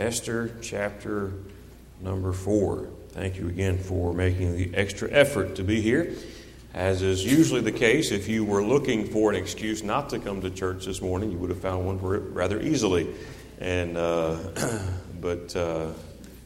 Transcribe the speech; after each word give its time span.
Esther 0.00 0.50
chapter 0.62 1.30
number 2.00 2.32
4. 2.32 2.88
Thank 3.10 3.36
you 3.36 3.48
again 3.48 3.76
for 3.78 4.14
making 4.14 4.56
the 4.56 4.74
extra 4.74 5.10
effort 5.12 5.56
to 5.56 5.62
be 5.62 5.82
here. 5.82 6.14
As 6.72 7.02
is 7.02 7.22
usually 7.22 7.60
the 7.60 7.72
case, 7.72 8.10
if 8.10 8.26
you 8.26 8.44
were 8.44 8.62
looking 8.62 9.04
for 9.04 9.30
an 9.30 9.36
excuse 9.36 9.82
not 9.82 10.08
to 10.10 10.18
come 10.18 10.40
to 10.40 10.48
church 10.48 10.86
this 10.86 11.02
morning, 11.02 11.30
you 11.30 11.36
would 11.36 11.50
have 11.50 11.60
found 11.60 11.84
one 11.84 11.98
rather 12.00 12.58
easily. 12.62 13.08
And 13.60 13.98
uh, 13.98 14.38
but 15.20 15.54
uh, 15.54 15.88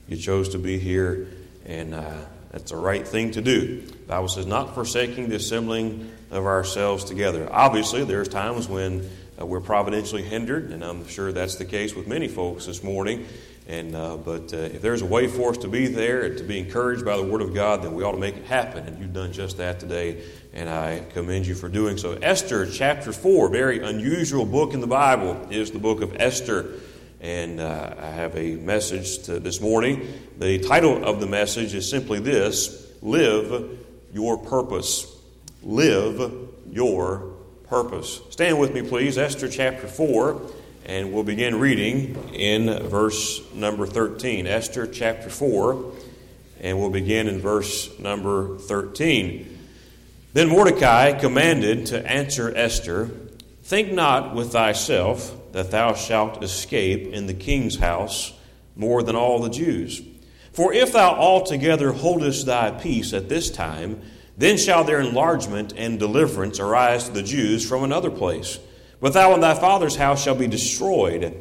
you 0.09 0.17
chose 0.17 0.49
to 0.49 0.59
be 0.59 0.81
here, 0.81 1.29
and 1.65 1.95
uh, 1.95 2.13
that's 2.51 2.73
the 2.73 2.77
right 2.77 3.07
thing 3.07 3.31
to 3.33 3.41
do. 3.41 3.83
The 3.83 4.07
Bible 4.09 4.29
says, 4.29 4.47
"Not 4.47 4.75
forsaking 4.75 5.29
the 5.29 5.37
assembling 5.37 6.11
of 6.33 6.45
ourselves 6.45 7.05
together." 7.05 7.49
Obviously, 7.53 8.03
there's 8.03 8.29
times 8.29 8.67
when 8.67 9.09
uh, 9.45 9.47
we're 9.47 9.61
providentially 9.61 10.23
hindered, 10.23 10.71
and 10.71 10.83
I'm 10.83 11.07
sure 11.07 11.33
that's 11.33 11.57
the 11.57 11.65
case 11.65 11.95
with 11.95 12.07
many 12.07 12.29
folks 12.29 12.67
this 12.67 12.83
morning. 12.83 13.27
And 13.67 13.95
uh, 13.95 14.17
but 14.17 14.53
uh, 14.53 14.57
if 14.57 14.83
there's 14.83 15.03
a 15.03 15.07
way 15.07 15.27
for 15.27 15.51
us 15.51 15.59
to 15.59 15.69
be 15.69 15.87
there 15.87 16.23
and 16.23 16.37
to 16.39 16.45
be 16.45 16.59
encouraged 16.59 17.05
by 17.05 17.17
the 17.17 17.23
Word 17.23 17.41
of 17.41 17.55
God, 17.55 17.83
then 17.83 17.95
we 17.95 18.03
ought 18.03 18.13
to 18.13 18.19
make 18.19 18.37
it 18.37 18.45
happen. 18.45 18.87
And 18.87 18.99
you've 18.99 19.15
done 19.15 19.33
just 19.33 19.57
that 19.59 19.81
today, 19.81 20.23
and 20.53 20.69
I 20.69 21.01
commend 21.13 21.47
you 21.47 21.55
for 21.55 21.69
doing 21.69 21.97
so. 21.97 22.13
Esther 22.13 22.67
chapter 22.67 23.13
four, 23.13 23.49
very 23.49 23.81
unusual 23.81 24.45
book 24.45 24.75
in 24.75 24.81
the 24.81 24.87
Bible, 24.87 25.47
is 25.51 25.71
the 25.71 25.79
book 25.79 26.03
of 26.03 26.17
Esther. 26.21 26.75
And 27.21 27.59
uh, 27.59 27.95
I 27.99 28.07
have 28.07 28.37
a 28.37 28.57
message 28.57 29.25
to 29.25 29.41
this 29.41 29.61
morning. 29.61 30.07
The 30.39 30.59
title 30.59 31.05
of 31.05 31.21
the 31.21 31.27
message 31.27 31.75
is 31.75 31.89
simply 31.89 32.21
this: 32.21 32.87
"Live 33.03 33.79
your 34.13 34.39
purpose." 34.39 35.11
Live 35.63 36.51
your 36.71 37.34
purpose. 37.69 38.21
Stand 38.31 38.59
with 38.59 38.73
me, 38.73 38.83
please. 38.83 39.19
Esther 39.19 39.49
chapter 39.49 39.87
four. 39.87 40.41
And 40.87 41.15
we'll 41.15 41.25
begin 41.25 41.59
reading 41.59 42.15
in 42.35 42.67
verse 42.89 43.41
number 43.55 43.87
13. 43.87 44.47
Esther 44.47 44.87
chapter 44.87 45.31
4, 45.31 45.93
and 46.61 46.79
we'll 46.79 46.91
begin 46.91 47.27
in 47.27 47.41
verse 47.41 47.99
number 47.99 48.59
13. 48.59 49.61
Then 50.35 50.49
Mordecai 50.51 51.13
commanded 51.13 51.87
to 51.87 52.07
answer 52.07 52.53
Esther 52.55 53.11
Think 53.63 53.95
not 53.95 54.35
with 54.35 54.53
thyself 54.53 55.35
that 55.53 55.71
thou 55.71 55.95
shalt 55.95 56.45
escape 56.45 57.15
in 57.15 57.27
the 57.27 57.33
king's 57.33 57.77
house 57.77 58.35
more 58.77 59.03
than 59.03 59.17
all 59.17 59.41
the 59.41 59.49
Jews. 59.49 60.03
For 60.53 60.75
if 60.75 60.93
thou 60.93 61.15
altogether 61.15 61.93
holdest 61.93 62.45
thy 62.45 62.73
peace 62.73 63.15
at 63.15 63.31
this 63.31 63.51
time, 63.51 64.03
then 64.37 64.57
shall 64.59 64.85
their 64.85 65.01
enlargement 65.01 65.73
and 65.77 65.99
deliverance 65.99 66.59
arise 66.59 67.05
to 67.05 67.13
the 67.13 67.23
Jews 67.23 67.69
from 67.69 67.85
another 67.85 68.11
place 68.11 68.59
but 69.05 69.13
thou 69.13 69.35
and 69.35 69.43
thy 69.43 69.53
father's 69.53 69.97
house 69.97 70.23
shall 70.23 70.35
be 70.35 70.47
destroyed. 70.47 71.37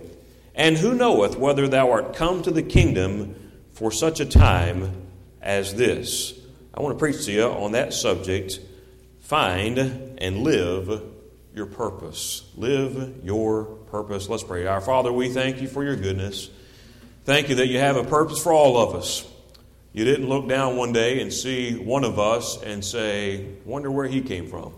And 0.53 0.75
who 0.75 0.93
knoweth 0.93 1.37
whether 1.37 1.65
thou 1.65 1.91
art 1.91 2.13
come 2.13 2.41
to 2.43 2.51
the 2.51 2.61
kingdom 2.61 3.35
for 3.71 3.89
such 3.89 4.19
a 4.19 4.25
time 4.25 4.91
as 5.41 5.73
this? 5.73 6.33
I 6.73 6.81
want 6.81 6.95
to 6.95 6.99
preach 6.99 7.23
to 7.23 7.31
you 7.31 7.43
on 7.43 7.71
that 7.71 7.93
subject. 7.93 8.59
Find 9.21 9.77
and 10.17 10.43
live 10.43 11.03
your 11.55 11.67
purpose. 11.67 12.43
Live 12.57 13.23
your 13.23 13.63
purpose. 13.63 14.27
Let's 14.27 14.43
pray. 14.43 14.65
Our 14.67 14.81
Father, 14.81 15.13
we 15.13 15.29
thank 15.29 15.61
you 15.61 15.69
for 15.69 15.85
your 15.85 15.95
goodness. 15.95 16.49
Thank 17.23 17.47
you 17.47 17.55
that 17.55 17.67
you 17.67 17.79
have 17.79 17.95
a 17.95 18.03
purpose 18.03 18.43
for 18.43 18.51
all 18.51 18.77
of 18.77 18.93
us. 18.93 19.25
You 19.93 20.05
didn't 20.05 20.27
look 20.27 20.49
down 20.49 20.75
one 20.75 20.91
day 20.91 21.21
and 21.21 21.31
see 21.31 21.75
one 21.77 22.03
of 22.03 22.17
us 22.17 22.61
and 22.63 22.83
say, 22.83 23.45
Wonder 23.63 23.91
where 23.91 24.07
he 24.07 24.21
came 24.21 24.47
from. 24.47 24.73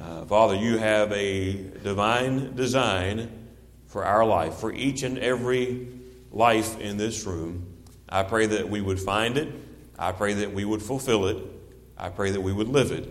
Uh, 0.00 0.24
Father, 0.24 0.54
you 0.54 0.78
have 0.78 1.10
a 1.10 1.52
divine 1.82 2.54
design 2.54 3.48
for 3.88 4.04
our 4.04 4.24
life, 4.24 4.54
for 4.54 4.72
each 4.72 5.02
and 5.02 5.18
every 5.18 5.88
life 6.30 6.78
in 6.80 6.96
this 6.96 7.26
room. 7.26 7.66
I 8.08 8.22
pray 8.22 8.46
that 8.46 8.68
we 8.68 8.80
would 8.80 9.00
find 9.00 9.36
it. 9.36 9.52
I 9.98 10.12
pray 10.12 10.34
that 10.34 10.54
we 10.54 10.64
would 10.64 10.82
fulfill 10.82 11.26
it. 11.26 11.38
I 11.98 12.10
pray 12.10 12.30
that 12.30 12.40
we 12.40 12.52
would 12.52 12.68
live 12.68 12.92
it. 12.92 13.08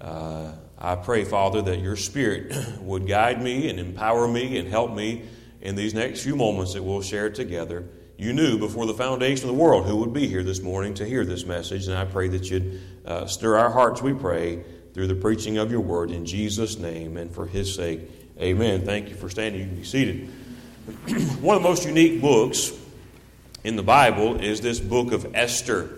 Uh, 0.00 0.52
I 0.76 0.96
pray, 0.96 1.24
Father, 1.24 1.62
that 1.62 1.78
your 1.78 1.94
Spirit 1.94 2.56
would 2.80 3.06
guide 3.06 3.40
me 3.40 3.70
and 3.70 3.78
empower 3.78 4.26
me 4.26 4.58
and 4.58 4.66
help 4.66 4.92
me 4.92 5.22
in 5.60 5.76
these 5.76 5.94
next 5.94 6.24
few 6.24 6.34
moments 6.34 6.74
that 6.74 6.82
we'll 6.82 7.02
share 7.02 7.30
together. 7.30 7.84
You 8.22 8.32
knew 8.32 8.56
before 8.56 8.86
the 8.86 8.94
foundation 8.94 9.48
of 9.48 9.56
the 9.56 9.60
world 9.60 9.84
who 9.84 9.96
would 9.96 10.12
be 10.12 10.28
here 10.28 10.44
this 10.44 10.62
morning 10.62 10.94
to 10.94 11.04
hear 11.04 11.24
this 11.24 11.44
message, 11.44 11.88
and 11.88 11.98
I 11.98 12.04
pray 12.04 12.28
that 12.28 12.48
you'd 12.48 12.80
uh, 13.04 13.26
stir 13.26 13.56
our 13.56 13.68
hearts, 13.68 14.00
we 14.00 14.12
pray, 14.12 14.62
through 14.94 15.08
the 15.08 15.16
preaching 15.16 15.58
of 15.58 15.72
your 15.72 15.80
word 15.80 16.12
in 16.12 16.24
Jesus' 16.24 16.78
name 16.78 17.16
and 17.16 17.34
for 17.34 17.46
his 17.46 17.74
sake. 17.74 18.02
Amen. 18.40 18.82
Thank 18.82 19.08
you 19.08 19.16
for 19.16 19.28
standing. 19.28 19.62
You 19.62 19.66
can 19.66 19.74
be 19.74 19.82
seated. 19.82 20.28
One 21.40 21.56
of 21.56 21.64
the 21.64 21.68
most 21.68 21.84
unique 21.84 22.20
books 22.20 22.70
in 23.64 23.74
the 23.74 23.82
Bible 23.82 24.40
is 24.40 24.60
this 24.60 24.78
book 24.78 25.10
of 25.10 25.34
Esther. 25.34 25.90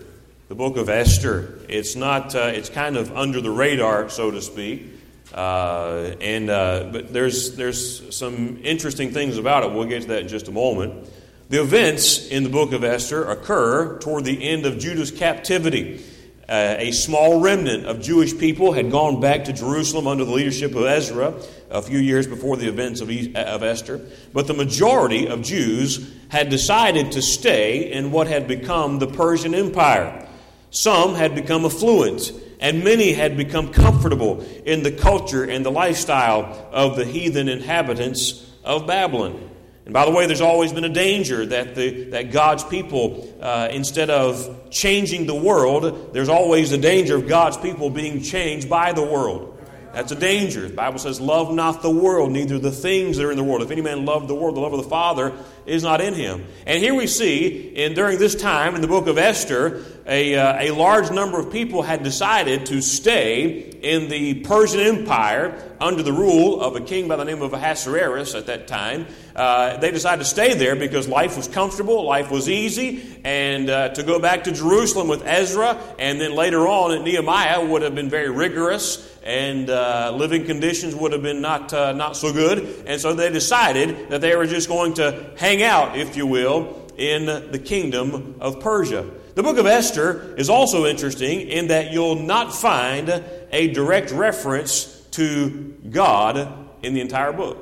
The 0.47 0.55
book 0.55 0.77
of 0.77 0.89
Esther. 0.89 1.59
It's 1.69 1.95
not. 1.95 2.33
Uh, 2.33 2.51
it's 2.51 2.69
kind 2.69 2.97
of 2.97 3.15
under 3.15 3.39
the 3.39 3.51
radar, 3.51 4.09
so 4.09 4.31
to 4.31 4.41
speak. 4.41 4.87
Uh, 5.31 6.15
and 6.19 6.49
uh, 6.49 6.89
but 6.91 7.13
there's 7.13 7.55
there's 7.55 8.15
some 8.15 8.57
interesting 8.63 9.11
things 9.11 9.37
about 9.37 9.63
it. 9.63 9.71
We'll 9.73 9.85
get 9.85 10.01
to 10.01 10.07
that 10.07 10.21
in 10.23 10.27
just 10.27 10.47
a 10.47 10.51
moment. 10.51 11.07
The 11.47 11.61
events 11.61 12.27
in 12.27 12.43
the 12.43 12.49
book 12.49 12.73
of 12.73 12.83
Esther 12.83 13.23
occur 13.25 13.99
toward 13.99 14.25
the 14.25 14.49
end 14.49 14.65
of 14.65 14.79
Judah's 14.79 15.11
captivity. 15.11 16.03
Uh, 16.49 16.75
a 16.79 16.91
small 16.91 17.39
remnant 17.39 17.85
of 17.85 18.01
Jewish 18.01 18.35
people 18.35 18.71
had 18.71 18.89
gone 18.89 19.19
back 19.19 19.43
to 19.45 19.53
Jerusalem 19.53 20.07
under 20.07 20.25
the 20.25 20.31
leadership 20.31 20.73
of 20.73 20.85
Ezra 20.85 21.35
a 21.69 21.83
few 21.83 21.99
years 21.99 22.25
before 22.25 22.57
the 22.57 22.67
events 22.67 22.99
of, 22.99 23.09
of 23.09 23.61
Esther. 23.61 24.01
But 24.33 24.47
the 24.47 24.55
majority 24.55 25.27
of 25.27 25.43
Jews 25.43 26.11
had 26.29 26.49
decided 26.49 27.11
to 27.11 27.21
stay 27.21 27.91
in 27.91 28.11
what 28.11 28.25
had 28.25 28.47
become 28.47 28.97
the 28.97 29.07
Persian 29.07 29.53
Empire. 29.53 30.27
Some 30.71 31.13
had 31.13 31.35
become 31.35 31.63
affluent, 31.63 32.31
and 32.59 32.83
many 32.83 33.13
had 33.13 33.37
become 33.37 33.71
comfortable 33.71 34.41
in 34.65 34.81
the 34.81 34.91
culture 34.91 35.43
and 35.43 35.63
the 35.63 35.71
lifestyle 35.71 36.67
of 36.71 36.95
the 36.95 37.05
heathen 37.05 37.49
inhabitants 37.49 38.51
of 38.63 38.87
Babylon. 38.87 39.51
And 39.85 39.93
by 39.93 40.05
the 40.05 40.11
way, 40.11 40.25
there's 40.25 40.41
always 40.41 40.73
been 40.73 40.83
a 40.83 40.89
danger 40.89 41.45
that, 41.45 41.75
the, 41.75 42.05
that 42.05 42.31
God's 42.31 42.63
people, 42.63 43.31
uh, 43.39 43.69
instead 43.71 44.09
of 44.09 44.69
changing 44.71 45.27
the 45.27 45.35
world, 45.35 46.11
there's 46.11 46.29
always 46.29 46.71
a 46.71 46.77
danger 46.77 47.15
of 47.15 47.27
God's 47.27 47.57
people 47.57 47.91
being 47.91 48.21
changed 48.23 48.67
by 48.67 48.93
the 48.93 49.03
world. 49.03 49.54
That's 49.95 50.11
a 50.11 50.15
danger. 50.15 50.67
The 50.67 50.73
Bible 50.73 50.99
says, 50.99 51.21
Love 51.21 51.53
not 51.53 51.81
the 51.81 51.89
world, 51.89 52.29
neither 52.29 52.59
the 52.59 52.69
things 52.69 53.15
that 53.15 53.25
are 53.25 53.31
in 53.31 53.37
the 53.37 53.45
world. 53.45 53.61
If 53.61 53.71
any 53.71 53.81
man 53.81 54.03
love 54.03 54.27
the 54.27 54.35
world, 54.35 54.57
the 54.57 54.59
love 54.59 54.73
of 54.73 54.83
the 54.83 54.89
Father 54.89 55.31
is 55.65 55.83
not 55.83 56.01
in 56.01 56.13
him. 56.13 56.45
And 56.67 56.83
here 56.83 56.93
we 56.93 57.07
see, 57.07 57.73
in, 57.73 57.93
during 57.93 58.19
this 58.19 58.35
time 58.35 58.75
in 58.75 58.81
the 58.81 58.89
book 58.89 59.07
of 59.07 59.17
Esther, 59.17 59.85
a, 60.05 60.35
uh, 60.35 60.63
a 60.65 60.71
large 60.71 61.11
number 61.11 61.39
of 61.39 61.49
people 61.49 61.81
had 61.81 62.03
decided 62.03 62.65
to 62.67 62.81
stay 62.81 63.71
in 63.81 64.09
the 64.09 64.41
Persian 64.41 64.81
Empire 64.81 65.63
under 65.79 66.03
the 66.03 66.11
rule 66.11 66.61
of 66.61 66.75
a 66.75 66.81
king 66.81 67.07
by 67.07 67.15
the 67.15 67.23
name 67.23 67.41
of 67.41 67.53
Ahasuerus 67.53 68.35
at 68.35 68.47
that 68.47 68.67
time. 68.67 69.07
Uh, 69.35 69.77
they 69.77 69.91
decided 69.91 70.19
to 70.19 70.29
stay 70.29 70.53
there 70.53 70.75
because 70.75 71.07
life 71.07 71.35
was 71.35 71.47
comfortable, 71.47 72.03
life 72.03 72.31
was 72.31 72.47
easy, 72.49 73.19
and 73.23 73.69
uh, 73.69 73.89
to 73.89 74.03
go 74.03 74.19
back 74.19 74.43
to 74.43 74.51
Jerusalem 74.51 75.07
with 75.07 75.25
Ezra 75.25 75.79
and 75.99 76.21
then 76.21 76.35
later 76.35 76.67
on 76.67 76.91
at 76.91 77.01
Nehemiah 77.01 77.65
would 77.65 77.81
have 77.81 77.95
been 77.95 78.09
very 78.09 78.29
rigorous 78.29 79.14
and 79.25 79.71
uh, 79.71 80.13
living 80.15 80.45
conditions 80.45 80.95
would 80.95 81.11
have 81.11 81.23
been 81.23 81.41
not, 81.41 81.73
uh, 81.73 81.91
not 81.93 82.15
so 82.15 82.31
good. 82.31 82.83
And 82.85 83.01
so 83.01 83.13
they 83.13 83.31
decided 83.31 84.09
that 84.09 84.21
they 84.21 84.35
were 84.35 84.45
just 84.45 84.69
going 84.69 84.93
to 84.95 85.31
hang 85.35 85.63
out, 85.63 85.97
if 85.97 86.15
you 86.15 86.27
will, 86.27 86.87
in 86.95 87.25
the 87.25 87.59
kingdom 87.59 88.35
of 88.39 88.59
Persia. 88.59 89.09
The 89.33 89.43
book 89.43 89.57
of 89.57 89.65
Esther 89.65 90.35
is 90.37 90.49
also 90.49 90.85
interesting 90.85 91.41
in 91.41 91.67
that 91.67 91.91
you'll 91.91 92.21
not 92.21 92.53
find 92.53 93.09
a 93.51 93.67
direct 93.73 94.11
reference 94.11 94.85
to 95.11 95.75
God 95.89 96.69
in 96.83 96.93
the 96.93 97.01
entire 97.01 97.33
book. 97.33 97.57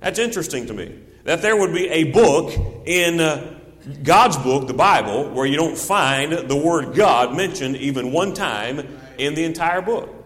That's 0.00 0.18
interesting 0.18 0.66
to 0.66 0.74
me. 0.74 0.98
That 1.24 1.42
there 1.42 1.56
would 1.56 1.72
be 1.72 1.88
a 1.88 2.04
book 2.10 2.52
in 2.84 3.20
uh, 3.20 3.54
God's 4.02 4.36
book, 4.36 4.66
the 4.66 4.74
Bible, 4.74 5.30
where 5.30 5.46
you 5.46 5.56
don't 5.56 5.78
find 5.78 6.32
the 6.32 6.56
word 6.56 6.96
God 6.96 7.36
mentioned 7.36 7.76
even 7.76 8.10
one 8.10 8.34
time 8.34 8.98
in 9.16 9.36
the 9.36 9.44
entire 9.44 9.80
book. 9.80 10.21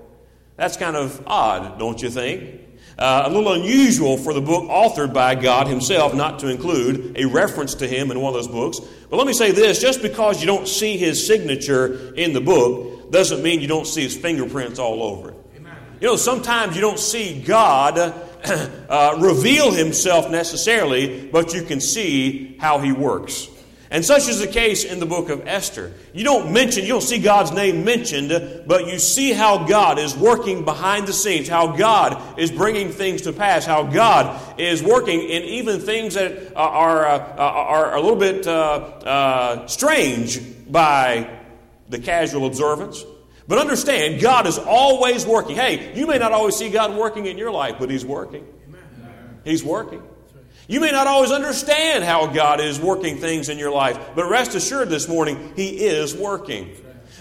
That's 0.57 0.77
kind 0.77 0.97
of 0.97 1.23
odd, 1.27 1.79
don't 1.79 2.01
you 2.03 2.11
think? 2.11 2.63
Uh, 2.99 3.25
a 3.27 3.31
little 3.31 3.53
unusual 3.53 4.17
for 4.17 4.33
the 4.33 4.41
book 4.41 4.65
authored 4.71 5.13
by 5.13 5.35
God 5.35 5.67
Himself 5.67 6.15
not 6.15 6.39
to 6.39 6.49
include 6.49 7.15
a 7.19 7.27
reference 7.27 7.75
to 7.75 7.87
Him 7.87 8.11
in 8.11 8.21
one 8.21 8.31
of 8.31 8.35
those 8.35 8.49
books. 8.49 8.81
But 9.11 9.19
let 9.19 9.27
me 9.27 9.35
say 9.35 9.51
this 9.51 9.81
just 9.81 10.01
because 10.01 10.41
you 10.41 10.47
don't 10.47 10.67
see 10.67 10.97
His 10.97 11.27
signature 11.27 12.15
in 12.15 12.33
the 12.33 12.41
book 12.41 13.13
doesn't 13.13 13.43
mean 13.43 13.61
you 13.61 13.69
don't 13.69 13.87
see 13.87 14.03
His 14.03 14.17
fingerprints 14.17 14.79
all 14.79 15.03
over 15.03 15.31
it. 15.31 15.37
You 16.01 16.09
know, 16.09 16.17
sometimes 16.17 16.75
you 16.75 16.81
don't 16.81 16.99
see 16.99 17.43
God 17.43 17.99
uh, 18.89 19.19
reveal 19.21 19.73
Himself 19.73 20.31
necessarily, 20.31 21.27
but 21.29 21.53
you 21.53 21.65
can 21.65 21.81
see 21.81 22.57
how 22.59 22.79
He 22.79 22.93
works. 22.93 23.49
And 23.91 24.05
such 24.05 24.29
is 24.29 24.41
the 24.41 24.49
case 24.49 24.85
in 24.85 24.99
the 24.99 25.07
book 25.07 25.29
of 25.29 25.47
Esther. 25.47 25.93
You 26.13 26.25
don't 26.25 26.53
mention, 26.53 26.83
you 26.83 26.89
don't 26.89 27.03
see 27.03 27.19
God's 27.19 27.53
name 27.53 27.85
mentioned, 27.85 28.65
but 28.67 28.87
you 28.89 28.99
see 28.99 29.33
how 29.33 29.67
God 29.67 29.99
is 29.99 30.17
working 30.17 30.65
behind 30.65 31.07
the 31.07 31.13
scenes, 31.13 31.49
how 31.49 31.77
God 31.77 32.39
is 32.39 32.51
bringing 32.51 32.91
things 32.91 33.23
to 33.23 33.33
pass, 33.33 33.65
how 33.65 33.85
God 33.85 34.59
is 34.59 34.83
working 34.83 35.21
in 35.21 35.43
even 35.45 35.81
things 35.81 36.15
that 36.15 36.57
are, 36.57 37.07
uh, 37.07 37.37
are 37.37 37.95
a 37.95 38.01
little 38.01 38.19
bit 38.19 38.47
uh, 38.47 38.51
uh, 38.51 39.67
strange 39.69 40.41
by 40.71 41.31
the 41.89 41.99
casual 41.99 42.47
observance. 42.47 43.05
But 43.49 43.59
understand, 43.59 44.21
God 44.21 44.49
is 44.49 44.59
always 44.59 45.25
working. 45.25 45.55
Hey, 45.55 45.97
you 45.97 46.09
may 46.09 46.19
not 46.19 46.33
always 46.33 46.57
see 46.57 46.71
God 46.71 46.97
working 46.97 47.27
in 47.27 47.39
your 47.39 47.53
life, 47.53 47.77
but 47.79 47.89
He's 47.91 48.05
working. 48.05 48.45
He's 49.45 49.63
working. 49.63 50.03
You 50.69 50.81
may 50.81 50.91
not 50.91 51.07
always 51.07 51.31
understand 51.31 52.03
how 52.03 52.27
God 52.27 52.61
is 52.61 52.81
working 52.81 53.19
things 53.19 53.49
in 53.49 53.59
your 53.59 53.71
life, 53.71 53.99
but 54.17 54.29
rest 54.29 54.55
assured 54.55 54.89
this 54.89 55.09
morning, 55.09 55.53
He 55.55 55.87
is 55.87 56.15
working. 56.15 56.75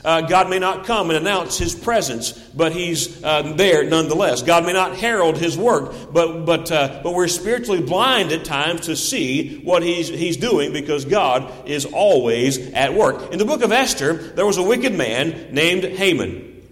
Uh, 0.03 0.21
God 0.21 0.49
may 0.51 0.59
not 0.59 0.85
come 0.85 1.09
and 1.09 1.17
announce 1.17 1.57
His 1.57 1.73
presence, 1.75 2.31
but 2.31 2.71
He's 2.71 3.23
uh, 3.23 3.53
there 3.55 3.83
nonetheless. 3.83 4.41
God 4.41 4.65
may 4.65 4.73
not 4.73 4.95
herald 4.95 5.37
His 5.37 5.57
work, 5.57 5.93
but 6.11 6.45
but 6.45 6.71
uh, 6.71 7.01
but 7.03 7.13
we're 7.13 7.27
spiritually 7.27 7.81
blind 7.81 8.31
at 8.31 8.45
times 8.45 8.81
to 8.81 8.95
see 8.95 9.59
what 9.59 9.83
He's 9.83 10.07
He's 10.07 10.37
doing 10.37 10.73
because 10.73 11.05
God 11.05 11.67
is 11.67 11.85
always 11.85 12.71
at 12.73 12.93
work. 12.93 13.31
In 13.31 13.39
the 13.39 13.45
book 13.45 13.63
of 13.63 13.71
Esther, 13.71 14.13
there 14.13 14.45
was 14.45 14.57
a 14.57 14.63
wicked 14.63 14.93
man 14.93 15.53
named 15.53 15.83
Haman, 15.83 16.63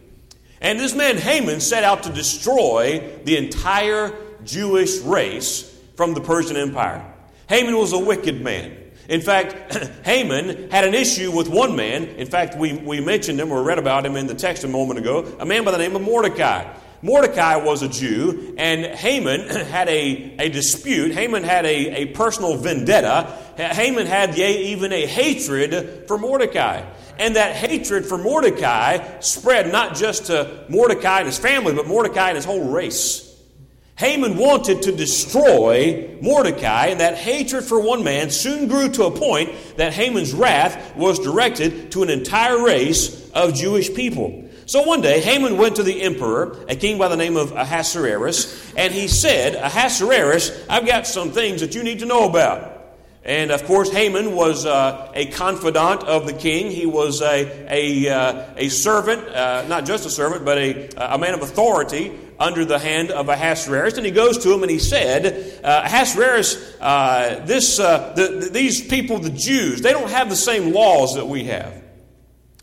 and 0.61 0.79
this 0.79 0.95
man 0.95 1.17
Haman 1.17 1.59
set 1.59 1.83
out 1.83 2.03
to 2.03 2.11
destroy 2.11 3.17
the 3.25 3.37
entire 3.37 4.15
Jewish 4.43 4.99
race 4.99 5.72
from 5.95 6.13
the 6.13 6.21
Persian 6.21 6.57
Empire. 6.57 7.05
Haman 7.49 7.77
was 7.77 7.93
a 7.93 7.99
wicked 7.99 8.41
man. 8.41 8.77
In 9.09 9.21
fact, 9.21 9.75
Haman 10.05 10.71
had 10.71 10.85
an 10.85 10.93
issue 10.93 11.31
with 11.31 11.49
one 11.49 11.75
man. 11.75 12.03
In 12.03 12.27
fact, 12.27 12.57
we, 12.57 12.73
we 12.73 13.01
mentioned 13.01 13.39
him 13.39 13.51
or 13.51 13.63
read 13.63 13.79
about 13.79 14.05
him 14.05 14.15
in 14.15 14.27
the 14.27 14.35
text 14.35 14.63
a 14.63 14.67
moment 14.67 14.99
ago, 14.99 15.35
a 15.39 15.45
man 15.45 15.63
by 15.63 15.71
the 15.71 15.77
name 15.77 15.95
of 15.95 16.01
Mordecai. 16.01 16.73
Mordecai 17.01 17.57
was 17.57 17.81
a 17.81 17.89
Jew, 17.89 18.55
and 18.57 18.85
Haman 18.85 19.49
had 19.49 19.89
a, 19.89 20.35
a 20.39 20.49
dispute. 20.49 21.11
Haman 21.11 21.43
had 21.43 21.65
a, 21.65 22.03
a 22.03 22.05
personal 22.07 22.55
vendetta. 22.55 23.37
Haman 23.57 24.05
had 24.05 24.37
even 24.39 24.93
a 24.93 25.05
hatred 25.05 26.07
for 26.07 26.17
Mordecai. 26.17 26.89
And 27.19 27.35
that 27.35 27.55
hatred 27.55 28.05
for 28.05 28.17
Mordecai 28.17 29.19
spread 29.19 29.71
not 29.71 29.95
just 29.95 30.27
to 30.27 30.65
Mordecai 30.69 31.19
and 31.19 31.27
his 31.27 31.37
family, 31.37 31.73
but 31.73 31.87
Mordecai 31.87 32.29
and 32.29 32.37
his 32.37 32.45
whole 32.45 32.71
race. 32.71 33.32
Haman 33.95 34.37
wanted 34.37 34.81
to 34.83 34.91
destroy 34.91 36.17
Mordecai, 36.21 36.87
and 36.87 36.99
that 36.99 37.15
hatred 37.15 37.63
for 37.63 37.79
one 37.79 38.03
man 38.03 38.31
soon 38.31 38.67
grew 38.67 38.89
to 38.89 39.05
a 39.05 39.11
point 39.11 39.51
that 39.77 39.93
Haman's 39.93 40.33
wrath 40.33 40.95
was 40.95 41.19
directed 41.19 41.91
to 41.91 42.01
an 42.01 42.09
entire 42.09 42.63
race 42.63 43.29
of 43.31 43.53
Jewish 43.53 43.93
people. 43.93 44.49
So 44.65 44.81
one 44.83 45.01
day, 45.01 45.19
Haman 45.19 45.57
went 45.57 45.75
to 45.75 45.83
the 45.83 46.01
emperor, 46.01 46.65
a 46.67 46.75
king 46.75 46.97
by 46.97 47.07
the 47.07 47.17
name 47.17 47.37
of 47.37 47.51
Ahasuerus, 47.51 48.73
and 48.75 48.91
he 48.93 49.07
said, 49.07 49.55
Ahasuerus, 49.55 50.65
I've 50.69 50.87
got 50.87 51.05
some 51.05 51.31
things 51.31 51.61
that 51.61 51.75
you 51.75 51.83
need 51.83 51.99
to 51.99 52.05
know 52.05 52.27
about. 52.27 52.71
And 53.25 53.51
of 53.51 53.63
course, 53.65 53.91
Haman 53.91 54.35
was 54.35 54.65
uh, 54.65 55.11
a 55.13 55.27
confidant 55.27 56.03
of 56.03 56.25
the 56.25 56.33
king. 56.33 56.71
He 56.71 56.85
was 56.85 57.21
a, 57.21 57.67
a, 57.69 58.09
uh, 58.09 58.45
a 58.57 58.69
servant, 58.69 59.27
uh, 59.29 59.65
not 59.67 59.85
just 59.85 60.05
a 60.05 60.09
servant, 60.09 60.43
but 60.43 60.57
a, 60.57 60.89
a 61.13 61.17
man 61.17 61.33
of 61.33 61.41
authority 61.41 62.11
under 62.39 62.65
the 62.65 62.79
hand 62.79 63.11
of 63.11 63.29
Ahasuerus. 63.29 63.97
And 63.97 64.05
he 64.05 64.11
goes 64.11 64.37
to 64.39 64.53
him 64.53 64.63
and 64.63 64.71
he 64.71 64.79
said, 64.79 65.61
uh, 65.63 65.83
Ahasuerus, 65.85 66.75
uh, 66.79 67.43
this, 67.45 67.79
uh, 67.79 68.13
the, 68.15 68.49
these 68.51 68.85
people, 68.87 69.19
the 69.19 69.29
Jews, 69.29 69.81
they 69.81 69.91
don't 69.91 70.09
have 70.09 70.29
the 70.29 70.35
same 70.35 70.73
laws 70.73 71.15
that 71.15 71.27
we 71.27 71.45
have. 71.45 71.81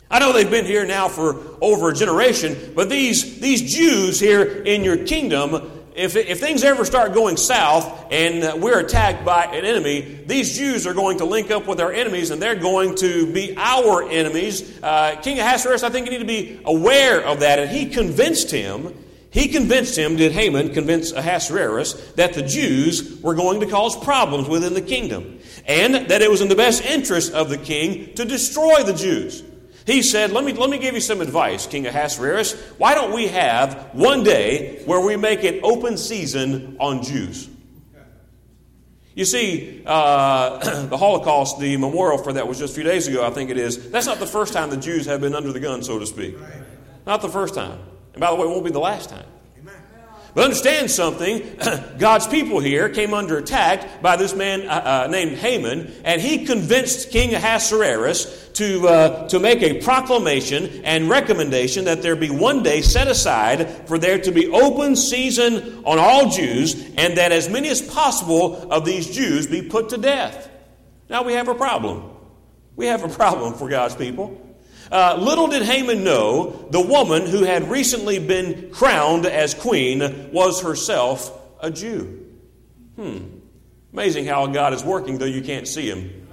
I 0.09 0.19
know 0.19 0.33
they've 0.33 0.49
been 0.49 0.65
here 0.65 0.85
now 0.85 1.07
for 1.07 1.41
over 1.61 1.89
a 1.89 1.93
generation, 1.93 2.73
but 2.75 2.89
these, 2.89 3.39
these 3.39 3.73
Jews 3.73 4.19
here 4.19 4.43
in 4.43 4.83
your 4.83 5.05
kingdom, 5.05 5.71
if, 5.95 6.17
if 6.17 6.39
things 6.39 6.65
ever 6.65 6.83
start 6.83 7.13
going 7.13 7.37
south 7.37 8.07
and 8.11 8.61
we're 8.61 8.79
attacked 8.79 9.23
by 9.23 9.45
an 9.45 9.63
enemy, 9.63 10.23
these 10.25 10.57
Jews 10.57 10.85
are 10.85 10.93
going 10.93 11.19
to 11.19 11.25
link 11.25 11.49
up 11.49 11.65
with 11.65 11.79
our 11.79 11.93
enemies 11.93 12.29
and 12.29 12.41
they're 12.41 12.55
going 12.55 12.95
to 12.95 13.31
be 13.31 13.55
our 13.55 14.03
enemies. 14.09 14.81
Uh, 14.83 15.15
King 15.21 15.39
Ahasuerus, 15.39 15.83
I 15.83 15.89
think 15.89 16.07
you 16.07 16.11
need 16.11 16.19
to 16.19 16.25
be 16.25 16.59
aware 16.65 17.21
of 17.21 17.39
that. 17.39 17.59
And 17.59 17.71
he 17.71 17.87
convinced 17.87 18.51
him, 18.51 18.93
he 19.31 19.47
convinced 19.47 19.97
him, 19.97 20.17
did 20.17 20.33
Haman 20.33 20.73
convince 20.73 21.13
Ahasuerus, 21.13 21.93
that 22.11 22.33
the 22.33 22.41
Jews 22.41 23.21
were 23.21 23.33
going 23.33 23.61
to 23.61 23.65
cause 23.65 23.97
problems 23.97 24.49
within 24.49 24.73
the 24.73 24.81
kingdom 24.81 25.39
and 25.65 25.95
that 26.09 26.21
it 26.21 26.29
was 26.29 26.41
in 26.41 26.49
the 26.49 26.55
best 26.55 26.83
interest 26.83 27.31
of 27.33 27.49
the 27.49 27.57
king 27.57 28.13
to 28.15 28.25
destroy 28.25 28.83
the 28.83 28.93
Jews. 28.93 29.41
He 29.85 30.01
said, 30.03 30.31
let 30.31 30.43
me, 30.43 30.51
let 30.51 30.69
me 30.69 30.77
give 30.77 30.95
you 30.95 31.01
some 31.01 31.21
advice, 31.21 31.65
King 31.65 31.87
Ahasuerus. 31.87 32.53
Why 32.77 32.93
don't 32.93 33.13
we 33.13 33.27
have 33.27 33.91
one 33.93 34.23
day 34.23 34.83
where 34.85 34.99
we 34.99 35.15
make 35.15 35.43
an 35.45 35.61
open 35.63 35.97
season 35.97 36.75
on 36.79 37.01
Jews? 37.01 37.49
You 39.15 39.25
see, 39.25 39.81
uh, 39.85 40.85
the 40.87 40.97
Holocaust, 40.97 41.59
the 41.59 41.77
memorial 41.77 42.17
for 42.17 42.33
that 42.33 42.47
was 42.47 42.59
just 42.59 42.73
a 42.73 42.75
few 42.75 42.83
days 42.83 43.07
ago, 43.07 43.25
I 43.25 43.29
think 43.31 43.49
it 43.49 43.57
is. 43.57 43.91
That's 43.91 44.07
not 44.07 44.19
the 44.19 44.27
first 44.27 44.53
time 44.53 44.69
the 44.69 44.77
Jews 44.77 45.05
have 45.05 45.21
been 45.21 45.35
under 45.35 45.53
the 45.53 45.59
gun, 45.59 45.83
so 45.83 45.99
to 45.99 46.05
speak. 46.05 46.35
Not 47.05 47.21
the 47.21 47.29
first 47.29 47.55
time. 47.55 47.79
And 48.13 48.21
by 48.21 48.29
the 48.29 48.35
way, 48.35 48.43
it 48.43 48.49
won't 48.49 48.65
be 48.65 48.71
the 48.71 48.79
last 48.79 49.09
time. 49.09 49.25
But 50.33 50.45
understand 50.45 50.89
something 50.89 51.43
God's 51.97 52.25
people 52.25 52.59
here 52.59 52.87
came 52.87 53.13
under 53.13 53.37
attack 53.37 54.01
by 54.01 54.15
this 54.15 54.33
man 54.33 54.61
uh, 54.61 55.03
uh, 55.05 55.07
named 55.11 55.37
Haman, 55.37 55.93
and 56.05 56.21
he 56.21 56.45
convinced 56.45 57.11
King 57.11 57.35
Ahasuerus 57.35 58.49
to, 58.53 58.87
uh, 58.87 59.27
to 59.27 59.39
make 59.39 59.61
a 59.61 59.81
proclamation 59.81 60.85
and 60.85 61.09
recommendation 61.09 61.85
that 61.85 62.01
there 62.01 62.15
be 62.15 62.29
one 62.29 62.63
day 62.63 62.81
set 62.81 63.07
aside 63.07 63.87
for 63.87 63.97
there 63.97 64.19
to 64.19 64.31
be 64.31 64.47
open 64.47 64.95
season 64.95 65.83
on 65.83 65.99
all 65.99 66.29
Jews, 66.29 66.75
and 66.97 67.17
that 67.17 67.33
as 67.33 67.49
many 67.49 67.67
as 67.67 67.81
possible 67.81 68.71
of 68.71 68.85
these 68.85 69.09
Jews 69.09 69.47
be 69.47 69.61
put 69.61 69.89
to 69.89 69.97
death. 69.97 70.49
Now 71.09 71.23
we 71.23 71.33
have 71.33 71.49
a 71.49 71.55
problem. 71.55 72.09
We 72.77 72.85
have 72.85 73.03
a 73.03 73.09
problem 73.09 73.55
for 73.55 73.67
God's 73.67 73.95
people. 73.95 74.39
Uh, 74.91 75.17
little 75.17 75.47
did 75.47 75.63
Haman 75.63 76.03
know 76.03 76.67
the 76.69 76.81
woman 76.81 77.25
who 77.25 77.43
had 77.43 77.69
recently 77.69 78.19
been 78.19 78.71
crowned 78.71 79.25
as 79.25 79.53
queen 79.53 80.31
was 80.33 80.61
herself 80.61 81.31
a 81.61 81.71
Jew. 81.71 82.25
Hmm. 82.97 83.19
Amazing 83.93 84.25
how 84.25 84.47
God 84.47 84.73
is 84.73 84.83
working, 84.83 85.17
though 85.17 85.25
you 85.25 85.41
can't 85.41 85.67
see 85.67 85.89
him. 85.89 86.27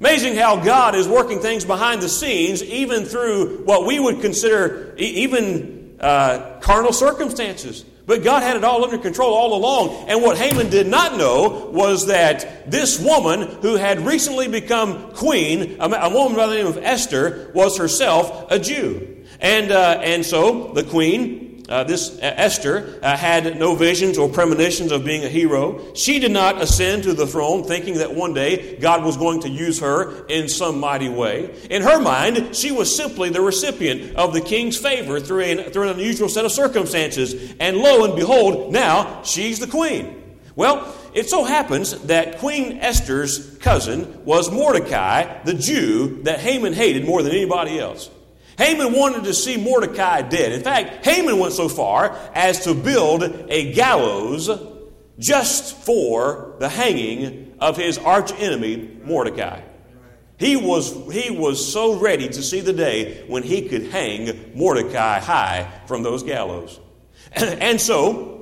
Amazing 0.00 0.34
how 0.34 0.56
God 0.56 0.94
is 0.94 1.08
working 1.08 1.40
things 1.40 1.64
behind 1.64 2.02
the 2.02 2.08
scenes, 2.08 2.62
even 2.62 3.04
through 3.04 3.64
what 3.64 3.86
we 3.86 3.98
would 3.98 4.20
consider 4.20 4.94
even 4.96 5.96
uh, 6.00 6.58
carnal 6.60 6.92
circumstances. 6.92 7.84
But 8.06 8.22
God 8.22 8.42
had 8.42 8.56
it 8.56 8.62
all 8.62 8.84
under 8.84 8.98
control 8.98 9.34
all 9.34 9.54
along. 9.54 10.08
And 10.08 10.22
what 10.22 10.38
Haman 10.38 10.70
did 10.70 10.86
not 10.86 11.18
know 11.18 11.70
was 11.72 12.06
that 12.06 12.70
this 12.70 13.00
woman, 13.00 13.42
who 13.62 13.74
had 13.74 14.06
recently 14.06 14.46
become 14.46 15.12
queen, 15.12 15.76
a, 15.80 16.08
woman 16.08 16.36
by 16.36 16.46
the 16.46 16.54
name 16.54 16.66
of 16.66 16.78
Esther, 16.78 17.50
was 17.52 17.78
herself 17.78 18.50
a 18.50 18.60
Jew. 18.60 19.24
And, 19.40 19.72
uh, 19.72 20.00
and 20.02 20.24
so 20.24 20.72
the 20.72 20.84
queen 20.84 21.45
uh, 21.68 21.84
this 21.84 22.16
uh, 22.18 22.34
Esther 22.36 22.98
uh, 23.02 23.16
had 23.16 23.58
no 23.58 23.74
visions 23.74 24.18
or 24.18 24.28
premonitions 24.28 24.92
of 24.92 25.04
being 25.04 25.24
a 25.24 25.28
hero. 25.28 25.94
She 25.94 26.18
did 26.18 26.30
not 26.30 26.62
ascend 26.62 27.04
to 27.04 27.12
the 27.12 27.26
throne 27.26 27.64
thinking 27.64 27.98
that 27.98 28.14
one 28.14 28.34
day 28.34 28.76
God 28.76 29.04
was 29.04 29.16
going 29.16 29.40
to 29.42 29.48
use 29.48 29.80
her 29.80 30.26
in 30.26 30.48
some 30.48 30.78
mighty 30.78 31.08
way. 31.08 31.54
In 31.70 31.82
her 31.82 32.00
mind, 32.00 32.54
she 32.54 32.70
was 32.70 32.94
simply 32.94 33.30
the 33.30 33.40
recipient 33.40 34.16
of 34.16 34.32
the 34.32 34.40
king's 34.40 34.76
favor 34.76 35.18
through 35.18 35.40
an, 35.40 35.72
through 35.72 35.84
an 35.84 35.96
unusual 35.96 36.28
set 36.28 36.44
of 36.44 36.52
circumstances. 36.52 37.54
And 37.58 37.78
lo 37.78 38.04
and 38.04 38.14
behold, 38.14 38.72
now 38.72 39.22
she's 39.22 39.58
the 39.58 39.66
queen. 39.66 40.22
Well, 40.54 40.94
it 41.12 41.28
so 41.28 41.44
happens 41.44 41.92
that 42.04 42.38
Queen 42.38 42.78
Esther's 42.78 43.56
cousin 43.58 44.24
was 44.24 44.50
Mordecai, 44.50 45.42
the 45.44 45.54
Jew 45.54 46.22
that 46.22 46.40
Haman 46.40 46.72
hated 46.72 47.04
more 47.04 47.22
than 47.22 47.32
anybody 47.32 47.78
else. 47.78 48.10
Haman 48.58 48.92
wanted 48.92 49.24
to 49.24 49.34
see 49.34 49.56
Mordecai 49.56 50.22
dead. 50.22 50.52
In 50.52 50.62
fact, 50.62 51.04
Haman 51.04 51.38
went 51.38 51.52
so 51.52 51.68
far 51.68 52.16
as 52.34 52.64
to 52.64 52.74
build 52.74 53.22
a 53.48 53.72
gallows 53.72 54.48
just 55.18 55.76
for 55.76 56.56
the 56.58 56.68
hanging 56.68 57.54
of 57.60 57.76
his 57.76 57.98
archenemy, 57.98 58.98
Mordecai. 59.04 59.60
He 60.38 60.56
was, 60.56 60.92
he 61.12 61.30
was 61.30 61.72
so 61.72 61.98
ready 61.98 62.28
to 62.28 62.42
see 62.42 62.60
the 62.60 62.72
day 62.72 63.24
when 63.26 63.42
he 63.42 63.68
could 63.68 63.84
hang 63.84 64.52
Mordecai 64.54 65.18
high 65.18 65.70
from 65.86 66.02
those 66.02 66.22
gallows. 66.22 66.78
and 67.32 67.80
so, 67.80 68.35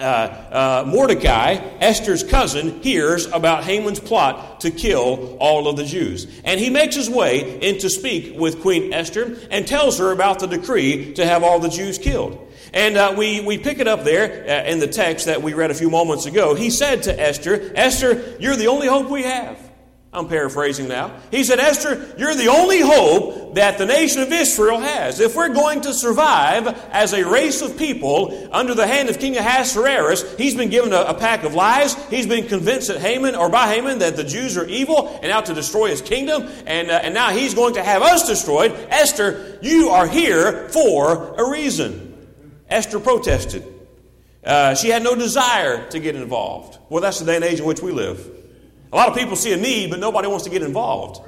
uh, 0.00 0.82
uh, 0.82 0.84
Mordecai, 0.86 1.54
Esther's 1.80 2.24
cousin, 2.24 2.82
hears 2.82 3.26
about 3.26 3.64
Haman's 3.64 4.00
plot 4.00 4.60
to 4.60 4.70
kill 4.70 5.36
all 5.38 5.68
of 5.68 5.76
the 5.76 5.84
Jews. 5.84 6.26
And 6.44 6.58
he 6.58 6.70
makes 6.70 6.96
his 6.96 7.10
way 7.10 7.60
in 7.60 7.78
to 7.78 7.90
speak 7.90 8.38
with 8.38 8.60
Queen 8.60 8.92
Esther 8.92 9.36
and 9.50 9.66
tells 9.66 9.98
her 9.98 10.12
about 10.12 10.40
the 10.40 10.46
decree 10.46 11.14
to 11.14 11.26
have 11.26 11.42
all 11.42 11.60
the 11.60 11.68
Jews 11.68 11.98
killed. 11.98 12.46
And 12.72 12.96
uh, 12.96 13.14
we, 13.16 13.40
we 13.40 13.58
pick 13.58 13.78
it 13.78 13.88
up 13.88 14.04
there 14.04 14.48
uh, 14.48 14.70
in 14.70 14.78
the 14.78 14.86
text 14.86 15.26
that 15.26 15.42
we 15.42 15.54
read 15.54 15.70
a 15.70 15.74
few 15.74 15.90
moments 15.90 16.26
ago. 16.26 16.54
He 16.54 16.70
said 16.70 17.04
to 17.04 17.20
Esther, 17.20 17.72
Esther, 17.74 18.36
you're 18.38 18.56
the 18.56 18.68
only 18.68 18.86
hope 18.86 19.10
we 19.10 19.24
have. 19.24 19.69
I'm 20.12 20.26
paraphrasing 20.26 20.88
now. 20.88 21.20
He 21.30 21.44
said, 21.44 21.60
Esther, 21.60 22.12
you're 22.18 22.34
the 22.34 22.48
only 22.48 22.80
hope 22.80 23.54
that 23.54 23.78
the 23.78 23.86
nation 23.86 24.22
of 24.22 24.32
Israel 24.32 24.80
has. 24.80 25.20
If 25.20 25.36
we're 25.36 25.54
going 25.54 25.82
to 25.82 25.94
survive 25.94 26.66
as 26.90 27.12
a 27.12 27.24
race 27.24 27.62
of 27.62 27.78
people 27.78 28.48
under 28.50 28.74
the 28.74 28.88
hand 28.88 29.08
of 29.08 29.20
King 29.20 29.36
Ahasuerus, 29.36 30.36
he's 30.36 30.56
been 30.56 30.68
given 30.68 30.92
a, 30.92 31.02
a 31.02 31.14
pack 31.14 31.44
of 31.44 31.54
lies. 31.54 31.94
He's 32.08 32.26
been 32.26 32.48
convinced 32.48 32.88
that 32.88 32.98
Haman, 32.98 33.36
or 33.36 33.48
by 33.48 33.72
Haman, 33.72 34.00
that 34.00 34.16
the 34.16 34.24
Jews 34.24 34.56
are 34.56 34.66
evil 34.66 35.16
and 35.22 35.30
out 35.30 35.46
to 35.46 35.54
destroy 35.54 35.90
his 35.90 36.02
kingdom. 36.02 36.48
And, 36.66 36.90
uh, 36.90 37.00
and 37.04 37.14
now 37.14 37.30
he's 37.30 37.54
going 37.54 37.74
to 37.74 37.82
have 37.82 38.02
us 38.02 38.26
destroyed. 38.26 38.72
Esther, 38.90 39.60
you 39.62 39.90
are 39.90 40.08
here 40.08 40.68
for 40.70 41.36
a 41.36 41.48
reason. 41.48 42.16
Esther 42.68 42.98
protested. 42.98 43.62
Uh, 44.42 44.74
she 44.74 44.88
had 44.88 45.04
no 45.04 45.14
desire 45.14 45.88
to 45.90 46.00
get 46.00 46.16
involved. 46.16 46.78
Well, 46.88 47.00
that's 47.00 47.20
the 47.20 47.26
day 47.26 47.36
and 47.36 47.44
age 47.44 47.60
in 47.60 47.64
which 47.64 47.80
we 47.80 47.92
live. 47.92 48.38
A 48.92 48.96
lot 48.96 49.08
of 49.08 49.16
people 49.16 49.36
see 49.36 49.52
a 49.52 49.56
need, 49.56 49.90
but 49.90 50.00
nobody 50.00 50.28
wants 50.28 50.44
to 50.44 50.50
get 50.50 50.62
involved. 50.62 51.26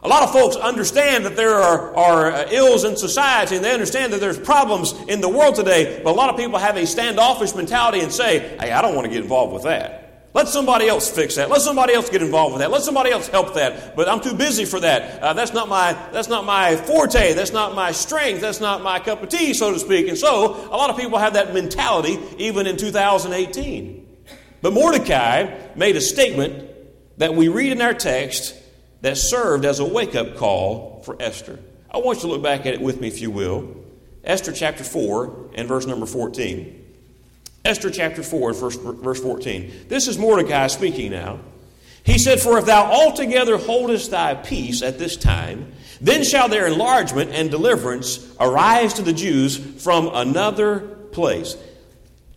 A 0.00 0.08
lot 0.08 0.22
of 0.22 0.30
folks 0.30 0.54
understand 0.54 1.24
that 1.24 1.34
there 1.34 1.56
are, 1.56 1.96
are 1.96 2.30
uh, 2.30 2.48
ills 2.52 2.84
in 2.84 2.96
society 2.96 3.56
and 3.56 3.64
they 3.64 3.72
understand 3.72 4.12
that 4.12 4.20
there's 4.20 4.38
problems 4.38 4.92
in 5.08 5.20
the 5.20 5.28
world 5.28 5.56
today, 5.56 6.00
but 6.04 6.10
a 6.10 6.14
lot 6.14 6.30
of 6.30 6.36
people 6.36 6.58
have 6.58 6.76
a 6.76 6.86
standoffish 6.86 7.52
mentality 7.54 8.00
and 8.00 8.12
say, 8.12 8.56
hey, 8.60 8.70
I 8.70 8.80
don't 8.80 8.94
want 8.94 9.06
to 9.06 9.10
get 9.10 9.22
involved 9.22 9.52
with 9.52 9.64
that. 9.64 10.08
Let 10.34 10.46
somebody 10.46 10.86
else 10.86 11.10
fix 11.10 11.34
that. 11.34 11.50
Let 11.50 11.62
somebody 11.62 11.94
else 11.94 12.10
get 12.10 12.22
involved 12.22 12.52
with 12.52 12.60
that. 12.60 12.70
Let 12.70 12.82
somebody 12.82 13.10
else 13.10 13.26
help 13.26 13.54
that. 13.54 13.96
But 13.96 14.08
I'm 14.08 14.20
too 14.20 14.34
busy 14.34 14.66
for 14.66 14.78
that. 14.78 15.20
Uh, 15.20 15.32
that's 15.32 15.52
not 15.52 15.68
my 15.68 15.94
that's 16.12 16.28
not 16.28 16.44
my 16.44 16.76
forte. 16.76 17.32
That's 17.32 17.52
not 17.52 17.74
my 17.74 17.90
strength. 17.90 18.40
That's 18.40 18.60
not 18.60 18.82
my 18.82 19.00
cup 19.00 19.22
of 19.22 19.30
tea, 19.30 19.52
so 19.52 19.72
to 19.72 19.80
speak. 19.80 20.06
And 20.06 20.18
so 20.18 20.54
a 20.68 20.76
lot 20.76 20.90
of 20.90 20.96
people 20.96 21.18
have 21.18 21.32
that 21.32 21.54
mentality 21.54 22.20
even 22.36 22.66
in 22.66 22.76
2018. 22.76 24.06
But 24.60 24.72
Mordecai 24.74 25.58
made 25.74 25.96
a 25.96 26.00
statement 26.00 26.67
that 27.18 27.34
we 27.34 27.48
read 27.48 27.72
in 27.72 27.82
our 27.82 27.94
text 27.94 28.54
that 29.02 29.16
served 29.16 29.64
as 29.64 29.80
a 29.80 29.84
wake 29.84 30.14
up 30.14 30.36
call 30.36 31.02
for 31.04 31.16
Esther. 31.20 31.58
I 31.90 31.98
want 31.98 32.18
you 32.18 32.22
to 32.22 32.28
look 32.28 32.42
back 32.42 32.60
at 32.66 32.74
it 32.74 32.80
with 32.80 33.00
me, 33.00 33.08
if 33.08 33.20
you 33.20 33.30
will. 33.30 33.76
Esther 34.24 34.52
chapter 34.52 34.84
4 34.84 35.50
and 35.54 35.68
verse 35.68 35.86
number 35.86 36.06
14. 36.06 36.86
Esther 37.64 37.90
chapter 37.90 38.22
4 38.22 38.52
verse, 38.54 38.76
verse 38.76 39.20
14. 39.20 39.86
This 39.88 40.08
is 40.08 40.18
Mordecai 40.18 40.66
speaking 40.68 41.12
now. 41.12 41.40
He 42.04 42.18
said, 42.18 42.40
For 42.40 42.58
if 42.58 42.64
thou 42.64 42.84
altogether 42.84 43.58
holdest 43.58 44.10
thy 44.10 44.34
peace 44.34 44.82
at 44.82 44.98
this 44.98 45.16
time, 45.16 45.72
then 46.00 46.24
shall 46.24 46.48
their 46.48 46.66
enlargement 46.66 47.32
and 47.32 47.50
deliverance 47.50 48.26
arise 48.40 48.94
to 48.94 49.02
the 49.02 49.12
Jews 49.12 49.56
from 49.82 50.10
another 50.14 50.80
place. 51.12 51.56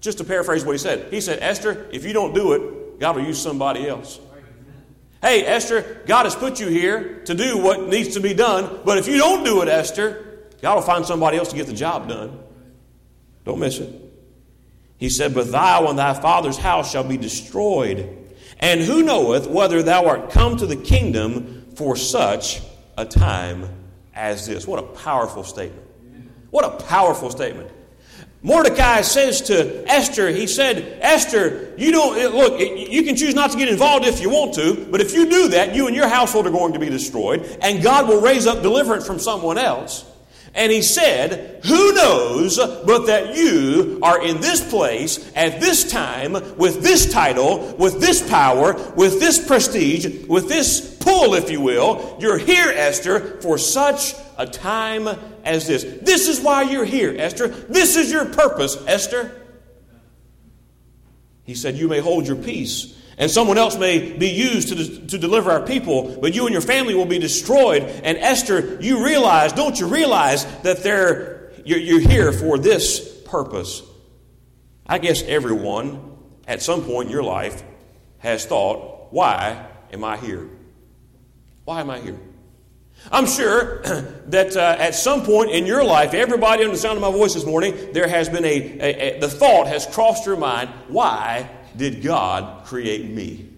Just 0.02 0.18
to 0.18 0.24
paraphrase 0.24 0.66
what 0.66 0.74
he 0.74 0.78
said, 0.78 1.14
he 1.14 1.22
said, 1.22 1.40
Esther, 1.42 1.88
if 1.92 2.06
you 2.06 2.12
don't 2.12 2.34
do 2.34 2.54
it, 2.54 3.00
God 3.00 3.16
will 3.16 3.24
use 3.24 3.42
somebody 3.42 3.88
else. 3.88 4.20
Hey, 5.22 5.46
Esther, 5.46 6.02
God 6.08 6.26
has 6.26 6.36
put 6.36 6.60
you 6.60 6.68
here 6.68 7.22
to 7.26 7.36
do 7.36 7.58
what 7.58 7.88
needs 7.88 8.16
to 8.16 8.20
be 8.20 8.34
done, 8.34 8.80
but 8.84 8.98
if 8.98 9.08
you 9.08 9.18
don't 9.18 9.44
do 9.44 9.62
it, 9.62 9.68
Esther, 9.68 10.40
God 10.62 10.76
will 10.76 10.82
find 10.82 11.06
somebody 11.06 11.38
else 11.38 11.50
to 11.50 11.56
get 11.56 11.68
the 11.68 11.74
job 11.74 12.08
done. 12.08 12.40
Don't 13.46 13.60
miss 13.60 13.78
it. 13.80 13.94
He 14.98 15.10
said, 15.10 15.34
But 15.34 15.52
thou 15.52 15.88
and 15.90 15.98
thy 15.98 16.14
father's 16.14 16.58
house 16.58 16.92
shall 16.92 17.04
be 17.04 17.18
destroyed. 17.18 18.18
And 18.60 18.82
who 18.82 19.02
knoweth 19.02 19.48
whether 19.48 19.82
thou 19.82 20.06
art 20.06 20.32
come 20.32 20.58
to 20.58 20.68
the 20.68 20.76
kingdom 20.76 21.72
for 21.76 21.96
such 21.96 22.62
a 22.98 23.06
time 23.06 23.68
as 24.14 24.46
this? 24.46 24.68
What 24.68 24.80
a 24.80 24.88
powerful 24.88 25.44
statement. 25.44 25.88
What 26.52 26.66
a 26.66 26.84
powerful 26.86 27.32
statement. 27.32 27.72
Mordecai 28.44 29.02
says 29.02 29.42
to 29.44 29.88
Esther, 29.88 30.30
he 30.30 30.48
said, 30.48 30.98
Esther, 31.02 31.74
you 31.78 31.92
don't, 31.92 32.18
eh, 32.18 32.28
look, 32.28 32.60
you 32.60 33.04
can 33.04 33.16
choose 33.16 33.36
not 33.36 33.52
to 33.52 33.58
get 33.58 33.70
involved 33.70 34.06
if 34.06 34.20
you 34.20 34.32
want 34.32 34.56
to, 34.56 34.88
but 34.90 35.00
if 35.00 35.14
you 35.14 35.30
do 35.30 35.50
that, 35.50 35.76
you 35.76 35.86
and 35.86 35.96
your 35.96 36.08
household 36.08 36.48
are 36.48 36.52
going 36.52 36.74
to 36.74 36.80
be 36.80 36.90
destroyed, 36.90 37.46
and 37.62 37.84
God 37.84 38.08
will 38.08 38.20
raise 38.20 38.48
up 38.48 38.64
deliverance 38.64 39.06
from 39.06 39.20
someone 39.20 39.60
else. 39.60 40.06
And 40.54 40.72
he 40.72 40.82
said, 40.82 41.62
Who 41.66 41.94
knows 41.94 42.58
but 42.58 43.06
that 43.06 43.36
you 43.36 44.00
are 44.02 44.22
in 44.22 44.42
this 44.42 44.68
place 44.68 45.32
at 45.36 45.62
this 45.62 45.90
time 45.90 46.34
with 46.34 46.82
this 46.82 47.12
title, 47.12 47.74
with 47.78 48.02
this 48.02 48.28
power, 48.28 48.74
with 48.96 49.20
this 49.20 49.46
prestige, 49.46 50.26
with 50.28 50.50
this 50.50 50.98
pull, 51.00 51.36
if 51.36 51.50
you 51.50 51.62
will. 51.62 52.18
You're 52.20 52.38
here, 52.38 52.70
Esther, 52.70 53.40
for 53.42 53.58
such 53.58 54.14
a 54.38 54.46
time 54.46 55.08
as 55.44 55.68
this. 55.68 55.84
This 55.84 56.28
is 56.28 56.40
why 56.40 56.64
you're 56.64 56.86
here, 56.86 57.16
Esther. 57.18 57.48
This 57.48 57.96
is 57.96 58.12
your 58.12 58.26
purpose, 58.26 58.78
Esther. 58.88 59.42
He 61.44 61.56
said, 61.56 61.76
You 61.76 61.88
may 61.88 62.00
hold 62.00 62.28
your 62.28 62.38
peace. 62.38 62.98
And 63.18 63.30
someone 63.30 63.58
else 63.58 63.78
may 63.78 64.18
be 64.18 64.30
used 64.30 64.70
to, 64.70 65.08
to 65.08 65.18
deliver 65.18 65.52
our 65.52 65.62
people, 65.62 66.18
but 66.20 66.34
you 66.34 66.46
and 66.46 66.54
your 66.54 66.62
family 66.62 66.96
will 66.96 67.06
be 67.06 67.20
destroyed. 67.20 67.84
And 67.84 68.18
Esther, 68.18 68.80
you 68.82 69.06
realize, 69.06 69.54
don't 69.54 69.80
you 69.80 69.88
realize 69.88 70.46
that 70.62 70.82
they're, 70.82 71.52
you're, 71.64 71.78
you're 71.78 72.00
here 72.00 72.32
for 72.32 72.58
this 72.58 73.22
purpose? 73.26 73.84
I 74.88 74.98
guess 74.98 75.22
everyone 75.24 76.18
at 76.48 76.64
some 76.64 76.84
point 76.84 77.08
in 77.08 77.12
your 77.12 77.22
life 77.22 77.62
has 78.18 78.46
thought, 78.46 79.14
why 79.14 79.68
am 79.94 80.04
I 80.04 80.18
here? 80.18 80.50
Why 81.66 81.82
am 81.82 81.90
I 81.90 82.00
here? 82.00 82.18
I'm 83.12 83.26
sure 83.26 83.82
that 84.28 84.56
uh, 84.56 84.76
at 84.80 84.96
some 84.96 85.24
point 85.24 85.52
in 85.52 85.66
your 85.66 85.84
life, 85.84 86.14
everybody 86.14 86.64
under 86.64 86.76
the 86.76 86.82
sound 86.82 86.98
of 86.98 87.02
my 87.02 87.12
voice 87.12 87.34
this 87.34 87.46
morning, 87.46 87.94
there 87.94 88.08
has 88.08 88.30
been 88.30 88.46
a, 88.46 88.80
a, 88.80 89.18
a, 89.18 89.20
the 89.20 89.30
thought 89.30 89.68
has 89.68 89.86
crossed 89.86 90.26
your 90.26 90.38
mind, 90.38 90.70
why 90.88 91.50
did 91.76 92.04
God 92.04 92.66
create 92.66 93.10
me? 93.10 93.50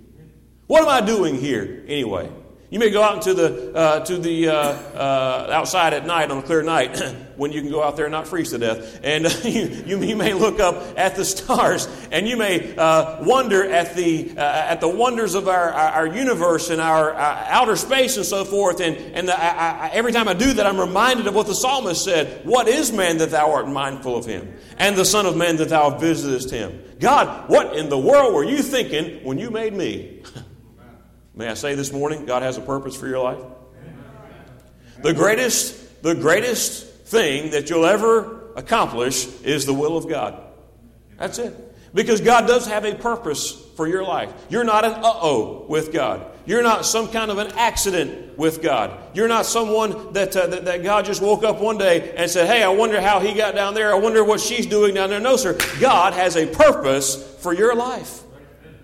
What 0.68 0.84
am 0.84 0.90
I 0.90 1.06
doing 1.06 1.36
here 1.36 1.84
anyway? 1.88 2.32
You 2.70 2.80
may 2.80 2.90
go 2.90 3.04
out 3.04 3.16
into 3.16 3.34
the 3.36 3.76
uh, 3.76 4.00
to 4.06 4.18
the 4.18 4.50
uh, 4.50 4.56
uh, 4.56 5.50
outside 5.52 5.94
at 5.94 6.08
night 6.08 6.32
on 6.32 6.40
a 6.40 6.42
clear 6.42 6.64
night 6.64 7.00
when 7.36 7.52
you 7.52 7.62
can 7.62 7.72
go 7.72 7.84
out 7.84 7.96
there 7.96 8.06
and 8.06 8.12
not 8.12 8.28
freeze 8.28 8.52
to 8.52 8.58
death, 8.58 9.00
and 9.04 9.25
you, 9.44 9.98
you, 9.98 10.16
may 10.16 10.34
look 10.34 10.60
up 10.60 10.98
at 10.98 11.16
the 11.16 11.25
stars 11.25 11.88
and 12.12 12.28
you 12.28 12.38
may 12.38 12.75
uh, 12.75 13.24
wonder 13.24 13.70
at 13.70 13.96
the 13.96 14.32
uh, 14.38 14.42
at 14.42 14.82
the 14.82 14.88
wonders 14.88 15.36
of 15.36 15.48
our, 15.48 15.72
our, 15.72 16.08
universe 16.08 16.70
and 16.70 16.80
our, 16.80 17.13
uh, 17.13 17.46
outer 17.48 17.75
space 17.75 18.18
and 18.18 18.25
so 18.25 18.46
forth. 18.46 18.80
And 18.80 18.96
and 19.16 19.28
the, 19.28 19.40
I, 19.40 19.88
I, 19.88 19.90
every 19.90 20.12
time 20.12 20.28
I 20.28 20.34
do 20.34 20.54
that, 20.54 20.66
I'm 20.66 20.80
reminded 20.80 21.28
of 21.28 21.36
what 21.36 21.48
the 21.48 21.56
psalmist 21.56 22.04
said: 22.04 22.46
"What 22.46 22.68
is 22.68 22.92
man 22.92 23.18
that 23.18 23.32
thou 23.32 23.52
art 23.52 23.68
mindful 23.68 24.16
of 24.16 24.25
him, 24.25 24.54
and 24.78 24.96
the 24.96 25.06
son 25.06 25.25
of 25.25 25.36
man 25.36 25.58
that 25.58 25.70
thou 25.70 25.98
visitest 25.98 26.52
him?" 26.52 26.80
God, 27.00 27.50
what 27.50 27.75
in 27.75 27.90
the 27.90 27.98
world 27.98 28.34
were 28.34 28.44
you 28.44 28.60
thinking 28.62 29.24
when 29.24 29.38
you 29.38 29.50
made 29.50 29.74
me? 29.74 30.24
May 31.36 31.48
I 31.48 31.56
say 31.56 31.74
this 31.74 31.92
morning, 31.92 32.25
God 32.25 32.44
has 32.44 32.58
a 32.58 32.62
purpose 32.62 32.96
for 32.96 33.08
your 33.08 33.20
life? 33.20 33.42
The 35.02 35.13
greatest, 35.13 36.02
the 36.04 36.16
greatest 36.16 36.93
thing 37.13 37.51
that 37.51 37.70
you'll 37.70 37.86
ever 37.86 38.51
accomplish 38.55 39.25
is 39.41 39.65
the 39.65 39.74
will 39.74 39.96
of 39.96 40.10
God. 40.10 40.41
That's 41.17 41.39
it. 41.39 41.53
Because 41.93 42.22
God 42.22 42.48
does 42.48 42.65
have 42.67 42.86
a 42.86 42.96
purpose 42.96 43.51
for 43.77 43.88
your 43.88 44.03
life. 44.03 44.34
You're 44.50 44.63
not 44.63 44.84
an 44.84 44.93
uh 44.93 45.01
oh 45.03 45.65
with 45.70 45.93
God. 45.93 46.25
You're 46.46 46.63
not 46.63 46.86
some 46.86 47.08
kind 47.08 47.32
of 47.32 47.38
an 47.38 47.51
accident 47.55 48.38
with 48.38 48.62
God. 48.62 49.00
You're 49.13 49.27
not 49.27 49.46
someone 49.46 50.12
that, 50.13 50.36
uh, 50.36 50.48
that, 50.48 50.65
that, 50.65 50.84
God 50.84 51.05
just 51.05 51.22
woke 51.22 51.43
up 51.43 51.62
one 51.62 51.77
day 51.77 52.13
and 52.17 52.29
said, 52.29 52.48
Hey, 52.48 52.63
I 52.63 52.70
wonder 52.70 53.00
how 53.00 53.20
he 53.20 53.34
got 53.34 53.55
down 53.55 53.75
there. 53.75 53.93
I 53.93 53.96
wonder 53.96 54.24
what 54.24 54.41
she's 54.41 54.65
doing 54.65 54.96
down 54.96 55.10
there. 55.10 55.22
No, 55.22 55.38
sir. 55.38 55.58
God 55.79 56.13
has 56.13 56.36
a 56.36 56.48
purpose 56.48 57.15
for 57.39 57.53
your 57.53 57.75
life. 57.75 58.23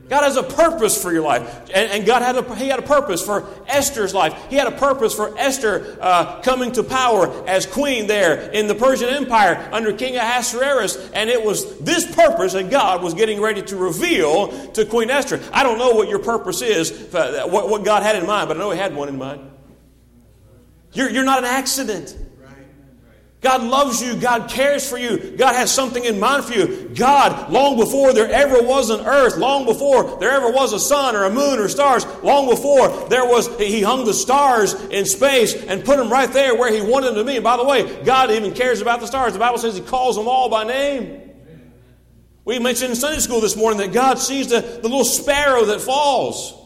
God 0.10 0.24
has 0.24 0.38
a 0.38 0.44
purpose 0.44 1.02
for 1.02 1.14
your 1.14 1.22
life. 1.22 1.70
And, 1.74 1.92
and, 1.92 2.06
God 2.06 2.24
had 2.24 2.36
a, 2.36 2.56
he 2.56 2.68
had 2.68 2.80
a 2.80 2.84
purpose 2.84 3.24
for 3.24 3.48
Esther's 3.68 4.14
life. 4.14 4.36
He 4.50 4.56
had 4.56 4.68
a 4.68 4.76
purpose 4.76 5.14
for 5.14 5.38
Esther 5.38 5.98
uh, 6.02 6.42
coming 6.42 6.72
to 6.74 6.84
power 6.84 7.48
as 7.48 7.68
queen 7.68 8.08
there 8.08 8.50
in 8.52 8.68
the 8.68 8.74
Persian 8.74 9.10
Empire 9.10 9.70
under 9.72 9.94
King 9.94 10.18
Ahasuerus. 10.18 11.12
And 11.12 11.30
it 11.30 11.44
was 11.44 11.78
this 11.80 12.14
purpose 12.16 12.54
that 12.54 12.72
God 12.72 13.04
was 13.04 13.14
getting 13.14 13.40
ready 13.40 13.62
to 13.62 13.78
reveal 13.78 14.48
to 14.72 14.86
Queen 14.86 15.12
Esther. 15.12 15.40
I 15.54 15.62
don't 15.62 15.78
know 15.78 15.92
what 15.92 16.10
your 16.10 16.20
purpose 16.20 16.64
is, 16.64 17.14
uh, 17.14 17.46
what, 17.48 17.70
what 17.70 17.86
God 17.86 18.02
had 18.02 18.16
in 18.16 18.26
mind, 18.26 18.48
but 18.48 18.58
I 18.58 18.60
know 18.60 18.72
He 18.72 18.80
had 18.80 18.96
one 18.96 19.10
in 19.10 19.18
mind. 19.20 19.42
You're, 20.92 21.12
you're 21.12 21.24
not 21.24 21.40
an 21.40 21.46
accident. 21.46 22.18
God 23.42 23.64
loves 23.64 24.02
you. 24.02 24.18
God 24.18 24.50
cares 24.50 24.90
for 24.90 24.98
you. 24.98 25.38
God 25.38 25.56
has 25.56 25.74
something 25.74 26.04
in 26.04 26.20
mind 26.20 26.44
for 26.44 26.54
you. 26.54 26.90
God, 26.94 27.50
long 27.50 27.78
before 27.78 28.12
there 28.12 28.30
ever 28.30 28.62
was 28.62 28.90
an 28.90 29.06
earth, 29.06 29.38
long 29.38 29.66
before 29.66 30.20
there 30.20 30.32
ever 30.32 30.52
was 30.52 30.74
a 30.74 30.80
sun 30.80 31.16
or 31.16 31.24
a 31.24 31.30
moon 31.30 31.58
or 31.58 31.70
stars, 31.70 32.06
long 32.22 32.50
before 32.50 32.90
there 33.08 33.26
was, 33.26 33.48
He 33.58 33.82
hung 33.82 34.04
the 34.04 34.14
stars 34.14 34.74
in 34.74 35.06
space 35.06 35.56
and 35.56 35.86
put 35.86 35.98
them 35.98 36.10
right 36.10 36.32
there 36.34 36.54
where 36.54 36.72
He 36.72 36.82
wanted 36.82 37.08
them 37.08 37.16
to 37.16 37.24
be. 37.24 37.36
And 37.36 37.44
by 37.44 37.56
the 37.56 37.64
way, 37.64 38.04
God 38.04 38.30
even 38.30 38.54
cares 38.54 38.82
about 38.82 39.00
the 39.00 39.08
stars. 39.08 39.32
The 39.32 39.40
Bible 39.40 39.58
says 39.58 39.78
He 39.78 39.84
calls 39.84 40.18
them 40.18 40.28
all 40.28 40.50
by 40.50 40.66
name. 40.66 41.22
We 42.44 42.60
mentioned 42.60 42.90
in 42.90 42.96
Sunday 42.98 43.20
school 43.20 43.40
this 43.40 43.56
morning 43.56 43.80
that 43.80 43.94
God 43.94 44.20
sees 44.20 44.50
the, 44.50 44.60
the 44.60 44.90
little 44.90 45.06
sparrow 45.06 45.64
that 45.66 45.80
falls. 45.80 46.59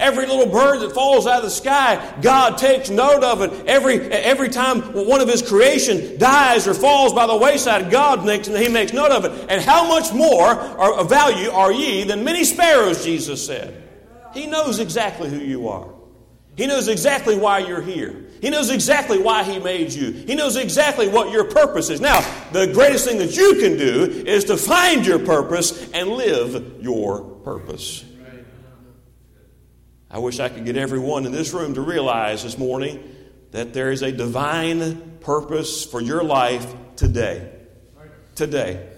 Every 0.00 0.26
little 0.26 0.46
bird 0.46 0.80
that 0.80 0.94
falls 0.94 1.26
out 1.26 1.38
of 1.38 1.44
the 1.44 1.50
sky, 1.50 2.14
God 2.22 2.56
takes 2.56 2.88
note 2.88 3.22
of 3.22 3.42
it. 3.42 3.66
Every, 3.66 4.00
every 4.00 4.48
time 4.48 4.80
one 4.80 5.20
of 5.20 5.28
His 5.28 5.42
creation 5.42 6.18
dies 6.18 6.66
or 6.66 6.72
falls 6.72 7.12
by 7.12 7.26
the 7.26 7.36
wayside, 7.36 7.90
God 7.90 8.24
makes, 8.24 8.48
He 8.48 8.68
makes 8.68 8.94
note 8.94 9.10
of 9.10 9.26
it. 9.26 9.50
And 9.50 9.62
how 9.62 9.86
much 9.86 10.12
more 10.12 10.54
of 10.54 11.08
value 11.10 11.50
are 11.50 11.70
ye 11.70 12.04
than 12.04 12.24
many 12.24 12.44
sparrows, 12.44 13.04
Jesus 13.04 13.46
said. 13.46 13.82
He 14.32 14.46
knows 14.46 14.78
exactly 14.78 15.28
who 15.28 15.38
you 15.38 15.68
are. 15.68 15.92
He 16.56 16.66
knows 16.66 16.88
exactly 16.88 17.36
why 17.36 17.58
you're 17.58 17.82
here. 17.82 18.26
He 18.40 18.48
knows 18.48 18.70
exactly 18.70 19.18
why 19.18 19.44
He 19.44 19.58
made 19.58 19.92
you. 19.92 20.12
He 20.12 20.34
knows 20.34 20.56
exactly 20.56 21.08
what 21.08 21.30
your 21.30 21.44
purpose 21.44 21.90
is. 21.90 22.00
Now, 22.00 22.20
the 22.52 22.66
greatest 22.72 23.06
thing 23.06 23.18
that 23.18 23.36
you 23.36 23.56
can 23.60 23.76
do 23.76 24.04
is 24.26 24.44
to 24.44 24.56
find 24.56 25.06
your 25.06 25.18
purpose 25.18 25.90
and 25.92 26.08
live 26.08 26.82
your 26.82 27.22
purpose. 27.22 28.04
I 30.10 30.18
wish 30.18 30.40
I 30.40 30.48
could 30.48 30.64
get 30.64 30.76
everyone 30.76 31.24
in 31.24 31.32
this 31.32 31.52
room 31.52 31.74
to 31.74 31.80
realize 31.80 32.42
this 32.42 32.58
morning 32.58 33.14
that 33.52 33.72
there 33.72 33.92
is 33.92 34.02
a 34.02 34.10
divine 34.10 35.18
purpose 35.20 35.84
for 35.84 36.00
your 36.00 36.24
life 36.24 36.74
today. 36.96 37.52
Today. 38.34 38.88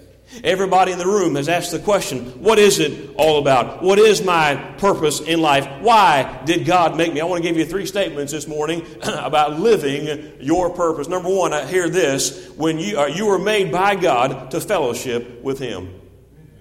Everybody 0.43 0.91
in 0.91 0.97
the 0.97 1.05
room 1.05 1.35
has 1.35 1.47
asked 1.47 1.71
the 1.71 1.79
question 1.79 2.41
what 2.41 2.57
is 2.57 2.79
it 2.79 3.13
all 3.17 3.39
about? 3.39 3.83
What 3.83 3.99
is 3.99 4.23
my 4.23 4.55
purpose 4.79 5.19
in 5.19 5.41
life? 5.41 5.67
Why 5.81 6.41
did 6.45 6.65
God 6.65 6.97
make 6.97 7.13
me? 7.13 7.21
I 7.21 7.25
want 7.25 7.43
to 7.43 7.47
give 7.47 7.57
you 7.57 7.65
three 7.65 7.85
statements 7.85 8.31
this 8.31 8.47
morning 8.47 8.83
about 9.03 9.59
living 9.59 10.33
your 10.39 10.71
purpose. 10.71 11.07
Number 11.07 11.29
one, 11.29 11.53
I 11.53 11.67
hear 11.67 11.89
this 11.89 12.49
when 12.55 12.79
you, 12.79 12.99
uh, 12.99 13.05
you 13.05 13.27
were 13.27 13.37
made 13.37 13.71
by 13.71 13.95
God 13.95 14.49
to 14.51 14.61
fellowship 14.61 15.43
with 15.43 15.59
Him. 15.59 16.01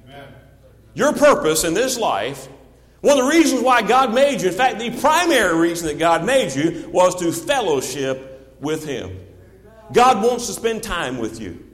Amen. 0.04 0.28
Your 0.92 1.14
purpose 1.14 1.64
in 1.64 1.72
this 1.72 1.96
life, 1.96 2.48
one 3.02 3.18
of 3.18 3.24
the 3.24 3.30
reasons 3.30 3.62
why 3.62 3.82
God 3.82 4.14
made 4.14 4.40
you, 4.40 4.48
in 4.48 4.54
fact, 4.54 4.78
the 4.78 4.90
primary 5.00 5.58
reason 5.58 5.88
that 5.88 5.98
God 5.98 6.24
made 6.24 6.54
you, 6.54 6.88
was 6.90 7.16
to 7.16 7.32
fellowship 7.32 8.56
with 8.60 8.86
Him. 8.86 9.18
God 9.92 10.22
wants 10.24 10.46
to 10.46 10.52
spend 10.52 10.84
time 10.84 11.18
with 11.18 11.40
you. 11.40 11.68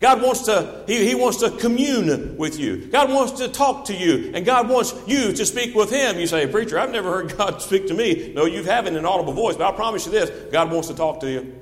God 0.00 0.22
wants 0.22 0.42
to, 0.42 0.84
he, 0.86 1.08
he 1.08 1.16
wants 1.16 1.38
to 1.38 1.50
commune 1.50 2.36
with 2.36 2.56
you. 2.56 2.86
God 2.86 3.10
wants 3.10 3.32
to 3.40 3.48
talk 3.48 3.86
to 3.86 3.94
you, 3.94 4.30
and 4.32 4.46
God 4.46 4.68
wants 4.68 4.94
you 5.08 5.32
to 5.32 5.44
speak 5.44 5.74
with 5.74 5.90
Him. 5.90 6.20
You 6.20 6.28
say, 6.28 6.46
Preacher, 6.46 6.78
I've 6.78 6.92
never 6.92 7.10
heard 7.10 7.36
God 7.36 7.60
speak 7.60 7.88
to 7.88 7.94
me. 7.94 8.32
No, 8.32 8.44
you 8.44 8.62
haven't 8.62 8.94
in 8.94 9.00
an 9.00 9.06
audible 9.06 9.32
voice, 9.32 9.56
but 9.56 9.72
I 9.72 9.76
promise 9.76 10.06
you 10.06 10.12
this 10.12 10.30
God 10.52 10.70
wants 10.70 10.86
to 10.86 10.94
talk 10.94 11.18
to 11.20 11.30
you. 11.30 11.60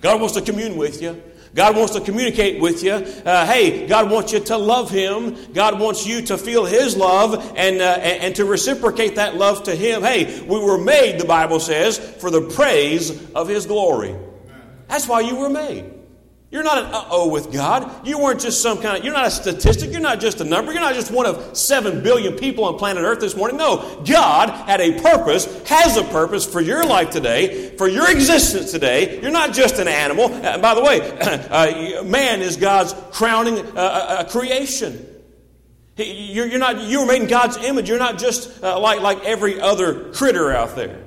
God 0.00 0.20
wants 0.20 0.34
to 0.34 0.42
commune 0.42 0.76
with 0.76 1.00
you. 1.00 1.22
God 1.54 1.76
wants 1.76 1.94
to 1.94 2.00
communicate 2.00 2.60
with 2.60 2.82
you. 2.82 2.92
Uh, 2.92 3.46
hey, 3.46 3.86
God 3.86 4.10
wants 4.10 4.32
you 4.32 4.40
to 4.40 4.56
love 4.56 4.90
Him. 4.90 5.52
God 5.52 5.78
wants 5.78 6.04
you 6.04 6.22
to 6.22 6.36
feel 6.36 6.64
His 6.64 6.96
love 6.96 7.54
and, 7.56 7.80
uh, 7.80 7.84
and 7.84 8.34
to 8.36 8.44
reciprocate 8.44 9.14
that 9.16 9.36
love 9.36 9.62
to 9.64 9.74
Him. 9.74 10.02
Hey, 10.02 10.40
we 10.40 10.58
were 10.58 10.78
made, 10.78 11.20
the 11.20 11.24
Bible 11.24 11.60
says, 11.60 11.96
for 11.96 12.30
the 12.30 12.40
praise 12.40 13.30
of 13.32 13.46
His 13.46 13.66
glory. 13.66 14.16
That's 14.88 15.06
why 15.06 15.20
you 15.20 15.36
were 15.36 15.48
made. 15.48 15.93
You're 16.54 16.62
not 16.62 16.78
an 16.78 16.94
uh 16.94 17.04
oh 17.10 17.28
with 17.30 17.52
God. 17.52 18.06
You 18.06 18.20
weren't 18.20 18.40
just 18.40 18.62
some 18.62 18.80
kind 18.80 18.96
of, 18.96 19.04
you're 19.04 19.12
not 19.12 19.26
a 19.26 19.30
statistic. 19.32 19.90
You're 19.90 20.00
not 20.00 20.20
just 20.20 20.40
a 20.40 20.44
number. 20.44 20.70
You're 20.70 20.82
not 20.82 20.94
just 20.94 21.10
one 21.10 21.26
of 21.26 21.56
seven 21.56 22.00
billion 22.00 22.34
people 22.34 22.62
on 22.64 22.78
planet 22.78 23.02
Earth 23.02 23.18
this 23.18 23.34
morning. 23.34 23.56
No, 23.56 24.00
God 24.06 24.50
had 24.50 24.80
a 24.80 25.00
purpose, 25.00 25.46
has 25.66 25.96
a 25.96 26.04
purpose 26.04 26.46
for 26.46 26.60
your 26.60 26.86
life 26.86 27.10
today, 27.10 27.76
for 27.76 27.88
your 27.88 28.08
existence 28.08 28.70
today. 28.70 29.20
You're 29.20 29.32
not 29.32 29.52
just 29.52 29.80
an 29.80 29.88
animal. 29.88 30.26
Uh, 30.26 30.58
by 30.58 30.76
the 30.76 30.82
way, 30.84 31.00
uh, 31.20 32.04
man 32.04 32.40
is 32.40 32.56
God's 32.56 32.94
crowning 33.10 33.58
uh, 33.58 33.72
uh, 33.74 34.06
uh 34.20 34.24
creation. 34.28 35.04
You're, 35.96 36.46
you're, 36.46 36.60
not, 36.60 36.82
you 36.82 37.00
were 37.00 37.06
made 37.06 37.22
in 37.22 37.28
God's 37.28 37.56
image. 37.56 37.88
You're 37.88 37.98
not 37.98 38.16
just 38.16 38.62
like, 38.62 39.00
like 39.00 39.24
every 39.24 39.60
other 39.60 40.12
critter 40.12 40.52
out 40.52 40.76
there. 40.76 41.02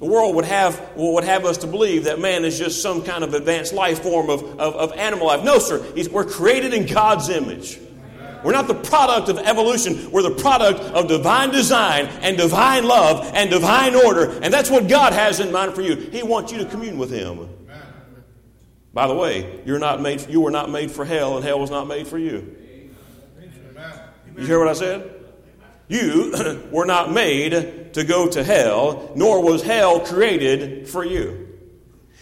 The 0.00 0.06
world 0.06 0.34
would 0.36 0.46
have, 0.46 0.96
would 0.96 1.24
have 1.24 1.44
us 1.44 1.58
to 1.58 1.66
believe 1.66 2.04
that 2.04 2.18
man 2.18 2.46
is 2.46 2.58
just 2.58 2.80
some 2.80 3.02
kind 3.02 3.22
of 3.22 3.34
advanced 3.34 3.74
life 3.74 4.02
form 4.02 4.30
of, 4.30 4.42
of, 4.58 4.74
of 4.74 4.92
animal 4.94 5.26
life. 5.26 5.44
No, 5.44 5.58
sir. 5.58 5.84
We're 6.10 6.24
created 6.24 6.72
in 6.72 6.86
God's 6.86 7.28
image. 7.28 7.78
We're 8.42 8.52
not 8.52 8.66
the 8.66 8.74
product 8.74 9.28
of 9.28 9.36
evolution. 9.38 10.10
We're 10.10 10.22
the 10.22 10.30
product 10.30 10.80
of 10.80 11.06
divine 11.06 11.50
design 11.50 12.06
and 12.22 12.38
divine 12.38 12.84
love 12.84 13.30
and 13.34 13.50
divine 13.50 13.94
order. 13.94 14.30
And 14.42 14.52
that's 14.52 14.70
what 14.70 14.88
God 14.88 15.12
has 15.12 15.38
in 15.38 15.52
mind 15.52 15.74
for 15.74 15.82
you. 15.82 15.96
He 15.96 16.22
wants 16.22 16.50
you 16.50 16.58
to 16.58 16.64
commune 16.64 16.96
with 16.96 17.10
Him. 17.10 17.48
By 18.94 19.06
the 19.06 19.14
way, 19.14 19.60
you're 19.66 19.78
not 19.78 20.00
made, 20.00 20.28
you 20.30 20.40
were 20.40 20.50
not 20.50 20.70
made 20.70 20.90
for 20.90 21.04
hell, 21.04 21.36
and 21.36 21.44
hell 21.44 21.60
was 21.60 21.70
not 21.70 21.86
made 21.86 22.08
for 22.08 22.18
you. 22.18 22.56
You 24.36 24.46
hear 24.46 24.58
what 24.58 24.68
I 24.68 24.72
said? 24.72 25.14
You 25.88 26.68
were 26.72 26.86
not 26.86 27.12
made 27.12 27.79
to 27.92 28.04
go 28.04 28.28
to 28.28 28.42
hell, 28.44 29.10
nor 29.14 29.42
was 29.42 29.62
hell 29.62 30.00
created 30.00 30.88
for 30.88 31.04
you. 31.04 31.48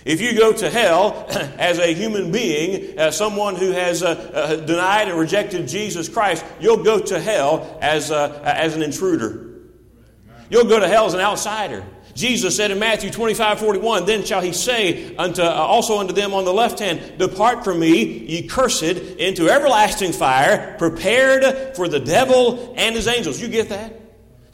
If 0.04 0.20
you 0.20 0.38
go 0.38 0.52
to 0.52 0.70
hell 0.70 1.26
as 1.58 1.78
a 1.78 1.92
human 1.92 2.32
being, 2.32 2.98
as 2.98 3.16
someone 3.16 3.56
who 3.56 3.72
has 3.72 4.02
uh, 4.02 4.08
uh, 4.08 4.56
denied 4.56 5.08
and 5.08 5.18
rejected 5.18 5.68
Jesus 5.68 6.08
Christ, 6.08 6.44
you'll 6.60 6.82
go 6.82 6.98
to 6.98 7.20
hell 7.20 7.78
as, 7.82 8.10
uh, 8.10 8.40
as 8.42 8.74
an 8.74 8.82
intruder. 8.82 9.48
You'll 10.50 10.64
go 10.64 10.80
to 10.80 10.88
hell 10.88 11.06
as 11.06 11.14
an 11.14 11.20
outsider. 11.20 11.84
Jesus 12.14 12.56
said 12.56 12.70
in 12.70 12.78
Matthew 12.78 13.10
25, 13.10 13.60
41, 13.60 14.06
Then 14.06 14.24
shall 14.24 14.40
he 14.40 14.52
say 14.52 15.14
unto, 15.16 15.42
uh, 15.42 15.46
also 15.46 15.98
unto 15.98 16.14
them 16.14 16.34
on 16.34 16.44
the 16.44 16.54
left 16.54 16.78
hand, 16.78 17.18
Depart 17.18 17.62
from 17.62 17.78
me, 17.78 18.02
ye 18.02 18.48
cursed, 18.48 18.82
into 18.82 19.48
everlasting 19.48 20.12
fire, 20.12 20.74
prepared 20.78 21.76
for 21.76 21.86
the 21.86 22.00
devil 22.00 22.74
and 22.76 22.96
his 22.96 23.06
angels. 23.06 23.40
You 23.40 23.48
get 23.48 23.68
that? 23.68 23.97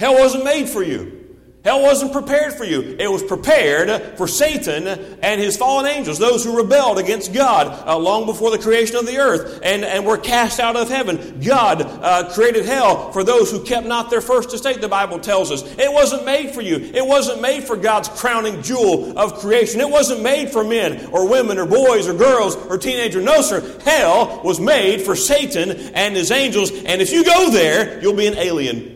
Hell 0.05 0.17
wasn't 0.17 0.45
made 0.45 0.69
for 0.69 0.83
you. 0.83 1.38
Hell 1.64 1.81
wasn't 1.81 2.12
prepared 2.12 2.53
for 2.53 2.64
you. 2.64 2.95
It 3.01 3.11
was 3.11 3.23
prepared 3.23 4.19
for 4.19 4.29
Satan 4.29 4.87
and 4.87 5.40
his 5.40 5.57
fallen 5.57 5.87
angels, 5.87 6.19
those 6.19 6.45
who 6.45 6.59
rebelled 6.59 6.99
against 6.99 7.33
God 7.33 7.88
uh, 7.88 7.97
long 7.97 8.27
before 8.27 8.51
the 8.51 8.59
creation 8.59 8.97
of 8.97 9.07
the 9.07 9.17
earth 9.17 9.61
and, 9.62 9.83
and 9.83 10.05
were 10.05 10.19
cast 10.19 10.61
out 10.61 10.77
of 10.77 10.90
heaven. 10.90 11.40
God 11.40 11.81
uh, 11.81 12.31
created 12.35 12.67
hell 12.67 13.12
for 13.12 13.25
those 13.25 13.51
who 13.51 13.64
kept 13.64 13.87
not 13.87 14.11
their 14.11 14.21
first 14.21 14.53
estate, 14.53 14.83
the 14.83 14.88
Bible 14.88 15.19
tells 15.19 15.51
us. 15.51 15.62
It 15.79 15.90
wasn't 15.90 16.27
made 16.27 16.51
for 16.51 16.61
you. 16.61 16.77
It 16.77 17.07
wasn't 17.07 17.40
made 17.40 17.64
for 17.64 17.79
God's 17.79 18.11
crowning 18.11 18.61
jewel 18.61 19.19
of 19.19 19.38
creation. 19.38 19.81
It 19.81 19.88
wasn't 19.88 20.21
made 20.21 20.51
for 20.51 20.62
men 20.62 21.07
or 21.12 21.27
women 21.27 21.57
or 21.57 21.64
boys 21.64 22.07
or 22.09 22.12
girls 22.12 22.57
or 22.57 22.77
teenagers. 22.77 23.25
No, 23.25 23.40
sir. 23.40 23.81
Hell 23.81 24.43
was 24.45 24.61
made 24.61 25.01
for 25.01 25.17
Satan 25.17 25.71
and 25.95 26.14
his 26.14 26.31
angels. 26.31 26.73
And 26.73 27.01
if 27.01 27.11
you 27.11 27.25
go 27.25 27.49
there, 27.49 28.03
you'll 28.03 28.12
be 28.12 28.27
an 28.27 28.37
alien. 28.37 28.93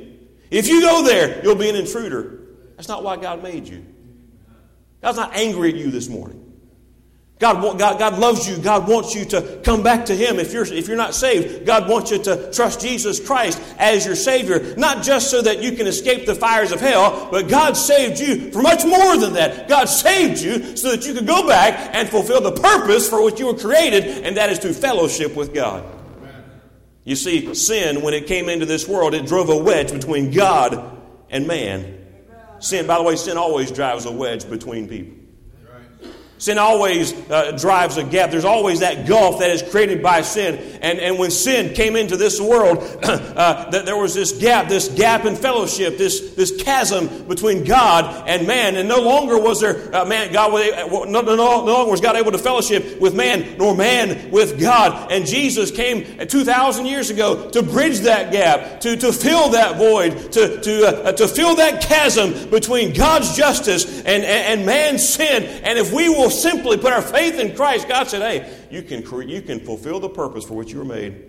If 0.50 0.68
you 0.68 0.80
go 0.80 1.04
there, 1.04 1.42
you'll 1.42 1.54
be 1.54 1.68
an 1.68 1.76
intruder. 1.76 2.40
That's 2.76 2.88
not 2.88 3.02
why 3.02 3.16
God 3.16 3.42
made 3.42 3.68
you. 3.68 3.84
God's 5.02 5.18
not 5.18 5.34
angry 5.34 5.70
at 5.70 5.76
you 5.76 5.90
this 5.90 6.08
morning. 6.08 6.48
God, 7.38 7.78
God, 7.78 8.00
God 8.00 8.18
loves 8.18 8.48
you. 8.48 8.58
God 8.58 8.88
wants 8.88 9.14
you 9.14 9.24
to 9.26 9.60
come 9.62 9.84
back 9.84 10.06
to 10.06 10.16
Him. 10.16 10.40
If 10.40 10.52
you're, 10.52 10.64
if 10.64 10.88
you're 10.88 10.96
not 10.96 11.14
saved, 11.14 11.64
God 11.64 11.88
wants 11.88 12.10
you 12.10 12.18
to 12.24 12.50
trust 12.52 12.80
Jesus 12.80 13.24
Christ 13.24 13.62
as 13.78 14.04
your 14.04 14.16
Savior, 14.16 14.74
not 14.76 15.04
just 15.04 15.30
so 15.30 15.40
that 15.42 15.62
you 15.62 15.72
can 15.72 15.86
escape 15.86 16.26
the 16.26 16.34
fires 16.34 16.72
of 16.72 16.80
hell, 16.80 17.28
but 17.30 17.48
God 17.48 17.76
saved 17.76 18.18
you 18.18 18.50
for 18.50 18.60
much 18.60 18.84
more 18.84 19.16
than 19.16 19.34
that. 19.34 19.68
God 19.68 19.84
saved 19.84 20.40
you 20.40 20.76
so 20.76 20.90
that 20.90 21.06
you 21.06 21.14
could 21.14 21.28
go 21.28 21.46
back 21.46 21.94
and 21.94 22.08
fulfill 22.08 22.40
the 22.40 22.52
purpose 22.52 23.08
for 23.08 23.22
which 23.22 23.38
you 23.38 23.46
were 23.46 23.54
created, 23.54 24.24
and 24.24 24.36
that 24.36 24.50
is 24.50 24.58
to 24.60 24.74
fellowship 24.74 25.36
with 25.36 25.54
God. 25.54 25.84
You 27.08 27.16
see, 27.16 27.54
sin, 27.54 28.02
when 28.02 28.12
it 28.12 28.26
came 28.26 28.50
into 28.50 28.66
this 28.66 28.86
world, 28.86 29.14
it 29.14 29.24
drove 29.24 29.48
a 29.48 29.56
wedge 29.56 29.92
between 29.92 30.30
God 30.30 30.94
and 31.30 31.46
man. 31.46 32.04
Sin, 32.58 32.86
by 32.86 32.98
the 32.98 33.02
way, 33.02 33.16
sin 33.16 33.38
always 33.38 33.70
drives 33.70 34.04
a 34.04 34.12
wedge 34.12 34.46
between 34.50 34.86
people. 34.86 35.17
Sin 36.38 36.56
always 36.56 37.12
uh, 37.30 37.52
drives 37.52 37.96
a 37.96 38.04
gap. 38.04 38.30
There's 38.30 38.44
always 38.44 38.80
that 38.80 39.08
gulf 39.08 39.40
that 39.40 39.50
is 39.50 39.60
created 39.60 40.02
by 40.02 40.22
sin. 40.22 40.78
And, 40.80 41.00
and 41.00 41.18
when 41.18 41.32
sin 41.32 41.74
came 41.74 41.96
into 41.96 42.16
this 42.16 42.40
world, 42.40 42.78
uh, 43.02 43.70
there 43.70 43.96
was 43.96 44.14
this 44.14 44.32
gap, 44.32 44.68
this 44.68 44.88
gap 44.88 45.24
in 45.24 45.34
fellowship, 45.34 45.98
this, 45.98 46.34
this 46.36 46.62
chasm 46.62 47.26
between 47.26 47.64
God 47.64 48.28
and 48.28 48.46
man. 48.46 48.76
And 48.76 48.88
no 48.88 49.00
longer 49.00 49.36
was 49.36 49.60
there, 49.60 49.94
uh, 49.94 50.04
man, 50.04 50.32
God, 50.32 50.52
no, 51.08 51.20
no, 51.22 51.34
no 51.34 51.64
longer 51.64 51.90
was 51.90 52.00
God 52.00 52.14
able 52.14 52.30
to 52.30 52.38
fellowship 52.38 53.00
with 53.00 53.14
man, 53.14 53.58
nor 53.58 53.74
man 53.74 54.30
with 54.30 54.60
God. 54.60 55.10
And 55.10 55.26
Jesus 55.26 55.72
came 55.72 56.18
2,000 56.24 56.86
years 56.86 57.10
ago 57.10 57.50
to 57.50 57.64
bridge 57.64 58.00
that 58.00 58.30
gap, 58.30 58.80
to, 58.82 58.96
to 58.96 59.12
fill 59.12 59.50
that 59.50 59.76
void, 59.76 60.30
to, 60.32 60.60
to, 60.60 60.86
uh, 60.86 61.12
to 61.12 61.26
fill 61.26 61.56
that 61.56 61.82
chasm 61.82 62.48
between 62.48 62.94
God's 62.94 63.36
justice 63.36 63.98
and, 64.02 64.22
and, 64.22 64.60
and 64.60 64.66
man's 64.66 65.08
sin. 65.08 65.42
And 65.64 65.76
if 65.78 65.92
we 65.92 66.08
will 66.08 66.27
will 66.28 66.36
simply 66.36 66.76
put 66.76 66.92
our 66.92 67.00
faith 67.00 67.40
in 67.40 67.56
Christ, 67.56 67.88
God 67.88 68.06
said, 68.08 68.20
hey, 68.20 68.54
you 68.70 68.82
can, 68.82 69.02
you 69.28 69.40
can 69.40 69.60
fulfill 69.60 69.98
the 69.98 70.10
purpose 70.10 70.44
for 70.44 70.54
which 70.54 70.70
you 70.70 70.78
were 70.78 70.84
made. 70.84 71.24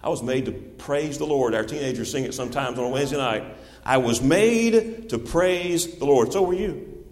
I 0.00 0.08
was 0.10 0.22
made 0.22 0.46
to 0.46 0.52
praise 0.52 1.18
the 1.18 1.26
Lord. 1.26 1.54
Our 1.54 1.64
teenagers 1.64 2.10
sing 2.10 2.24
it 2.24 2.32
sometimes 2.32 2.78
on 2.78 2.84
a 2.84 2.88
Wednesday 2.88 3.16
night. 3.16 3.44
I 3.84 3.96
was 3.96 4.22
made 4.22 5.08
to 5.10 5.18
praise 5.18 5.98
the 5.98 6.04
Lord. 6.04 6.32
So 6.32 6.42
were 6.42 6.54
you. 6.54 7.04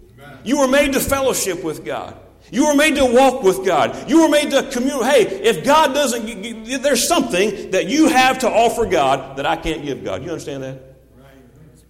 You 0.45 0.59
were 0.59 0.69
made 0.69 0.93
to 0.93 1.01
fellowship 1.01 1.63
with 1.63 1.83
God. 1.83 2.17
You 2.49 2.67
were 2.67 2.75
made 2.75 2.95
to 2.95 3.05
walk 3.05 3.43
with 3.43 3.65
God. 3.65 4.09
You 4.09 4.21
were 4.23 4.29
made 4.29 4.51
to 4.51 4.69
commune. 4.71 5.03
Hey, 5.03 5.23
if 5.23 5.65
God 5.65 5.93
doesn't, 5.93 6.81
there's 6.81 7.05
something 7.05 7.71
that 7.71 7.87
you 7.87 8.07
have 8.07 8.39
to 8.39 8.49
offer 8.49 8.85
God 8.85 9.37
that 9.37 9.45
I 9.45 9.57
can't 9.57 9.83
give 9.83 10.03
God. 10.03 10.23
You 10.23 10.29
understand 10.29 10.63
that? 10.63 10.81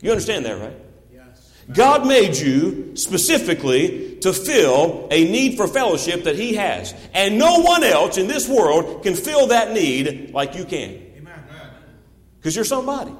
You 0.01 0.09
understand 0.09 0.45
that, 0.45 0.59
right? 0.59 0.80
God 1.71 2.07
made 2.07 2.35
you 2.37 2.95
specifically 2.95 4.17
to 4.21 4.33
fill 4.33 5.07
a 5.11 5.23
need 5.25 5.57
for 5.57 5.67
fellowship 5.67 6.23
that 6.23 6.35
He 6.35 6.55
has. 6.55 6.93
And 7.13 7.37
no 7.37 7.59
one 7.59 7.83
else 7.83 8.17
in 8.17 8.27
this 8.27 8.47
world 8.47 9.03
can 9.03 9.15
fill 9.15 9.47
that 9.47 9.73
need 9.73 10.33
like 10.33 10.55
you 10.55 10.65
can. 10.65 11.01
Because 12.37 12.55
you're 12.55 12.65
somebody. 12.65 13.13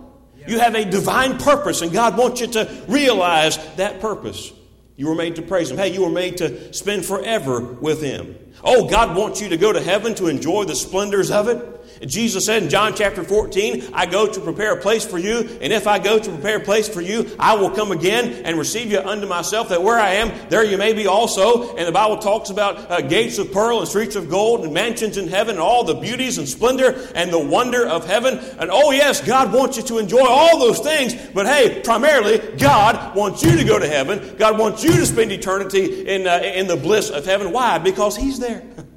You 0.48 0.60
have 0.60 0.74
a 0.74 0.84
divine 0.84 1.38
purpose, 1.38 1.82
and 1.82 1.92
God 1.92 2.18
wants 2.18 2.42
you 2.42 2.48
to 2.48 2.84
realize 2.88 3.58
that 3.76 4.02
purpose. 4.02 4.52
You 4.96 5.08
were 5.08 5.16
made 5.16 5.36
to 5.36 5.42
praise 5.42 5.70
Him. 5.70 5.78
Hey, 5.78 5.94
you 5.94 6.04
were 6.04 6.10
made 6.10 6.38
to 6.38 6.74
spend 6.74 7.06
forever 7.06 7.60
with 7.60 8.02
Him. 8.02 8.36
Oh, 8.64 8.90
God 8.90 9.16
wants 9.16 9.42
you 9.42 9.50
to 9.50 9.58
go 9.58 9.72
to 9.72 9.82
heaven 9.82 10.16
to 10.16 10.28
enjoy 10.28 10.66
the 10.66 10.76
splendors 10.76 11.32
of 11.32 11.48
it. 11.48 11.81
Jesus 12.08 12.46
said 12.46 12.64
in 12.64 12.70
John 12.70 12.96
chapter 12.96 13.24
14, 13.24 13.90
I 13.94 14.06
go 14.06 14.32
to 14.32 14.40
prepare 14.40 14.74
a 14.74 14.82
place 14.82 15.06
for 15.06 15.20
you, 15.20 15.40
and 15.62 15.72
if 15.72 15.86
I 15.88 16.00
go 16.00 16.18
to 16.18 16.30
prepare 16.32 16.58
a 16.58 16.64
place 16.64 16.90
for 16.90 17.02
you, 17.02 17.30
I 17.40 17.56
will 17.56 17.70
come 17.70 17.92
again 17.92 18.44
and 18.46 18.58
receive 18.58 18.92
you 18.92 19.00
unto 19.00 19.28
myself, 19.28 19.70
that 19.70 19.84
where 19.84 20.00
I 20.00 20.16
am, 20.16 20.50
there 20.50 20.64
you 20.64 20.78
may 20.78 20.94
be 20.94 21.08
also. 21.08 21.76
And 21.76 21.88
the 21.88 21.92
Bible 21.92 22.18
talks 22.18 22.50
about 22.50 22.90
uh, 22.90 23.02
gates 23.02 23.38
of 23.38 23.52
pearl 23.52 23.80
and 23.80 23.88
streets 23.88 24.16
of 24.16 24.30
gold 24.30 24.64
and 24.64 24.74
mansions 24.74 25.18
in 25.18 25.28
heaven 25.28 25.56
and 25.56 25.62
all 25.62 25.84
the 25.84 25.94
beauties 25.94 26.38
and 26.38 26.48
splendor 26.48 27.08
and 27.14 27.32
the 27.32 27.40
wonder 27.40 27.88
of 27.88 28.08
heaven. 28.08 28.40
And 28.60 28.72
oh, 28.72 28.92
yes, 28.92 29.22
God 29.22 29.54
wants 29.54 29.78
you 29.78 29.84
to 29.84 30.00
enjoy 30.00 30.26
all 30.26 30.60
those 30.60 30.80
things, 30.80 31.16
but 31.34 31.46
hey, 31.46 31.82
primarily, 31.84 32.40
God 32.58 33.16
wants 33.16 33.44
you 33.44 33.56
to 33.58 33.64
go 33.64 33.78
to 33.78 33.88
heaven. 33.88 34.36
God 34.38 34.58
wants 34.58 34.84
you 34.84 34.92
to 34.92 35.06
spend 35.06 35.32
eternity 35.32 36.08
in, 36.08 36.26
uh, 36.26 36.40
in 36.44 36.68
the 36.68 36.78
bliss 36.78 37.10
of 37.10 37.26
heaven. 37.26 37.52
Why? 37.52 37.78
Because 37.78 38.18
He's 38.18 38.40
there. 38.40 38.64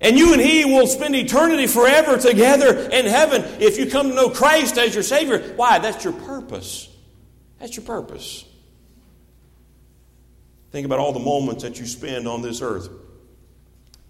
And 0.00 0.18
you 0.18 0.32
and 0.32 0.42
he 0.42 0.64
will 0.64 0.86
spend 0.86 1.14
eternity 1.14 1.66
forever 1.66 2.18
together 2.18 2.88
in 2.90 3.06
heaven 3.06 3.42
if 3.60 3.78
you 3.78 3.86
come 3.86 4.10
to 4.10 4.14
know 4.14 4.28
Christ 4.28 4.76
as 4.76 4.94
your 4.94 5.02
Savior. 5.02 5.54
Why? 5.56 5.78
That's 5.78 6.04
your 6.04 6.12
purpose. 6.12 6.88
That's 7.58 7.76
your 7.76 7.86
purpose. 7.86 8.44
Think 10.72 10.86
about 10.86 10.98
all 10.98 11.12
the 11.12 11.20
moments 11.20 11.62
that 11.62 11.78
you 11.78 11.86
spend 11.86 12.26
on 12.26 12.42
this 12.42 12.60
earth. 12.60 12.88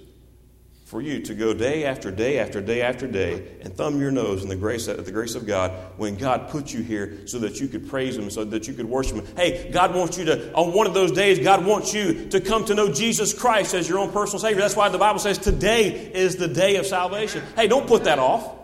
for 0.93 1.01
you 1.01 1.21
to 1.21 1.33
go 1.33 1.55
day 1.55 1.87
after 1.87 2.11
day 2.11 2.39
after 2.39 2.61
day 2.61 2.83
after 2.83 3.07
day 3.07 3.57
and 3.63 3.75
thumb 3.75 3.99
your 3.99 4.11
nose 4.11 4.43
in 4.43 4.51
the 4.51 4.55
grace, 4.55 4.85
the 4.85 5.11
grace 5.11 5.35
of 5.35 5.47
God 5.47 5.71
when 5.97 6.17
God 6.17 6.51
put 6.51 6.71
you 6.71 6.83
here 6.83 7.27
so 7.27 7.39
that 7.39 7.59
you 7.59 7.67
could 7.67 7.89
praise 7.89 8.15
Him, 8.15 8.29
so 8.29 8.45
that 8.45 8.69
you 8.69 8.75
could 8.75 8.85
worship 8.85 9.17
Him. 9.17 9.27
Hey, 9.35 9.71
God 9.73 9.95
wants 9.95 10.19
you 10.19 10.27
to, 10.27 10.53
on 10.53 10.75
one 10.75 10.87
of 10.87 10.93
those 10.93 11.11
days, 11.11 11.39
God 11.39 11.65
wants 11.65 11.95
you 11.95 12.29
to 12.29 12.43
come 12.43 12.67
to 12.67 12.75
know 12.75 12.93
Jesus 12.93 13.33
Christ 13.33 13.73
as 13.73 13.89
your 13.89 14.01
own 14.01 14.13
personal 14.13 14.39
Savior. 14.39 14.61
That's 14.61 14.77
why 14.77 14.91
the 14.91 14.99
Bible 14.99 15.19
says 15.19 15.39
today 15.39 16.13
is 16.13 16.37
the 16.37 16.47
day 16.47 16.77
of 16.77 16.85
salvation. 16.85 17.43
Hey, 17.57 17.69
don't 17.69 17.87
put 17.87 18.05
that 18.05 18.19
off. 18.19 18.55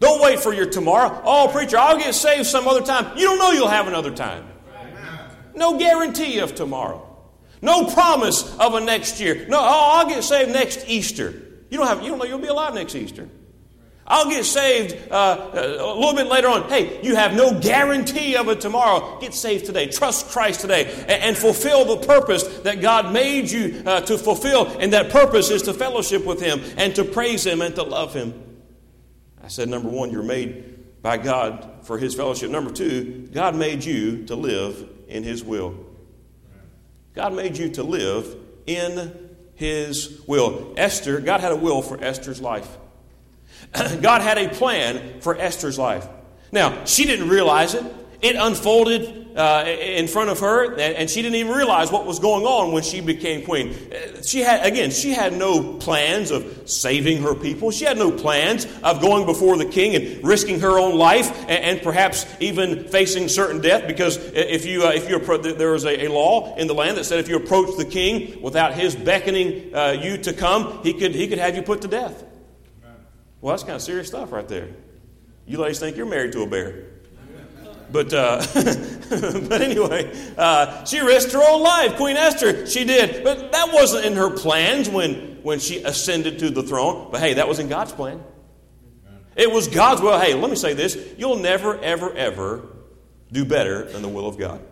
Don't 0.00 0.20
wait 0.20 0.40
for 0.40 0.52
your 0.52 0.66
tomorrow. 0.66 1.22
Oh, 1.24 1.48
preacher, 1.52 1.78
I'll 1.78 1.96
get 1.96 2.16
saved 2.16 2.46
some 2.46 2.66
other 2.66 2.82
time. 2.82 3.16
You 3.16 3.26
don't 3.26 3.38
know 3.38 3.52
you'll 3.52 3.68
have 3.68 3.86
another 3.86 4.10
time. 4.10 4.48
No 5.54 5.78
guarantee 5.78 6.40
of 6.40 6.56
tomorrow. 6.56 7.08
No 7.62 7.86
promise 7.86 8.52
of 8.58 8.74
a 8.74 8.80
next 8.80 9.20
year. 9.20 9.46
No, 9.46 9.60
oh, 9.60 9.90
I'll 9.92 10.08
get 10.08 10.24
saved 10.24 10.50
next 10.50 10.88
Easter. 10.88 11.50
You 11.72 11.78
don't 11.78 11.86
have. 11.86 12.02
You 12.02 12.10
don't 12.10 12.18
know 12.18 12.26
you'll 12.26 12.38
be 12.38 12.48
alive 12.48 12.74
next 12.74 12.94
Easter. 12.94 13.30
I'll 14.06 14.28
get 14.28 14.44
saved 14.44 15.10
uh, 15.10 15.14
uh, 15.14 15.76
a 15.80 15.94
little 15.94 16.14
bit 16.14 16.26
later 16.26 16.48
on. 16.48 16.68
Hey, 16.68 17.00
you 17.02 17.16
have 17.16 17.32
no 17.32 17.58
guarantee 17.58 18.36
of 18.36 18.50
it 18.50 18.60
tomorrow. 18.60 19.18
Get 19.20 19.32
saved 19.32 19.64
today. 19.64 19.86
Trust 19.86 20.28
Christ 20.28 20.60
today 20.60 20.92
and, 21.08 21.10
and 21.10 21.36
fulfill 21.36 21.86
the 21.86 22.06
purpose 22.06 22.42
that 22.58 22.82
God 22.82 23.10
made 23.14 23.50
you 23.50 23.82
uh, 23.86 24.02
to 24.02 24.18
fulfill. 24.18 24.66
And 24.80 24.92
that 24.92 25.08
purpose 25.08 25.48
is 25.48 25.62
to 25.62 25.72
fellowship 25.72 26.26
with 26.26 26.42
Him 26.42 26.60
and 26.76 26.94
to 26.96 27.04
praise 27.04 27.46
Him 27.46 27.62
and 27.62 27.74
to 27.76 27.84
love 27.84 28.12
Him. 28.12 28.34
I 29.42 29.48
said, 29.48 29.70
number 29.70 29.88
one, 29.88 30.10
you're 30.10 30.22
made 30.22 31.00
by 31.00 31.16
God 31.16 31.78
for 31.84 31.96
His 31.96 32.14
fellowship. 32.14 32.50
Number 32.50 32.70
two, 32.70 33.30
God 33.32 33.54
made 33.54 33.82
you 33.82 34.26
to 34.26 34.34
live 34.34 34.90
in 35.08 35.22
His 35.22 35.42
will. 35.42 35.74
God 37.14 37.32
made 37.32 37.56
you 37.56 37.70
to 37.70 37.82
live 37.82 38.36
in 38.66 39.30
his 39.62 40.20
will. 40.26 40.74
Esther, 40.76 41.20
God 41.20 41.40
had 41.40 41.52
a 41.52 41.56
will 41.56 41.82
for 41.82 42.02
Esther's 42.02 42.40
life. 42.40 42.68
God 44.02 44.20
had 44.20 44.36
a 44.36 44.48
plan 44.48 45.20
for 45.20 45.38
Esther's 45.38 45.78
life. 45.78 46.04
Now, 46.50 46.84
she 46.84 47.04
didn't 47.04 47.28
realize 47.28 47.74
it. 47.74 47.84
It 48.22 48.36
unfolded 48.36 49.36
uh, 49.36 49.64
in 49.66 50.06
front 50.06 50.30
of 50.30 50.40
her, 50.40 50.78
and 50.78 51.08
she 51.10 51.22
didn't 51.22 51.36
even 51.36 51.52
realize 51.52 51.90
what 51.90 52.06
was 52.06 52.18
going 52.18 52.44
on 52.44 52.72
when 52.72 52.82
she 52.82 53.00
became 53.00 53.44
queen. 53.44 53.74
She 54.22 54.40
had, 54.40 54.64
again, 54.64 54.90
she 54.90 55.10
had 55.10 55.32
no 55.32 55.74
plans 55.74 56.30
of 56.30 56.70
saving 56.70 57.22
her 57.22 57.34
people. 57.34 57.70
She 57.70 57.84
had 57.84 57.98
no 57.98 58.10
plans 58.10 58.66
of 58.82 59.00
going 59.00 59.26
before 59.26 59.56
the 59.56 59.64
king 59.64 59.96
and 59.96 60.24
risking 60.24 60.60
her 60.60 60.78
own 60.78 60.96
life, 60.96 61.36
and, 61.42 61.50
and 61.50 61.82
perhaps 61.82 62.26
even 62.40 62.84
facing 62.88 63.28
certain 63.28 63.60
death. 63.60 63.86
Because 63.86 64.18
if 64.18 64.66
you, 64.66 64.84
uh, 64.86 64.92
if 64.94 65.08
you 65.08 65.18
there 65.54 65.72
was 65.72 65.84
a, 65.84 66.06
a, 66.06 66.08
law 66.08 66.54
in 66.56 66.66
the 66.66 66.74
land 66.74 66.96
that 66.98 67.04
said 67.04 67.18
if 67.18 67.28
you 67.28 67.36
approach 67.36 67.76
the 67.76 67.84
king 67.84 68.40
without 68.42 68.74
his 68.74 68.94
beckoning 68.94 69.74
uh, 69.74 69.98
you 70.00 70.18
to 70.18 70.32
come, 70.32 70.80
he 70.82 70.92
could 70.92 71.14
he 71.14 71.26
could 71.26 71.38
have 71.38 71.56
you 71.56 71.62
put 71.62 71.82
to 71.82 71.88
death. 71.88 72.24
Well, 73.40 73.52
that's 73.52 73.64
kind 73.64 73.74
of 73.74 73.82
serious 73.82 74.06
stuff 74.06 74.30
right 74.30 74.46
there. 74.46 74.68
You 75.46 75.58
ladies 75.58 75.80
think 75.80 75.96
you're 75.96 76.06
married 76.06 76.32
to 76.32 76.42
a 76.42 76.46
bear. 76.46 76.91
But, 77.92 78.12
uh, 78.14 78.38
but 79.48 79.60
anyway, 79.60 80.10
uh, 80.38 80.84
she 80.84 81.00
risked 81.00 81.32
her 81.32 81.42
own 81.46 81.62
life. 81.62 81.96
Queen 81.96 82.16
Esther, 82.16 82.66
she 82.66 82.84
did. 82.84 83.22
But 83.22 83.52
that 83.52 83.72
wasn't 83.72 84.06
in 84.06 84.14
her 84.14 84.30
plans 84.30 84.88
when, 84.88 85.38
when 85.42 85.58
she 85.58 85.82
ascended 85.82 86.38
to 86.38 86.50
the 86.50 86.62
throne. 86.62 87.10
But 87.12 87.20
hey, 87.20 87.34
that 87.34 87.46
was 87.46 87.58
in 87.58 87.68
God's 87.68 87.92
plan. 87.92 88.22
It 89.36 89.50
was 89.50 89.68
God's 89.68 90.00
will. 90.00 90.18
Hey, 90.18 90.34
let 90.34 90.50
me 90.50 90.56
say 90.56 90.72
this 90.74 91.14
you'll 91.18 91.36
never, 91.36 91.78
ever, 91.80 92.12
ever 92.14 92.66
do 93.30 93.44
better 93.44 93.84
than 93.84 94.02
the 94.02 94.08
will 94.08 94.26
of 94.26 94.38
God. 94.38 94.62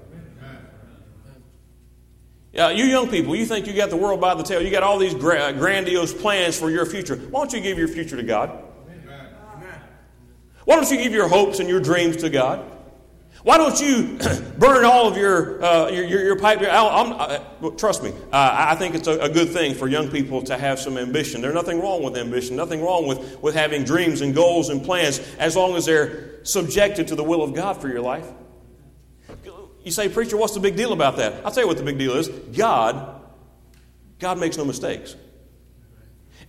Yeah, 2.52 2.70
you 2.70 2.84
young 2.84 3.08
people, 3.08 3.36
you 3.36 3.46
think 3.46 3.68
you 3.68 3.74
got 3.74 3.90
the 3.90 3.96
world 3.96 4.20
by 4.20 4.34
the 4.34 4.42
tail. 4.42 4.60
You 4.60 4.70
got 4.70 4.82
all 4.82 4.98
these 4.98 5.14
gra- 5.14 5.52
grandiose 5.52 6.12
plans 6.12 6.58
for 6.58 6.68
your 6.68 6.84
future. 6.84 7.14
Why 7.16 7.40
don't 7.40 7.52
you 7.52 7.60
give 7.60 7.78
your 7.78 7.86
future 7.86 8.16
to 8.16 8.24
God? 8.24 8.64
Why 10.64 10.76
don't 10.76 10.90
you 10.90 10.96
give 10.96 11.12
your 11.12 11.28
hopes 11.28 11.60
and 11.60 11.68
your 11.68 11.80
dreams 11.80 12.16
to 12.18 12.30
God? 12.30 12.64
Why 13.42 13.56
don't 13.56 13.80
you 13.80 14.18
burn 14.58 14.84
all 14.84 15.08
of 15.08 15.16
your, 15.16 15.64
uh, 15.64 15.88
your, 15.88 16.04
your, 16.04 16.24
your, 16.24 16.36
pipe? 16.36 16.60
I, 16.60 17.40
trust 17.76 18.02
me, 18.02 18.10
uh, 18.32 18.66
I 18.70 18.74
think 18.74 18.94
it's 18.94 19.08
a, 19.08 19.18
a, 19.18 19.28
good 19.30 19.48
thing 19.48 19.74
for 19.74 19.88
young 19.88 20.10
people 20.10 20.42
to 20.42 20.58
have 20.58 20.78
some 20.78 20.98
ambition. 20.98 21.40
There's 21.40 21.54
nothing 21.54 21.80
wrong 21.80 22.02
with 22.02 22.16
ambition, 22.16 22.56
nothing 22.56 22.82
wrong 22.82 23.06
with, 23.06 23.40
with 23.40 23.54
having 23.54 23.84
dreams 23.84 24.20
and 24.20 24.34
goals 24.34 24.68
and 24.68 24.84
plans 24.84 25.20
as 25.38 25.56
long 25.56 25.76
as 25.76 25.86
they're 25.86 26.44
subjected 26.44 27.08
to 27.08 27.14
the 27.14 27.24
will 27.24 27.42
of 27.42 27.54
God 27.54 27.80
for 27.80 27.88
your 27.88 28.02
life. 28.02 28.26
You 29.84 29.90
say, 29.90 30.10
Preacher, 30.10 30.36
what's 30.36 30.52
the 30.52 30.60
big 30.60 30.76
deal 30.76 30.92
about 30.92 31.16
that? 31.16 31.44
I'll 31.44 31.50
tell 31.50 31.62
you 31.62 31.68
what 31.68 31.78
the 31.78 31.82
big 31.82 31.96
deal 31.96 32.12
is 32.12 32.28
God, 32.28 33.22
God 34.18 34.38
makes 34.38 34.58
no 34.58 34.66
mistakes 34.66 35.16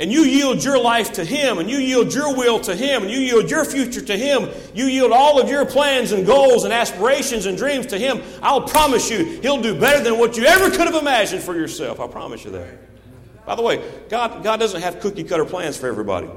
and 0.02 0.12
you 0.12 0.24
yield 0.24 0.64
your 0.64 0.82
life 0.82 1.14
to 1.14 1.24
Him, 1.24 1.60
and 1.60 1.70
you 1.70 1.78
yield 1.78 2.12
your 2.12 2.36
will 2.36 2.60
to 2.62 2.76
Him, 2.76 3.04
and 3.04 3.12
you 3.12 3.20
yield 3.20 3.52
your 3.52 3.64
future 3.64 4.02
to 4.02 4.18
Him, 4.18 4.50
you 4.74 4.86
yield 4.86 5.12
all 5.12 5.40
of 5.40 5.48
your 5.48 5.64
plans 5.64 6.12
and 6.12 6.26
goals 6.26 6.64
and 6.64 6.74
aspirations 6.74 7.46
and 7.46 7.56
dreams 7.56 7.86
to 7.86 8.00
Him, 8.00 8.20
I'll 8.42 8.64
promise 8.64 9.12
you, 9.12 9.40
He'll 9.42 9.62
do 9.62 9.80
better 9.80 10.04
than 10.04 10.18
what 10.18 10.36
you 10.38 10.46
ever 10.46 10.72
could 10.72 10.88
have 10.88 10.96
imagined 10.96 11.44
for 11.44 11.54
yourself. 11.54 12.00
I 12.00 12.08
promise 12.08 12.44
you 12.44 12.50
that. 12.50 13.46
By 13.46 13.54
the 13.54 13.62
way, 13.62 13.88
God, 14.10 14.44
God 14.44 14.60
doesn't 14.60 14.82
have 14.82 15.00
cookie 15.02 15.24
cutter 15.24 15.46
plans 15.46 15.78
for 15.78 15.88
everybody. 15.88 16.32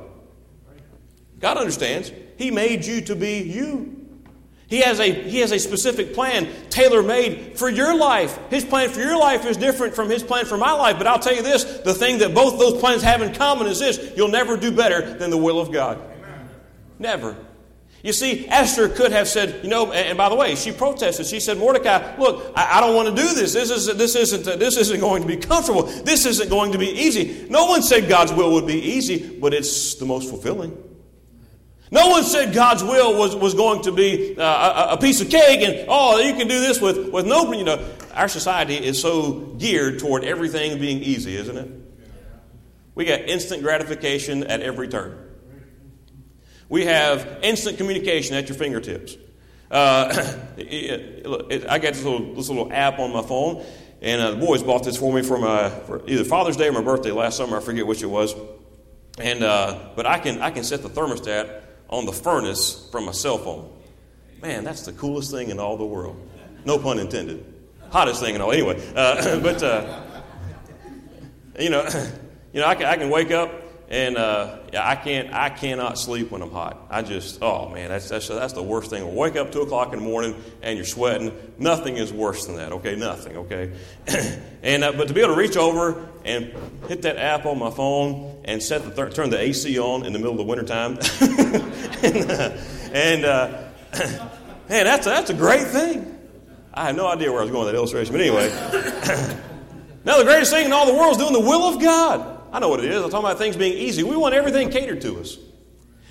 God 1.41 1.57
understands. 1.57 2.13
He 2.37 2.51
made 2.51 2.85
you 2.85 3.01
to 3.01 3.17
be 3.17 3.39
you. 3.39 3.94
He 4.75 4.81
has 4.81 4.99
a, 4.99 5.09
he 5.09 5.39
has 5.39 5.53
a 5.53 5.59
specific 5.61 6.15
plan 6.15 6.49
tailor 6.69 7.01
made 7.01 7.57
for 7.57 7.69
your 7.69 7.97
life. 7.97 8.37
His 8.51 8.65
plan 8.65 8.91
for 8.91 8.99
your 8.99 9.17
life 9.17 9.47
is 9.47 9.57
different 9.57 9.95
from 9.95 10.11
his 10.11 10.25
plan 10.25 10.47
for 10.47 10.59
my 10.59 10.73
life. 10.73 10.99
But 10.99 11.07
I'll 11.07 11.21
tell 11.21 11.33
you 11.33 11.45
this 11.45 11.63
the 11.63 11.95
thing 11.95 12.19
that 12.19 12.35
both 12.35 12.59
those 12.59 12.81
plans 12.81 13.01
have 13.03 13.23
in 13.23 13.33
common 13.33 13.69
is 13.69 13.79
this 13.79 14.13
you'll 14.17 14.27
never 14.27 14.57
do 14.57 14.73
better 14.73 15.15
than 15.15 15.31
the 15.31 15.37
will 15.37 15.61
of 15.61 15.71
God. 15.71 15.99
Amen. 15.99 16.49
Never. 16.99 17.37
You 18.03 18.13
see, 18.13 18.49
Esther 18.49 18.89
could 18.89 19.13
have 19.13 19.29
said, 19.29 19.63
you 19.63 19.71
know, 19.71 19.93
and 19.93 20.19
by 20.19 20.29
the 20.29 20.35
way, 20.35 20.57
she 20.57 20.73
protested. 20.73 21.27
She 21.27 21.39
said, 21.39 21.57
Mordecai, 21.57 22.17
look, 22.17 22.53
I, 22.57 22.79
I 22.79 22.81
don't 22.81 22.97
want 22.97 23.17
to 23.17 23.23
do 23.23 23.33
this. 23.33 23.53
This, 23.53 23.71
is, 23.71 23.87
this, 23.97 24.17
isn't, 24.17 24.59
this 24.59 24.77
isn't 24.77 24.99
going 24.99 25.23
to 25.23 25.29
be 25.29 25.37
comfortable. 25.37 25.85
This 25.85 26.27
isn't 26.27 26.51
going 26.51 26.73
to 26.73 26.79
be 26.79 26.89
easy. 26.89 27.47
No 27.49 27.67
one 27.67 27.81
said 27.85 28.09
God's 28.09 28.33
will 28.33 28.55
would 28.55 28.67
be 28.67 28.81
easy, 28.81 29.39
but 29.39 29.55
it's 29.55 29.95
the 29.95 30.05
most 30.05 30.29
fulfilling. 30.29 30.77
No 31.95 32.09
one 32.09 32.25
said 32.25 32.53
God's 32.53 32.83
will 32.83 33.17
was, 33.17 33.37
was 33.37 33.55
going 33.55 33.83
to 33.83 33.93
be 33.93 34.37
uh, 34.37 34.89
a, 34.91 34.95
a, 34.95 34.97
piece 34.97 35.21
of 35.21 35.31
cake 35.31 35.61
and, 35.61 35.87
oh, 35.89 36.19
you 36.19 36.35
can 36.35 36.49
do 36.49 36.59
this 36.59 36.81
with, 36.81 37.13
with 37.13 37.25
no, 37.25 37.53
you 37.53 37.63
know. 37.63 37.89
Our 38.15 38.27
society 38.27 38.75
is 38.75 39.01
so 39.01 39.55
geared 39.59 40.01
toward 40.01 40.25
everything 40.25 40.81
being 40.81 41.01
easy, 41.05 41.37
isn't 41.37 41.57
it? 41.57 41.71
We 42.97 43.05
got 43.05 43.21
instant 43.21 43.63
gratification 43.63 44.43
at 44.43 44.61
every 44.61 44.89
turn. 44.89 45.17
We 46.69 46.87
have 46.87 47.39
instant 47.45 47.79
communication 47.79 48.35
at 48.35 48.49
your 48.49 48.59
fingertips. 48.59 49.17
Uh, 49.71 50.13
I 50.59 51.79
got 51.79 51.95
this 51.95 52.03
little, 52.03 52.35
this 52.35 52.49
little 52.49 52.73
app 52.73 52.99
on 52.99 53.13
my 53.13 53.23
phone, 53.23 53.65
and 54.03 54.21
uh, 54.21 54.33
the 54.33 54.45
boys 54.45 54.65
bought 54.65 54.83
this 54.83 54.97
for 54.97 55.13
me 55.13 55.23
for, 55.23 55.39
my, 55.39 55.71
for 55.71 56.03
either 56.09 56.25
Father's 56.25 56.57
Day 56.57 56.67
or 56.67 56.73
my 56.73 56.83
birthday 56.83 57.13
last 57.13 57.37
summer. 57.37 57.59
I 57.59 57.61
forget 57.61 57.87
which 57.87 58.03
it 58.03 58.07
was. 58.07 58.35
And, 59.21 59.45
uh, 59.45 59.91
but 59.95 60.07
I 60.07 60.19
can, 60.19 60.43
I 60.43 60.51
can 60.51 60.65
set 60.65 60.83
the 60.83 60.89
thermostat 60.89 61.64
on 61.89 62.07
the 62.07 62.13
furnace 62.13 62.89
from 62.91 63.07
my 63.07 63.13
cell 63.13 63.39
phone. 63.39 63.71
Man, 64.43 64.65
that's 64.65 64.83
the 64.83 64.93
coolest 64.93 65.31
thing 65.31 65.51
in 65.51 65.59
all 65.59 65.77
the 65.77 65.85
world. 65.85 66.17
No 66.65 66.79
pun 66.79 66.99
intended. 66.99 67.45
Hottest 67.91 68.21
thing 68.21 68.35
in 68.35 68.41
all. 68.41 68.53
Anyway, 68.53 68.83
uh, 68.95 69.41
but 69.41 69.63
uh, 69.63 70.03
you 71.59 71.71
know, 71.71 71.83
you 72.53 72.61
know, 72.61 72.67
I 72.67 72.75
can, 72.75 72.87
I 72.87 72.97
can 72.97 73.11
wake 73.11 73.31
up 73.31 73.51
and 73.89 74.17
uh, 74.17 74.59
I 74.79 74.97
can't, 74.97 75.33
I 75.33 75.51
cannot 75.51 75.99
sleep 75.99 76.31
when 76.31 76.41
I'm 76.41 76.51
hot. 76.51 76.87
I 76.91 77.03
just, 77.03 77.43
oh 77.43 77.69
man, 77.69 77.91
that's 77.91 78.09
that's 78.09 78.29
that's 78.29 78.55
the 78.55 78.63
worst 78.63 78.89
thing. 78.91 79.15
Wake 79.15 79.37
up 79.37 79.53
two 79.53 79.61
o'clock 79.61 79.93
in 79.93 79.99
the 79.99 80.05
morning 80.05 80.43
and 80.63 80.77
you're 80.77 80.87
sweating. 80.87 81.37
Nothing 81.59 81.97
is 81.97 82.13
worse 82.13 82.47
than 82.47 82.57
that. 82.57 82.73
Okay, 82.73 82.97
nothing. 82.97 83.37
Okay, 83.37 83.73
and 84.63 84.85
uh, 84.85 84.93
but 84.93 85.09
to 85.09 85.15
be 85.15 85.21
able 85.21 85.35
to 85.35 85.41
reach 85.41 85.57
over 85.57 86.09
and 86.25 86.53
hit 86.89 87.03
that 87.03 87.19
app 87.19 87.45
on 87.45 87.59
my 87.59 87.71
phone 87.71 88.41
and 88.45 88.63
set 88.63 88.85
the 88.85 88.91
th- 88.91 89.15
turn 89.15 89.29
the 89.29 89.39
AC 89.39 89.79
on 89.79 90.07
in 90.07 90.15
the 90.15 90.19
middle 90.19 90.33
of 90.33 90.39
the 90.39 90.45
wintertime, 90.45 90.99
and, 92.03 92.31
uh, 92.31 92.57
and 92.95 93.25
uh, 93.27 93.65
man, 94.71 94.85
that's 94.85 95.07
a, 95.07 95.11
that's 95.11 95.31
a 95.31 95.35
great 95.35 95.67
thing. 95.67 96.11
I 96.73 96.87
have 96.87 96.97
no 96.97 97.07
idea 97.07 97.31
where 97.31 97.41
I 97.41 97.45
was 97.45 97.53
going 97.53 97.67
with 97.67 97.75
that 97.75 97.79
illustration, 97.79 98.13
but 98.13 98.21
anyway. 98.23 98.49
now 100.05 100.19
the 100.19 100.25
greatest 100.25 100.51
thing 100.51 100.65
in 100.67 100.73
all 100.73 100.87
the 100.87 100.95
world 100.95 101.13
is 101.13 101.19
doing 101.19 101.35
the 101.35 101.41
will 101.41 101.69
of 101.69 101.81
God. 101.81 102.34
I 102.55 102.61
know 102.61 102.69
what 102.69 102.79
it 102.79 102.87
is. 102.87 103.03
I'm 103.03 103.11
talking 103.11 103.27
about 103.27 103.39
things 103.39 103.57
being 103.57 103.77
easy. 103.77 104.05
We 104.05 104.17
want 104.17 104.33
everything 104.33 104.71
catered 104.71 105.01
to 105.01 105.19
us. 105.19 105.39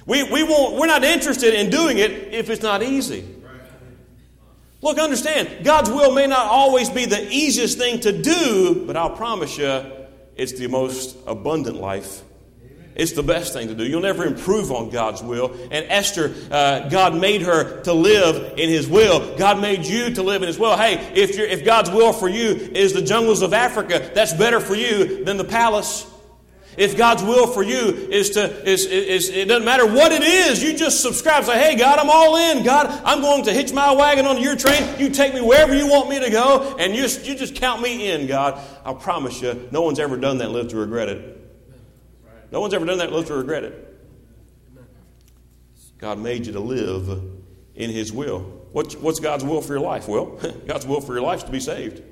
We, 0.05 0.23
we 0.29 0.43
won't, 0.43 0.75
we're 0.75 0.87
not 0.87 1.05
interested 1.05 1.53
in 1.53 1.69
doing 1.69 1.99
it 1.99 2.11
if 2.11 2.49
it's 2.49 2.61
not 2.61 2.83
easy. 2.83 3.25
Look, 4.81 4.99
understand, 4.99 5.63
God's 5.63 5.89
will 5.89 6.11
may 6.13 6.27
not 6.27 6.47
always 6.47 6.89
be 6.89 7.05
the 7.05 7.31
easiest 7.31 7.77
thing 7.77 8.01
to 8.01 8.21
do, 8.21 8.83
but 8.85 8.97
I'll 8.97 9.15
promise 9.15 9.57
you, 9.57 9.85
it's 10.35 10.51
the 10.51 10.67
most 10.67 11.15
abundant 11.25 11.77
life. 11.77 12.23
It's 12.93 13.13
the 13.13 13.23
best 13.23 13.53
thing 13.53 13.69
to 13.69 13.73
do. 13.73 13.85
You'll 13.85 14.01
never 14.01 14.25
improve 14.25 14.69
on 14.69 14.89
God's 14.89 15.23
will. 15.23 15.53
And 15.71 15.85
Esther, 15.87 16.35
uh, 16.51 16.89
God 16.89 17.15
made 17.15 17.43
her 17.43 17.81
to 17.83 17.93
live 17.93 18.59
in 18.59 18.67
His 18.67 18.85
will. 18.89 19.37
God 19.37 19.61
made 19.61 19.85
you 19.85 20.13
to 20.15 20.21
live 20.21 20.41
in 20.41 20.47
His 20.47 20.59
will. 20.59 20.75
Hey, 20.75 20.95
if, 21.15 21.39
if 21.39 21.63
God's 21.63 21.89
will 21.89 22.11
for 22.11 22.27
you 22.27 22.49
is 22.49 22.91
the 22.91 23.01
jungles 23.01 23.41
of 23.41 23.53
Africa, 23.53 24.11
that's 24.13 24.33
better 24.33 24.59
for 24.59 24.75
you 24.75 25.23
than 25.23 25.37
the 25.37 25.45
palace. 25.45 26.09
If 26.77 26.97
God's 26.97 27.23
will 27.23 27.47
for 27.47 27.63
you 27.63 27.89
is 28.09 28.31
to, 28.31 28.69
is, 28.69 28.85
is, 28.85 29.29
it 29.29 29.47
doesn't 29.47 29.65
matter 29.65 29.85
what 29.85 30.11
it 30.11 30.23
is, 30.23 30.63
you 30.63 30.75
just 30.75 31.01
subscribe. 31.01 31.43
Say, 31.43 31.59
hey, 31.59 31.75
God, 31.77 31.99
I'm 31.99 32.09
all 32.09 32.35
in. 32.35 32.63
God, 32.63 32.87
I'm 33.05 33.21
going 33.21 33.43
to 33.45 33.53
hitch 33.53 33.73
my 33.73 33.93
wagon 33.93 34.25
onto 34.25 34.41
your 34.41 34.55
train. 34.55 34.99
You 34.99 35.09
take 35.09 35.33
me 35.33 35.41
wherever 35.41 35.75
you 35.75 35.87
want 35.87 36.09
me 36.09 36.19
to 36.19 36.29
go, 36.29 36.75
and 36.79 36.95
you 36.95 37.03
you 37.03 37.35
just 37.35 37.55
count 37.55 37.81
me 37.81 38.11
in, 38.11 38.27
God. 38.27 38.59
I 38.85 38.93
promise 38.93 39.41
you, 39.41 39.69
no 39.71 39.81
one's 39.81 39.99
ever 39.99 40.17
done 40.17 40.39
that 40.39 40.51
lived 40.51 40.71
to 40.71 40.77
regret 40.77 41.09
it. 41.09 41.39
No 42.51 42.61
one's 42.61 42.73
ever 42.73 42.85
done 42.85 42.99
that 42.99 43.11
lived 43.11 43.27
to 43.27 43.35
regret 43.35 43.63
it. 43.63 43.89
God 45.97 46.19
made 46.19 46.45
you 46.45 46.53
to 46.53 46.59
live 46.59 47.21
in 47.75 47.89
His 47.89 48.11
will. 48.11 48.39
What's, 48.73 48.95
what's 48.95 49.19
God's 49.19 49.43
will 49.43 49.61
for 49.61 49.73
your 49.73 49.81
life? 49.81 50.07
Well, 50.07 50.25
God's 50.67 50.85
will 50.85 51.01
for 51.01 51.13
your 51.13 51.21
life 51.21 51.39
is 51.39 51.43
to 51.45 51.51
be 51.51 51.59
saved. 51.59 52.03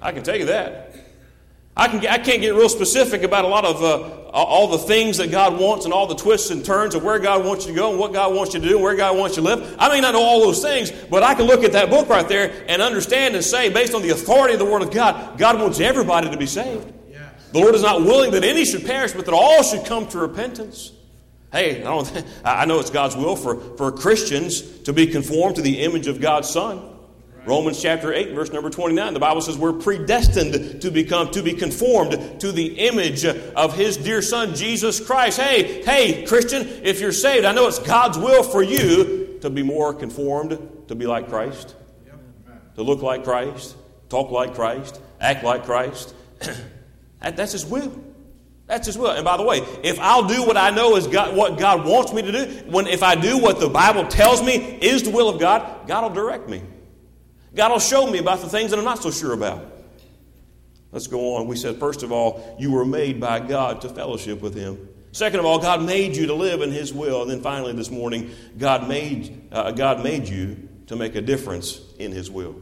I 0.00 0.12
can 0.12 0.24
tell 0.24 0.36
you 0.36 0.46
that. 0.46 0.91
I, 1.76 1.88
can, 1.88 2.06
I 2.06 2.18
can't 2.18 2.42
get 2.42 2.54
real 2.54 2.68
specific 2.68 3.22
about 3.22 3.46
a 3.46 3.48
lot 3.48 3.64
of 3.64 3.82
uh, 3.82 4.30
all 4.30 4.68
the 4.68 4.78
things 4.78 5.16
that 5.16 5.30
God 5.30 5.58
wants 5.58 5.86
and 5.86 5.94
all 5.94 6.06
the 6.06 6.14
twists 6.14 6.50
and 6.50 6.62
turns 6.64 6.94
of 6.94 7.02
where 7.02 7.18
God 7.18 7.44
wants 7.44 7.66
you 7.66 7.72
to 7.72 7.78
go 7.78 7.90
and 7.90 7.98
what 7.98 8.12
God 8.12 8.34
wants 8.34 8.52
you 8.52 8.60
to 8.60 8.68
do 8.68 8.74
and 8.74 8.82
where 8.82 8.94
God 8.94 9.16
wants 9.16 9.36
you 9.36 9.42
to 9.42 9.56
live. 9.56 9.76
I 9.78 9.88
may 9.88 10.00
not 10.00 10.12
know 10.12 10.22
all 10.22 10.40
those 10.40 10.60
things, 10.60 10.90
but 10.90 11.22
I 11.22 11.34
can 11.34 11.46
look 11.46 11.64
at 11.64 11.72
that 11.72 11.88
book 11.88 12.08
right 12.08 12.28
there 12.28 12.64
and 12.68 12.82
understand 12.82 13.34
and 13.34 13.44
say, 13.44 13.70
based 13.70 13.94
on 13.94 14.02
the 14.02 14.10
authority 14.10 14.52
of 14.52 14.58
the 14.58 14.66
Word 14.66 14.82
of 14.82 14.90
God, 14.90 15.38
God 15.38 15.58
wants 15.58 15.80
everybody 15.80 16.30
to 16.30 16.36
be 16.36 16.46
saved. 16.46 16.92
The 17.52 17.58
Lord 17.58 17.74
is 17.74 17.82
not 17.82 18.00
willing 18.00 18.30
that 18.32 18.44
any 18.44 18.64
should 18.64 18.84
perish, 18.84 19.12
but 19.12 19.26
that 19.26 19.34
all 19.34 19.62
should 19.62 19.84
come 19.84 20.08
to 20.08 20.18
repentance. 20.18 20.90
Hey, 21.52 21.80
I, 21.80 21.84
don't, 21.84 22.24
I 22.44 22.64
know 22.64 22.80
it's 22.80 22.90
God's 22.90 23.14
will 23.14 23.36
for, 23.36 23.60
for 23.76 23.92
Christians 23.92 24.62
to 24.80 24.92
be 24.92 25.06
conformed 25.06 25.56
to 25.56 25.62
the 25.62 25.80
image 25.80 26.06
of 26.06 26.20
God's 26.20 26.48
Son. 26.48 26.82
Romans 27.44 27.82
chapter 27.82 28.12
8, 28.12 28.34
verse 28.34 28.52
number 28.52 28.70
29, 28.70 29.14
the 29.14 29.18
Bible 29.18 29.40
says 29.40 29.58
we're 29.58 29.72
predestined 29.72 30.80
to 30.80 30.90
become, 30.92 31.28
to 31.32 31.42
be 31.42 31.54
conformed 31.54 32.40
to 32.40 32.52
the 32.52 32.66
image 32.78 33.24
of 33.24 33.74
his 33.74 33.96
dear 33.96 34.22
son, 34.22 34.54
Jesus 34.54 35.04
Christ. 35.04 35.40
Hey, 35.40 35.82
hey, 35.82 36.24
Christian, 36.24 36.62
if 36.84 37.00
you're 37.00 37.10
saved, 37.10 37.44
I 37.44 37.52
know 37.52 37.66
it's 37.66 37.80
God's 37.80 38.16
will 38.16 38.44
for 38.44 38.62
you 38.62 39.38
to 39.40 39.50
be 39.50 39.64
more 39.64 39.92
conformed, 39.92 40.56
to 40.86 40.94
be 40.94 41.06
like 41.06 41.28
Christ, 41.28 41.74
to 42.76 42.82
look 42.84 43.02
like 43.02 43.24
Christ, 43.24 43.76
talk 44.08 44.30
like 44.30 44.54
Christ, 44.54 45.00
act 45.20 45.42
like 45.42 45.64
Christ. 45.64 46.14
that, 47.20 47.36
that's 47.36 47.52
his 47.52 47.66
will. 47.66 47.92
That's 48.68 48.86
his 48.86 48.96
will. 48.96 49.10
And 49.10 49.24
by 49.24 49.36
the 49.36 49.42
way, 49.42 49.58
if 49.82 49.98
I'll 49.98 50.28
do 50.28 50.46
what 50.46 50.56
I 50.56 50.70
know 50.70 50.94
is 50.94 51.08
God, 51.08 51.36
what 51.36 51.58
God 51.58 51.84
wants 51.84 52.12
me 52.12 52.22
to 52.22 52.30
do, 52.30 52.70
when 52.70 52.86
if 52.86 53.02
I 53.02 53.16
do 53.16 53.36
what 53.36 53.58
the 53.58 53.68
Bible 53.68 54.06
tells 54.06 54.40
me 54.40 54.54
is 54.80 55.02
the 55.02 55.10
will 55.10 55.28
of 55.28 55.40
God, 55.40 55.88
God 55.88 56.02
will 56.04 56.14
direct 56.14 56.48
me. 56.48 56.62
God 57.54 57.72
will 57.72 57.80
show 57.80 58.10
me 58.10 58.18
about 58.18 58.40
the 58.40 58.48
things 58.48 58.70
that 58.70 58.78
I'm 58.78 58.84
not 58.84 59.02
so 59.02 59.10
sure 59.10 59.32
about. 59.32 59.66
Let's 60.90 61.06
go 61.06 61.36
on. 61.36 61.46
We 61.46 61.56
said, 61.56 61.78
first 61.78 62.02
of 62.02 62.12
all, 62.12 62.56
you 62.58 62.70
were 62.70 62.84
made 62.84 63.20
by 63.20 63.40
God 63.40 63.80
to 63.82 63.88
fellowship 63.88 64.40
with 64.40 64.54
Him. 64.54 64.88
Second 65.12 65.40
of 65.40 65.46
all, 65.46 65.58
God 65.58 65.82
made 65.82 66.16
you 66.16 66.26
to 66.26 66.34
live 66.34 66.62
in 66.62 66.70
His 66.70 66.92
will. 66.92 67.22
And 67.22 67.30
then 67.30 67.40
finally, 67.40 67.72
this 67.72 67.90
morning, 67.90 68.30
God 68.58 68.88
made, 68.88 69.48
uh, 69.52 69.72
God 69.72 70.02
made 70.02 70.28
you 70.28 70.68
to 70.86 70.96
make 70.96 71.14
a 71.14 71.20
difference 71.20 71.80
in 71.98 72.12
His 72.12 72.30
will. 72.30 72.60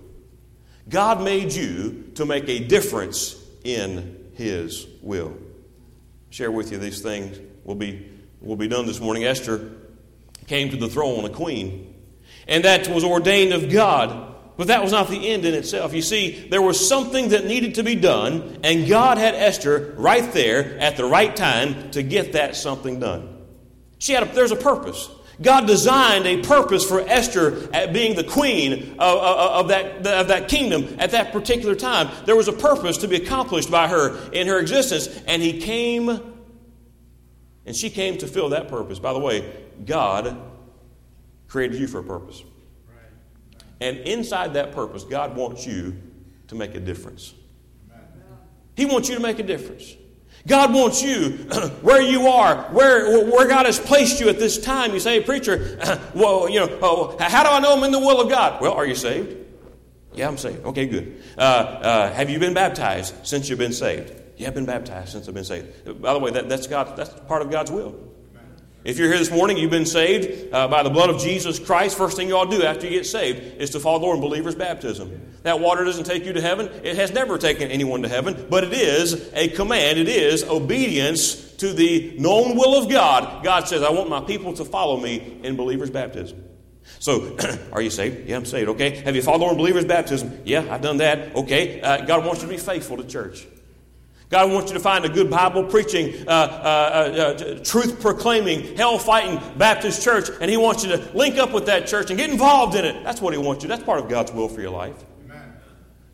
God 0.89 1.23
made 1.23 1.53
you 1.53 2.11
to 2.17 2.25
make 2.25 2.49
a 2.49 2.61
difference 2.61 3.37
in 3.65 4.31
His 4.35 4.87
will. 5.03 5.37
Share 6.31 6.51
with 6.51 6.73
you 6.73 6.79
these 6.79 7.03
things. 7.03 7.39
Will 7.65 7.75
be 7.75 8.09
will 8.41 8.57
be 8.57 8.69
done 8.69 8.87
this 8.87 9.01
morning. 9.01 9.25
Esther 9.25 9.71
came 10.47 10.71
to 10.71 10.77
the 10.77 10.89
throne, 10.89 11.25
a 11.25 11.29
queen, 11.31 11.95
and 12.49 12.65
that 12.65 12.89
was 12.89 13.05
ordained 13.05 13.53
of 13.53 13.71
God 13.71 14.30
but 14.61 14.67
that 14.67 14.83
was 14.83 14.93
not 14.93 15.09
the 15.09 15.31
end 15.31 15.47
in 15.47 15.55
itself. 15.55 15.95
You 15.95 16.03
see, 16.03 16.47
there 16.51 16.61
was 16.61 16.87
something 16.87 17.31
that 17.31 17.47
needed 17.47 17.77
to 17.77 17.83
be 17.83 17.95
done, 17.95 18.59
and 18.63 18.87
God 18.87 19.17
had 19.17 19.35
Esther 19.35 19.95
right 19.97 20.31
there 20.35 20.79
at 20.79 20.99
the 20.99 21.07
right 21.07 21.35
time 21.35 21.91
to 21.93 22.03
get 22.03 22.35
that 22.35 22.57
something 22.57 23.01
done. 23.01 23.39
She 23.97 24.13
had 24.13 24.23
a, 24.23 24.27
there's 24.35 24.51
a 24.51 24.57
purpose. 24.57 25.09
God 25.41 25.67
designed 25.67 26.27
a 26.27 26.43
purpose 26.43 26.85
for 26.85 27.01
Esther 27.01 27.71
at 27.73 27.95
being 27.95 28.17
the 28.17 28.23
queen 28.23 28.97
of, 28.99 28.99
of, 28.99 29.51
of, 29.63 29.69
that, 29.69 30.07
of 30.07 30.29
that 30.29 30.51
kingdom 30.51 30.95
at 30.99 31.13
that 31.13 31.33
particular 31.33 31.75
time. 31.75 32.11
There 32.27 32.37
was 32.37 32.49
a 32.49 32.53
purpose 32.53 32.99
to 32.99 33.09
be 33.09 33.17
accomplished 33.17 33.71
by 33.71 33.89
her 33.89 34.31
in 34.31 34.47
her 34.47 34.59
existence, 34.59 35.09
and 35.27 35.41
he 35.41 35.59
came, 35.63 36.11
and 37.65 37.75
she 37.75 37.89
came 37.89 38.19
to 38.19 38.27
fill 38.27 38.51
that 38.51 38.69
purpose. 38.69 38.99
By 38.99 39.15
the 39.15 39.21
way, 39.21 39.51
God 39.87 40.37
created 41.49 41.81
you 41.81 41.87
for 41.87 42.01
a 42.01 42.05
purpose. 42.05 42.45
And 43.81 43.99
inside 43.99 44.55
that 44.55 44.73
purpose, 44.73 45.05
God 45.05 45.37
wants 45.37 45.67
you 45.67 45.97
to 46.49 46.55
make 46.55 46.75
a 46.75 46.81
difference. 46.81 47.35
He 48.77 48.87
wants 48.87 49.09
you 49.09 49.15
to 49.15 49.21
make 49.21 49.39
a 49.39 49.43
difference. 49.43 49.95
God 50.47 50.73
wants 50.73 51.03
you 51.03 51.31
where 51.83 52.01
you 52.01 52.29
are, 52.29 52.63
where, 52.73 53.25
where 53.31 53.47
God 53.47 53.67
has 53.67 53.79
placed 53.79 54.21
you 54.21 54.29
at 54.29 54.39
this 54.39 54.63
time. 54.63 54.95
You 54.95 55.01
say, 55.01 55.21
preacher, 55.21 55.79
well, 56.15 56.49
you 56.49 56.61
know, 56.61 56.79
oh, 56.83 57.17
how 57.21 57.43
do 57.43 57.51
I 57.51 57.61
know 57.61 57.77
I'm 57.77 57.85
in 57.85 57.93
the 57.93 57.99
will 57.99 58.21
of 58.21 58.31
God? 58.31 58.61
Well, 58.61 58.73
are 58.73 58.87
you 58.87 58.95
saved? 58.95 59.37
Yeah, 60.15 60.29
I'm 60.29 60.39
saved. 60.39 60.65
Okay, 60.65 60.87
good. 60.87 61.23
Uh, 61.37 61.41
uh, 61.41 62.13
have 62.13 62.31
you 62.31 62.39
been 62.39 62.55
baptized 62.55 63.15
since 63.27 63.49
you've 63.49 63.59
been 63.59 63.73
saved? 63.73 64.13
Yeah, 64.37 64.49
I've 64.49 64.55
been 64.55 64.67
baptized 64.67 65.11
since 65.11 65.29
I've 65.29 65.35
been 65.35 65.45
saved. 65.45 66.01
By 66.01 66.15
the 66.15 66.19
way, 66.19 66.31
that, 66.31 66.49
that's 66.49 66.67
God. 66.67 66.97
That's 66.97 67.11
part 67.29 67.43
of 67.43 67.51
God's 67.51 67.71
will. 67.71 68.10
If 68.83 68.99
you're 68.99 69.09
here 69.09 69.19
this 69.19 69.31
morning, 69.31 69.59
you've 69.59 69.71
been 69.71 69.85
saved 69.85 70.55
uh, 70.55 70.67
by 70.67 70.83
the 70.83 70.89
blood 70.89 71.11
of 71.11 71.21
Jesus 71.21 71.59
Christ, 71.59 71.99
first 71.99 72.17
thing 72.17 72.29
you 72.29 72.37
ought 72.37 72.51
to 72.51 72.57
do 72.57 72.63
after 72.63 72.87
you 72.87 72.93
get 72.93 73.05
saved 73.05 73.61
is 73.61 73.71
to 73.71 73.81
follow 73.81 73.99
Lord 73.99 74.17
in 74.17 74.23
believer's 74.23 74.55
baptism. 74.55 75.21
That 75.43 75.61
water 75.61 75.85
doesn't 75.85 76.05
take 76.05 76.25
you 76.25 76.33
to 76.33 76.41
heaven. 76.41 76.71
It 76.83 76.97
has 76.97 77.13
never 77.13 77.37
taken 77.37 77.71
anyone 77.71 78.01
to 78.03 78.09
heaven, 78.09 78.47
but 78.49 78.65
it 78.65 78.73
is 78.73 79.31
a 79.35 79.49
command. 79.49 79.99
It 79.99 80.09
is 80.09 80.45
obedience 80.45 81.35
to 81.57 81.75
the 81.75 82.15
known 82.19 82.57
will 82.57 82.83
of 82.83 82.89
God. 82.89 83.45
God 83.45 83.69
says, 83.69 83.83
I 83.83 83.91
want 83.91 84.09
my 84.09 84.23
people 84.23 84.55
to 84.55 84.65
follow 84.65 84.99
me 84.99 85.41
in 85.43 85.57
believer's 85.57 85.91
baptism. 85.91 86.43
So, 87.01 87.37
are 87.73 87.83
you 87.83 87.91
saved? 87.91 88.29
Yeah, 88.29 88.37
I'm 88.37 88.47
saved. 88.47 88.71
Okay. 88.71 88.97
Have 89.03 89.15
you 89.15 89.21
followed 89.21 89.41
Lord 89.41 89.53
in 89.53 89.59
believer's 89.59 89.85
baptism? 89.85 90.41
Yeah, 90.47 90.67
I've 90.71 90.81
done 90.81 90.97
that. 90.99 91.37
Okay. 91.37 91.83
Uh, 91.83 92.07
God 92.07 92.25
wants 92.25 92.41
you 92.41 92.49
to 92.49 92.55
be 92.55 92.59
faithful 92.59 92.97
to 92.97 93.05
church. 93.05 93.47
God 94.31 94.53
wants 94.53 94.71
you 94.71 94.79
to 94.79 94.83
find 94.83 95.05
a 95.05 95.09
good 95.09 95.29
Bible 95.29 95.65
preaching, 95.65 96.27
uh, 96.29 96.31
uh, 96.31 96.35
uh, 96.35 97.65
truth 97.65 98.01
proclaiming, 98.01 98.77
hell 98.77 98.97
fighting 98.97 99.41
Baptist 99.59 100.05
church, 100.05 100.29
and 100.41 100.49
He 100.49 100.57
wants 100.57 100.85
you 100.85 100.97
to 100.97 101.11
link 101.17 101.37
up 101.37 101.51
with 101.51 101.67
that 101.67 101.89
church 101.89 102.11
and 102.11 102.19
get 102.19 102.31
involved 102.31 102.77
in 102.77 102.85
it. 102.85 103.03
That's 103.03 103.21
what 103.21 103.35
He 103.35 103.41
wants 103.41 103.65
you. 103.65 103.69
That's 103.69 103.83
part 103.83 103.99
of 103.99 104.09
God's 104.09 104.31
will 104.33 104.49
for 104.49 104.61
your 104.61 104.71
life. 104.71 105.05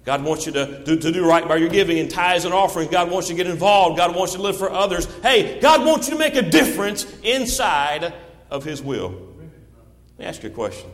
God 0.07 0.23
wants 0.25 0.47
you 0.47 0.53
to, 0.53 0.85
to, 0.85 0.97
to, 0.97 1.13
do 1.13 1.27
right 1.27 1.47
by 1.47 1.57
your 1.57 1.69
giving 1.69 1.99
and 1.99 2.09
tithes 2.09 2.45
and 2.45 2.55
offerings. 2.55 2.93
God 2.93 3.11
wants 3.11 3.29
you 3.29 3.37
to 3.37 3.43
get 3.43 3.51
involved. 3.51 3.97
God 3.97 4.15
wants 4.15 4.35
you 4.35 4.39
to 4.39 4.45
live 4.45 4.57
for 4.57 4.71
others. 4.71 5.07
Hey, 5.21 5.59
God 5.59 5.85
wants 5.85 6.07
you 6.07 6.13
to 6.13 6.19
make 6.19 6.37
a 6.37 6.43
difference 6.43 7.05
inside 7.25 8.15
of 8.49 8.63
His 8.65 8.81
will. 8.81 9.11
Let 9.11 10.19
me 10.19 10.25
ask 10.25 10.43
you 10.43 10.49
a 10.49 10.53
question 10.53 10.89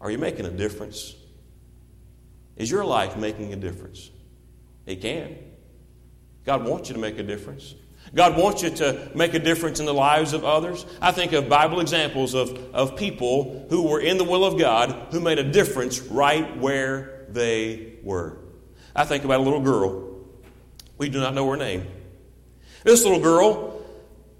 Are 0.00 0.10
you 0.10 0.18
making 0.18 0.44
a 0.44 0.50
difference? 0.50 1.16
Is 2.56 2.70
your 2.70 2.84
life 2.84 3.16
making 3.16 3.52
a 3.52 3.56
difference? 3.56 4.10
It 4.84 5.00
can. 5.00 5.38
God 6.46 6.64
wants 6.64 6.88
you 6.88 6.94
to 6.94 7.00
make 7.00 7.18
a 7.18 7.24
difference. 7.24 7.74
God 8.14 8.36
wants 8.36 8.62
you 8.62 8.70
to 8.70 9.10
make 9.14 9.34
a 9.34 9.38
difference 9.40 9.80
in 9.80 9.86
the 9.86 9.92
lives 9.92 10.32
of 10.32 10.44
others. 10.44 10.86
I 11.02 11.10
think 11.10 11.32
of 11.32 11.48
Bible 11.48 11.80
examples 11.80 12.34
of, 12.34 12.56
of 12.72 12.96
people 12.96 13.66
who 13.68 13.82
were 13.88 14.00
in 14.00 14.16
the 14.16 14.24
will 14.24 14.44
of 14.44 14.58
God 14.58 15.08
who 15.10 15.20
made 15.20 15.40
a 15.40 15.44
difference 15.44 16.00
right 16.00 16.56
where 16.56 17.26
they 17.28 17.94
were. 18.04 18.38
I 18.94 19.04
think 19.04 19.24
about 19.24 19.40
a 19.40 19.42
little 19.42 19.60
girl. 19.60 20.24
We 20.96 21.08
do 21.08 21.20
not 21.20 21.34
know 21.34 21.50
her 21.50 21.56
name. 21.56 21.86
This 22.84 23.02
little 23.02 23.20
girl 23.20 23.84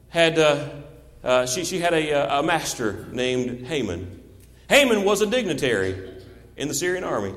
had, 0.09 0.39
uh, 0.39 0.69
uh, 1.25 1.47
she, 1.47 1.65
she 1.65 1.81
had 1.81 1.93
a, 1.93 2.13
uh, 2.13 2.41
a 2.41 2.43
master 2.45 3.07
named 3.11 3.67
Haman. 3.67 4.23
Haman 4.71 5.05
was 5.05 5.23
a 5.23 5.27
dignitary 5.27 6.23
in 6.57 6.69
the 6.69 6.75
Syrian 6.75 7.03
army. 7.03 7.35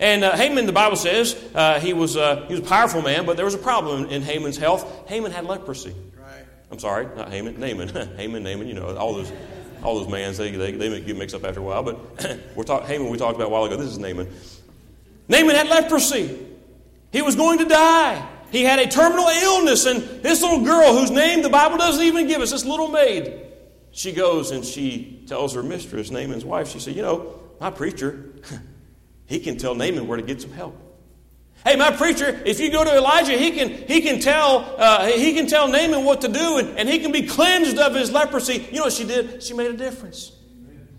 And 0.00 0.24
uh, 0.24 0.34
Haman, 0.34 0.64
the 0.64 0.72
Bible 0.72 0.96
says, 0.96 1.38
uh, 1.54 1.78
he, 1.78 1.92
was, 1.92 2.16
uh, 2.16 2.46
he 2.46 2.54
was 2.54 2.60
a 2.60 2.66
powerful 2.66 3.02
man, 3.02 3.26
but 3.26 3.36
there 3.36 3.44
was 3.44 3.54
a 3.54 3.58
problem 3.58 4.06
in 4.06 4.22
Haman's 4.22 4.56
health. 4.56 5.08
Haman 5.08 5.30
had 5.30 5.44
leprosy. 5.44 5.94
Right. 6.18 6.46
I'm 6.70 6.78
sorry, 6.78 7.06
not 7.14 7.30
Haman, 7.30 7.60
Naaman. 7.60 7.88
Haman, 8.16 8.42
Naaman, 8.42 8.66
you 8.66 8.72
know, 8.72 8.96
all 8.96 9.12
those, 9.12 9.30
all 9.82 10.00
those 10.00 10.08
mans, 10.10 10.38
they, 10.38 10.52
they, 10.52 10.72
they 10.72 11.00
get 11.02 11.18
mixed 11.18 11.34
up 11.34 11.44
after 11.44 11.60
a 11.60 11.62
while. 11.62 11.82
But 11.82 11.98
we're 12.54 12.64
talk, 12.64 12.84
Haman 12.84 13.10
we 13.10 13.18
talked 13.18 13.36
about 13.36 13.48
a 13.48 13.50
while 13.50 13.64
ago. 13.64 13.76
This 13.76 13.90
is 13.90 13.98
Naaman. 13.98 14.26
Naaman 15.28 15.54
had 15.54 15.68
leprosy. 15.68 16.46
He 17.12 17.20
was 17.20 17.36
going 17.36 17.58
to 17.58 17.66
die. 17.66 18.26
He 18.50 18.64
had 18.64 18.78
a 18.78 18.86
terminal 18.88 19.28
illness, 19.28 19.84
and 19.84 20.02
this 20.22 20.42
little 20.42 20.64
girl, 20.64 20.96
whose 20.96 21.10
name 21.10 21.42
the 21.42 21.50
Bible 21.50 21.76
doesn't 21.76 22.02
even 22.02 22.26
give 22.26 22.40
us, 22.40 22.50
this 22.50 22.64
little 22.64 22.88
maid, 22.88 23.46
she 23.92 24.12
goes 24.12 24.50
and 24.50 24.64
she 24.64 25.22
tells 25.26 25.54
her 25.54 25.62
mistress, 25.62 26.10
Naaman's 26.10 26.44
wife, 26.44 26.68
she 26.68 26.80
said, 26.80 26.96
You 26.96 27.02
know, 27.02 27.40
my 27.60 27.70
preacher, 27.70 28.30
he 29.30 29.38
can 29.38 29.56
tell 29.56 29.76
Naaman 29.76 30.08
where 30.08 30.16
to 30.16 30.24
get 30.24 30.42
some 30.42 30.50
help. 30.50 30.76
Hey, 31.64 31.76
my 31.76 31.92
preacher, 31.92 32.42
if 32.44 32.58
you 32.58 32.72
go 32.72 32.82
to 32.82 32.92
Elijah, 32.92 33.38
he 33.38 33.52
can, 33.52 33.68
he 33.68 34.00
can, 34.00 34.18
tell, 34.18 34.74
uh, 34.76 35.06
he 35.06 35.34
can 35.34 35.46
tell 35.46 35.68
Naaman 35.68 36.04
what 36.04 36.22
to 36.22 36.28
do 36.28 36.58
and, 36.58 36.76
and 36.76 36.88
he 36.88 36.98
can 36.98 37.12
be 37.12 37.22
cleansed 37.22 37.78
of 37.78 37.94
his 37.94 38.10
leprosy. 38.10 38.66
You 38.72 38.78
know 38.78 38.84
what 38.84 38.92
she 38.92 39.04
did? 39.04 39.40
She 39.40 39.54
made 39.54 39.70
a 39.70 39.76
difference. 39.76 40.32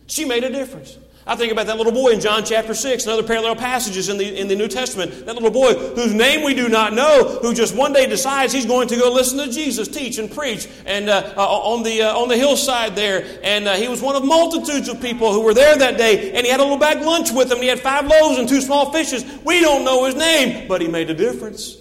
She 0.08 0.24
made 0.24 0.46
a 0.46 0.50
difference. 0.50 0.98
I 1.28 1.36
think 1.36 1.52
about 1.52 1.68
that 1.68 1.78
little 1.78 1.92
boy 1.94 2.10
in 2.10 2.20
John 2.20 2.44
chapter 2.44 2.74
6 2.74 3.04
and 3.04 3.14
other 3.14 3.24
parallel 3.24 3.56
passages 3.56 4.10
in 4.10 4.18
the, 4.18 4.40
in 4.40 4.48
the 4.48 4.56
New 4.56 4.68
Testament. 4.68 5.26
That 5.28 5.36
little 5.36 5.52
boy 5.52 5.74
whose 5.94 6.14
name 6.14 6.44
we 6.44 6.56
do 6.56 6.68
not 6.68 6.94
know, 6.94 7.40
who 7.42 7.54
just 7.54 7.76
one 7.76 7.94
day 7.94 8.08
decides 8.08 8.52
he's 8.52 8.66
going 8.66 8.88
to 8.88 8.96
go 8.96 9.12
listen 9.12 9.38
to 9.38 9.52
Jesus 9.52 9.88
teach 9.88 10.18
and 10.18 10.32
preach 10.32 10.68
and 10.86 11.10
uh, 11.10 11.34
uh, 11.38 11.42
on, 11.42 11.84
the, 11.84 12.02
uh, 12.02 12.18
on 12.18 12.28
the 12.28 12.38
hillside 12.38 12.96
there. 12.96 13.40
And 13.44 13.68
uh, 13.68 13.76
he 13.76 13.88
was 13.88 14.02
one 14.02 14.16
of 14.16 14.26
multitudes 14.26 14.90
of 14.90 15.00
people 15.00 15.32
who 15.32 15.42
were 15.42 15.54
there 15.54 15.78
that 15.78 15.98
day. 15.98 16.32
And 16.32 16.44
he 16.44 16.52
had 16.52 16.60
a 16.60 16.64
little 16.64 16.80
bag 16.80 17.04
lunch 17.04 17.32
with 17.32 17.52
him. 17.52 17.60
He 17.60 17.68
had 17.68 17.80
five 17.80 18.08
loaves 18.08 18.40
and 18.40 18.50
two 18.50 18.62
small 18.62 18.92
fishes. 18.92 19.24
We 19.46 19.62
don't 19.62 19.86
know 19.86 20.06
his 20.06 20.16
name, 20.16 20.68
but 20.68 20.82
he 20.82 20.88
made 20.88 21.12
a 21.12 21.16
difference. 21.16 21.78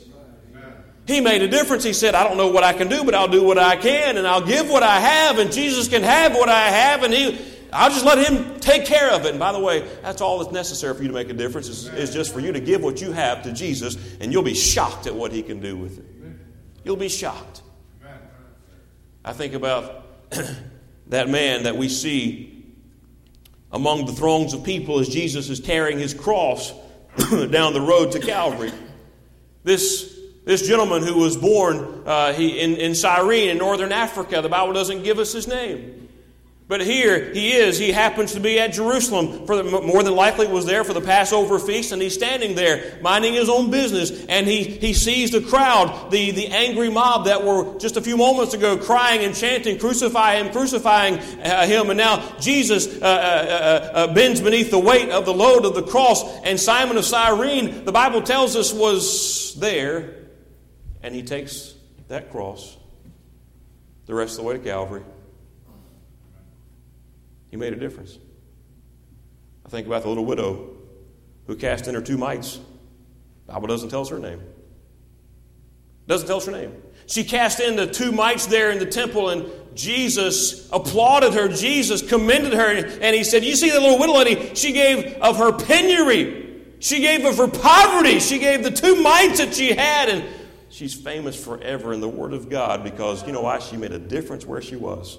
He 1.07 1.21
made 1.21 1.43
a 1.43 1.49
difference. 1.49 1.83
He 1.83 1.95
said, 1.95 2.15
I 2.15 2.25
don't 2.25 2.37
know 2.37 2.49
what 2.49 2.63
I 2.63 2.75
can 2.75 2.89
do, 2.89 3.05
but 3.05 3.15
I'll 3.15 3.27
do 3.27 3.43
what 3.43 3.59
I 3.59 3.75
can, 3.77 4.17
and 4.17 4.29
I'll 4.29 4.47
give 4.47 4.69
what 4.69 4.85
I 4.85 5.01
have, 5.01 5.39
and 5.39 5.51
Jesus 5.51 5.89
can 5.89 6.03
have 6.05 6.35
what 6.35 6.49
I 6.49 6.69
have, 6.69 7.03
and 7.03 7.13
he, 7.13 7.37
I'll 7.73 7.91
just 7.91 8.05
let 8.05 8.19
Him 8.19 8.59
take 8.61 8.85
care 8.85 9.11
of 9.11 9.25
it. 9.25 9.31
And 9.31 9.39
by 9.39 9.53
the 9.53 9.61
way, 9.61 9.89
that's 10.03 10.21
all 10.21 10.39
that's 10.39 10.53
necessary 10.53 10.95
for 10.95 11.03
you 11.03 11.09
to 11.09 11.15
make 11.15 11.31
a 11.31 11.35
difference 11.35 11.69
is, 11.69 11.87
is 11.89 12.13
just 12.13 12.33
for 12.33 12.41
you 12.41 12.53
to 12.53 12.61
give 12.61 12.83
what 12.83 13.01
you 13.01 13.13
have 13.13 13.43
to 13.45 13.53
Jesus, 13.53 13.97
and 14.21 14.33
you'll 14.33 14.43
be 14.43 14.55
shocked 14.55 15.07
at 15.07 15.15
what 15.15 15.33
He 15.33 15.43
can 15.43 15.61
do 15.61 15.77
with 15.77 15.99
it. 15.99 16.05
You'll 16.85 16.97
be 16.97 17.09
shocked. 17.09 17.63
I 19.25 19.33
think 19.33 19.53
about 19.55 20.07
that 21.09 21.29
man 21.29 21.65
that 21.65 21.77
we 21.77 21.89
see 21.89 22.61
among 23.73 24.07
the 24.07 24.13
throngs 24.13 24.55
of 24.55 24.65
people 24.65 24.99
as 24.99 25.09
Jesus 25.09 25.49
is 25.51 25.61
carrying 25.61 25.99
his 25.99 26.15
cross 26.15 26.73
down 27.51 27.73
the 27.73 27.81
road 27.81 28.13
to 28.13 28.21
Calvary. 28.21 28.73
This, 29.63 30.19
this 30.45 30.67
gentleman 30.67 31.03
who 31.03 31.19
was 31.19 31.37
born 31.37 32.03
uh, 32.07 32.33
he, 32.33 32.59
in, 32.59 32.77
in 32.77 32.95
Cyrene 32.95 33.51
in 33.51 33.59
northern 33.59 33.93
Africa, 33.93 34.41
the 34.41 34.49
Bible 34.49 34.73
doesn't 34.73 35.03
give 35.03 35.19
us 35.19 35.33
his 35.33 35.47
name. 35.47 36.00
But 36.71 36.83
here 36.83 37.33
he 37.35 37.51
is. 37.51 37.79
He 37.79 37.91
happens 37.91 38.35
to 38.35 38.41
be 38.41 38.61
at 38.61 38.73
Jerusalem. 38.73 39.45
For 39.45 39.57
the, 39.57 39.65
more 39.65 40.05
than 40.05 40.15
likely 40.15 40.47
was 40.47 40.67
there 40.67 40.85
for 40.85 40.93
the 40.93 41.01
Passover 41.01 41.59
feast, 41.59 41.91
and 41.91 42.01
he's 42.01 42.15
standing 42.15 42.55
there 42.55 42.97
minding 43.03 43.35
his 43.35 43.49
own 43.49 43.73
business. 43.73 44.25
And 44.27 44.47
he, 44.47 44.63
he 44.63 44.95
sees 44.95 45.33
the 45.33 45.41
crowd, 45.41 46.13
the, 46.13 46.31
the 46.31 46.47
angry 46.47 46.89
mob 46.89 47.25
that 47.25 47.45
were 47.45 47.77
just 47.81 47.97
a 47.97 48.01
few 48.01 48.17
moments 48.17 48.55
ago 48.55 48.77
crying 48.77 49.25
and 49.25 49.35
chanting, 49.35 49.81
"Crucify 49.81 50.37
him! 50.37 50.53
Crucifying 50.53 51.19
uh, 51.19 51.67
him!" 51.67 51.91
And 51.91 51.99
now 51.99 52.39
Jesus 52.39 52.87
uh, 52.87 53.05
uh, 53.05 53.05
uh, 53.05 53.91
uh, 53.93 54.15
bends 54.15 54.41
beneath 54.41 54.71
the 54.71 54.79
weight 54.79 55.11
of 55.11 55.25
the 55.25 55.35
load 55.35 55.65
of 55.65 55.75
the 55.75 55.83
cross. 55.83 56.23
And 56.45 56.61
Simon 56.61 56.97
of 56.97 57.05
Cyrene, 57.05 57.85
the 57.85 57.91
Bible 57.91 58.23
tells 58.23 58.55
us, 58.55 58.73
was 58.73 59.57
there, 59.59 60.15
and 61.03 61.17
he 61.17 61.25
takes 61.25 61.75
that 62.07 62.31
cross 62.31 62.77
the 64.07 64.15
rest 64.15 64.39
of 64.39 64.45
the 64.45 64.49
way 64.51 64.57
to 64.57 64.61
Calvary. 64.61 65.03
He 67.51 67.57
made 67.57 67.73
a 67.73 67.77
difference. 67.77 68.19
I 69.67 69.69
think 69.69 69.87
about 69.87 70.03
the 70.03 70.09
little 70.09 70.25
widow 70.25 70.77
who 71.47 71.57
cast 71.57 71.89
in 71.89 71.95
her 71.95 72.01
two 72.01 72.17
mites. 72.17 72.61
Bible 73.47 73.67
doesn't 73.67 73.89
tell 73.89 74.03
us 74.03 74.09
her 74.09 74.19
name. 74.19 74.41
Doesn't 76.07 76.27
tell 76.27 76.39
us 76.39 76.47
her 76.47 76.53
name. 76.53 76.75
She 77.07 77.25
cast 77.25 77.61
in 77.61 77.77
the 77.77 77.87
two 77.87 78.13
mites 78.13 78.47
there 78.47 78.71
in 78.71 78.79
the 78.79 78.87
temple, 78.87 79.31
and 79.31 79.51
Jesus 79.75 80.69
applauded 80.73 81.35
her. 81.35 81.49
Jesus 81.49 82.09
commended 82.09 82.53
her, 82.53 82.69
and 83.01 83.17
he 83.17 83.25
said, 83.25 83.45
You 83.45 83.57
see 83.57 83.71
the 83.71 83.81
little 83.81 83.99
widow 83.99 84.15
lady? 84.15 84.55
She 84.55 84.73
gave 84.73 85.21
of 85.21 85.37
her 85.39 85.53
penury. 85.53 86.63
She 86.79 87.01
gave 87.01 87.25
of 87.25 87.37
her 87.37 87.49
poverty. 87.49 88.21
She 88.21 88.39
gave 88.39 88.63
the 88.63 88.71
two 88.71 89.03
mites 89.03 89.39
that 89.39 89.55
she 89.55 89.73
had, 89.73 90.09
and 90.09 90.25
she's 90.69 90.95
famous 90.95 91.43
forever 91.43 91.93
in 91.93 92.01
the 92.01 92.09
Word 92.09 92.33
of 92.33 92.49
God 92.49 92.85
because 92.85 93.27
you 93.27 93.33
know 93.33 93.43
why? 93.43 93.59
She 93.59 93.77
made 93.77 93.93
a 93.93 93.99
difference 93.99 94.47
where 94.47 94.63
she 94.63 94.77
was. 94.77 95.19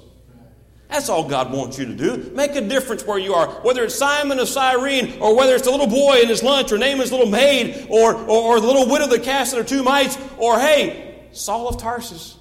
That's 0.91 1.07
all 1.07 1.23
God 1.23 1.53
wants 1.53 1.79
you 1.79 1.85
to 1.85 1.95
do. 1.95 2.31
Make 2.35 2.57
a 2.57 2.61
difference 2.61 3.05
where 3.05 3.17
you 3.17 3.33
are. 3.33 3.47
Whether 3.61 3.85
it's 3.85 3.95
Simon 3.95 4.39
of 4.39 4.49
Cyrene, 4.49 5.21
or 5.21 5.37
whether 5.37 5.55
it's 5.55 5.63
the 5.63 5.71
little 5.71 5.87
boy 5.87 6.19
in 6.21 6.27
his 6.27 6.43
lunch, 6.43 6.73
or 6.73 6.77
Naaman's 6.77 7.13
little 7.13 7.29
maid, 7.29 7.87
or, 7.89 8.13
or, 8.13 8.27
or 8.27 8.59
the 8.59 8.67
little 8.67 8.89
widow 8.89 9.07
that 9.07 9.23
cast 9.23 9.53
in 9.53 9.59
her 9.59 9.65
two 9.65 9.83
mites, 9.83 10.17
or 10.37 10.59
hey, 10.59 11.29
Saul 11.31 11.69
of 11.69 11.77
Tarsus. 11.77 12.35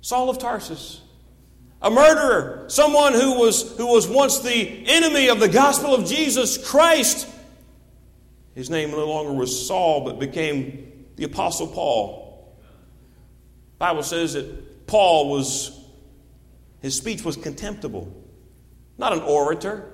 Saul 0.00 0.30
of 0.30 0.38
Tarsus. 0.38 1.00
A 1.82 1.90
murderer, 1.90 2.66
someone 2.68 3.14
who 3.14 3.40
was, 3.40 3.76
who 3.76 3.88
was 3.88 4.06
once 4.06 4.38
the 4.38 4.84
enemy 4.86 5.28
of 5.28 5.40
the 5.40 5.48
gospel 5.48 5.92
of 5.92 6.06
Jesus 6.06 6.56
Christ. 6.70 7.28
His 8.54 8.70
name 8.70 8.92
no 8.92 9.08
longer 9.08 9.32
was 9.32 9.66
Saul, 9.66 10.04
but 10.04 10.20
became 10.20 11.06
the 11.16 11.24
Apostle 11.24 11.66
Paul. 11.66 12.54
The 13.72 13.78
Bible 13.78 14.04
says 14.04 14.34
that 14.34 14.86
Paul 14.86 15.30
was 15.30 15.79
his 16.80 16.96
speech 16.96 17.24
was 17.24 17.36
contemptible. 17.36 18.12
Not 18.98 19.12
an 19.12 19.20
orator, 19.20 19.90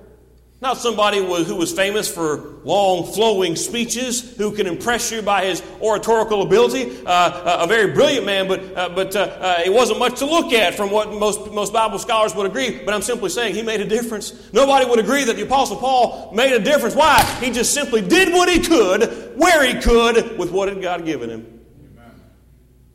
not 0.59 0.77
somebody 0.77 1.19
who 1.19 1.55
was 1.55 1.71
famous 1.71 2.11
for 2.11 2.55
long, 2.63 3.13
flowing 3.13 3.55
speeches, 3.55 4.35
who 4.37 4.51
can 4.51 4.65
impress 4.65 5.11
you 5.11 5.21
by 5.21 5.45
his 5.45 5.61
oratorical 5.79 6.41
ability. 6.41 7.05
Uh, 7.05 7.63
a 7.63 7.67
very 7.67 7.93
brilliant 7.93 8.25
man, 8.25 8.47
but, 8.47 8.75
uh, 8.75 8.89
but 8.89 9.15
uh, 9.15 9.19
uh, 9.19 9.61
it 9.63 9.71
wasn't 9.71 9.99
much 9.99 10.17
to 10.17 10.25
look 10.25 10.53
at 10.53 10.73
from 10.73 10.89
what 10.89 11.13
most, 11.13 11.51
most 11.51 11.71
Bible 11.71 11.99
scholars 11.99 12.33
would 12.33 12.47
agree. 12.47 12.83
But 12.83 12.95
I'm 12.95 13.03
simply 13.03 13.29
saying 13.29 13.53
he 13.53 13.61
made 13.61 13.81
a 13.81 13.87
difference. 13.87 14.51
Nobody 14.51 14.89
would 14.89 14.97
agree 14.97 15.25
that 15.25 15.35
the 15.35 15.43
Apostle 15.43 15.77
Paul 15.77 16.31
made 16.33 16.51
a 16.51 16.59
difference. 16.59 16.95
Why? 16.95 17.21
He 17.39 17.51
just 17.51 17.71
simply 17.71 18.01
did 18.01 18.33
what 18.33 18.49
he 18.49 18.59
could, 18.59 19.37
where 19.37 19.63
he 19.63 19.79
could, 19.79 20.39
with 20.39 20.49
what 20.49 20.69
had 20.69 20.81
God 20.81 21.05
given 21.05 21.29
him. 21.29 21.61
Amen. 21.93 22.15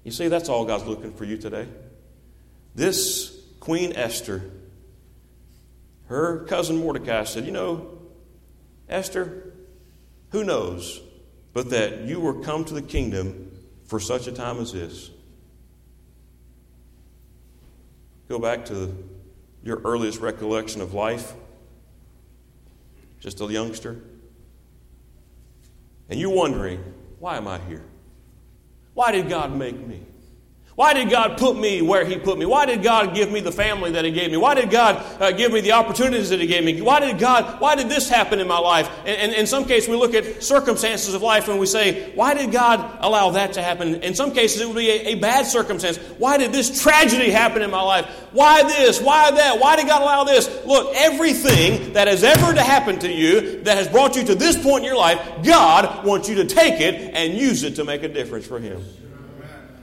You 0.02 0.10
see, 0.10 0.26
that's 0.26 0.48
all 0.48 0.64
God's 0.64 0.84
looking 0.84 1.12
for 1.12 1.24
you 1.24 1.36
today. 1.38 1.68
This 2.74 3.31
Queen 3.62 3.92
Esther, 3.92 4.42
her 6.06 6.40
cousin 6.46 6.78
Mordecai 6.78 7.22
said, 7.22 7.44
You 7.44 7.52
know, 7.52 7.96
Esther, 8.88 9.52
who 10.30 10.42
knows 10.42 11.00
but 11.52 11.70
that 11.70 12.00
you 12.00 12.18
were 12.18 12.42
come 12.42 12.64
to 12.64 12.74
the 12.74 12.82
kingdom 12.82 13.52
for 13.84 14.00
such 14.00 14.26
a 14.26 14.32
time 14.32 14.58
as 14.58 14.72
this? 14.72 15.12
Go 18.28 18.40
back 18.40 18.64
to 18.64 18.96
your 19.62 19.80
earliest 19.84 20.18
recollection 20.18 20.80
of 20.80 20.92
life, 20.92 21.32
just 23.20 23.40
a 23.40 23.44
youngster, 23.44 24.00
and 26.10 26.18
you're 26.18 26.34
wondering, 26.34 26.82
why 27.20 27.36
am 27.36 27.46
I 27.46 27.60
here? 27.60 27.84
Why 28.94 29.12
did 29.12 29.28
God 29.28 29.56
make 29.56 29.78
me? 29.78 30.02
Why 30.74 30.94
did 30.94 31.10
God 31.10 31.36
put 31.36 31.58
me 31.58 31.82
where 31.82 32.04
He 32.06 32.16
put 32.16 32.38
me? 32.38 32.46
Why 32.46 32.64
did 32.64 32.82
God 32.82 33.14
give 33.14 33.30
me 33.30 33.40
the 33.40 33.52
family 33.52 33.92
that 33.92 34.06
He 34.06 34.10
gave 34.10 34.30
me? 34.30 34.38
Why 34.38 34.54
did 34.54 34.70
God 34.70 35.04
uh, 35.20 35.30
give 35.32 35.52
me 35.52 35.60
the 35.60 35.72
opportunities 35.72 36.30
that 36.30 36.40
He 36.40 36.46
gave 36.46 36.64
me? 36.64 36.80
Why 36.80 36.98
did 36.98 37.18
God, 37.18 37.60
why 37.60 37.76
did 37.76 37.90
this 37.90 38.08
happen 38.08 38.40
in 38.40 38.48
my 38.48 38.58
life? 38.58 38.90
And, 39.00 39.10
and 39.10 39.32
in 39.34 39.46
some 39.46 39.66
cases, 39.66 39.90
we 39.90 39.96
look 39.96 40.14
at 40.14 40.42
circumstances 40.42 41.12
of 41.12 41.20
life 41.20 41.48
and 41.48 41.60
we 41.60 41.66
say, 41.66 42.10
why 42.14 42.32
did 42.32 42.52
God 42.52 42.98
allow 43.00 43.30
that 43.32 43.52
to 43.54 43.62
happen? 43.62 43.96
In 43.96 44.14
some 44.14 44.32
cases, 44.32 44.62
it 44.62 44.66
would 44.66 44.76
be 44.76 44.88
a, 44.88 45.08
a 45.08 45.14
bad 45.16 45.44
circumstance. 45.44 45.98
Why 46.16 46.38
did 46.38 46.52
this 46.52 46.82
tragedy 46.82 47.30
happen 47.30 47.60
in 47.60 47.70
my 47.70 47.82
life? 47.82 48.06
Why 48.32 48.62
this? 48.62 48.98
Why 48.98 49.30
that? 49.30 49.60
Why 49.60 49.76
did 49.76 49.86
God 49.86 50.00
allow 50.00 50.24
this? 50.24 50.48
Look, 50.64 50.94
everything 50.96 51.92
that 51.92 52.08
has 52.08 52.24
ever 52.24 52.54
to 52.54 52.62
happen 52.62 52.98
to 53.00 53.12
you 53.12 53.60
that 53.64 53.76
has 53.76 53.88
brought 53.88 54.16
you 54.16 54.24
to 54.24 54.34
this 54.34 54.56
point 54.56 54.84
in 54.84 54.84
your 54.84 54.96
life, 54.96 55.20
God 55.44 56.06
wants 56.06 56.30
you 56.30 56.36
to 56.36 56.46
take 56.46 56.80
it 56.80 57.12
and 57.14 57.34
use 57.34 57.62
it 57.62 57.76
to 57.76 57.84
make 57.84 58.02
a 58.04 58.08
difference 58.08 58.46
for 58.46 58.58
Him. 58.58 58.82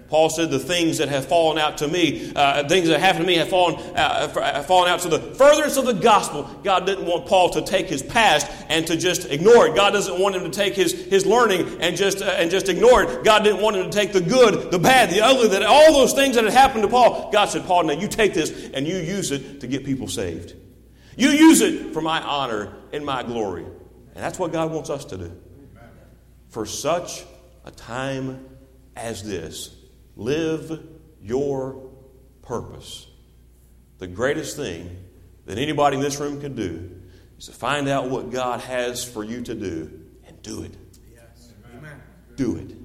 Paul 0.10 0.30
said, 0.30 0.50
The 0.50 0.60
things 0.60 0.98
that 0.98 1.10
have 1.10 1.26
fallen 1.26 1.60
out 1.60 1.78
to 1.80 1.88
me, 1.88 2.34
uh, 2.36 2.68
things 2.68 2.88
that 2.88 3.00
happened 3.00 3.26
to 3.26 3.28
me 3.28 3.38
have 3.38 3.50
fallen, 3.50 3.76
uh, 3.96 4.28
have 4.28 4.66
fallen 4.66 4.90
out 4.90 5.02
to 5.02 5.08
the 5.08 5.20
furtherance 5.20 5.78
of 5.78 5.86
the 5.86 5.94
gospel. 5.94 6.50
God 6.64 6.86
didn't 6.88 7.06
want 7.06 7.28
Paul 7.28 7.52
to 7.52 7.62
take 7.62 7.88
his 7.88 8.02
past 8.02 8.52
and 8.70 8.88
to 8.88 8.98
just 8.98 9.26
ignore 9.26 9.68
it. 9.68 9.76
God 9.76 9.92
doesn't 9.92 10.20
want 10.20 10.36
him 10.36 10.44
to 10.44 10.50
take 10.50 10.74
his, 10.74 10.94
his 10.94 11.26
learning 11.26 11.80
and 11.80 11.96
just, 11.96 12.22
uh, 12.22 12.26
and 12.26 12.50
just 12.50 12.70
ignore 12.70 13.04
it. 13.04 13.24
God 13.24 13.44
didn't 13.44 13.62
want 13.62 13.76
him 13.76 13.86
to 13.86 13.92
take 13.92 14.12
the 14.12 14.22
good, 14.22 14.72
the 14.72 14.80
bad, 14.80 15.12
the 15.12 15.22
ugly, 15.22 15.50
that 15.50 15.64
all 15.64 15.94
those 15.94 16.14
things 16.14 16.36
that 16.36 16.44
had 16.44 16.54
happened 16.54 16.84
to 16.84 16.90
Paul. 16.90 17.32
God 17.32 17.46
said, 17.46 17.66
Paul, 17.66 17.84
now 17.84 17.94
you 17.94 18.08
take 18.08 18.34
this 18.34 18.72
and 18.74 18.88
you 18.88 18.98
use 18.98 19.32
it 19.32 19.62
to 19.62 19.68
get 19.68 19.86
people 19.86 20.08
saved. 20.08 20.56
You 21.18 21.30
use 21.30 21.62
it 21.62 21.94
for 21.94 22.02
my 22.02 22.22
honor 22.22 22.74
and 22.92 23.06
my 23.06 23.22
glory. 23.24 23.64
And 23.64 24.24
that's 24.24 24.40
what 24.40 24.52
God 24.52 24.72
wants 24.72 24.90
us 24.90 25.06
to 25.06 25.18
do. 25.18 25.32
For 26.50 26.66
such 26.66 27.24
a 27.64 27.72
time 27.72 28.46
as 28.96 29.22
this, 29.22 29.76
Live 30.20 30.86
your 31.22 31.92
purpose. 32.42 33.08
The 34.00 34.08
greatest 34.08 34.58
thing 34.58 34.98
that 35.46 35.58
anybody 35.58 35.96
in 35.96 36.02
this 36.02 36.20
room 36.20 36.42
can 36.42 36.56
do 36.56 36.92
is 37.38 37.46
to 37.46 37.54
find 37.54 37.88
out 37.88 38.10
what 38.10 38.30
God 38.30 38.60
has 38.60 39.02
for 39.02 39.24
you 39.24 39.42
to 39.44 39.56
do 39.56 40.02
and 40.28 40.42
do 40.42 40.64
it. 40.64 40.74
Yes. 41.16 41.54
Amen. 41.74 42.02
Do 42.36 42.58
it. 42.58 42.76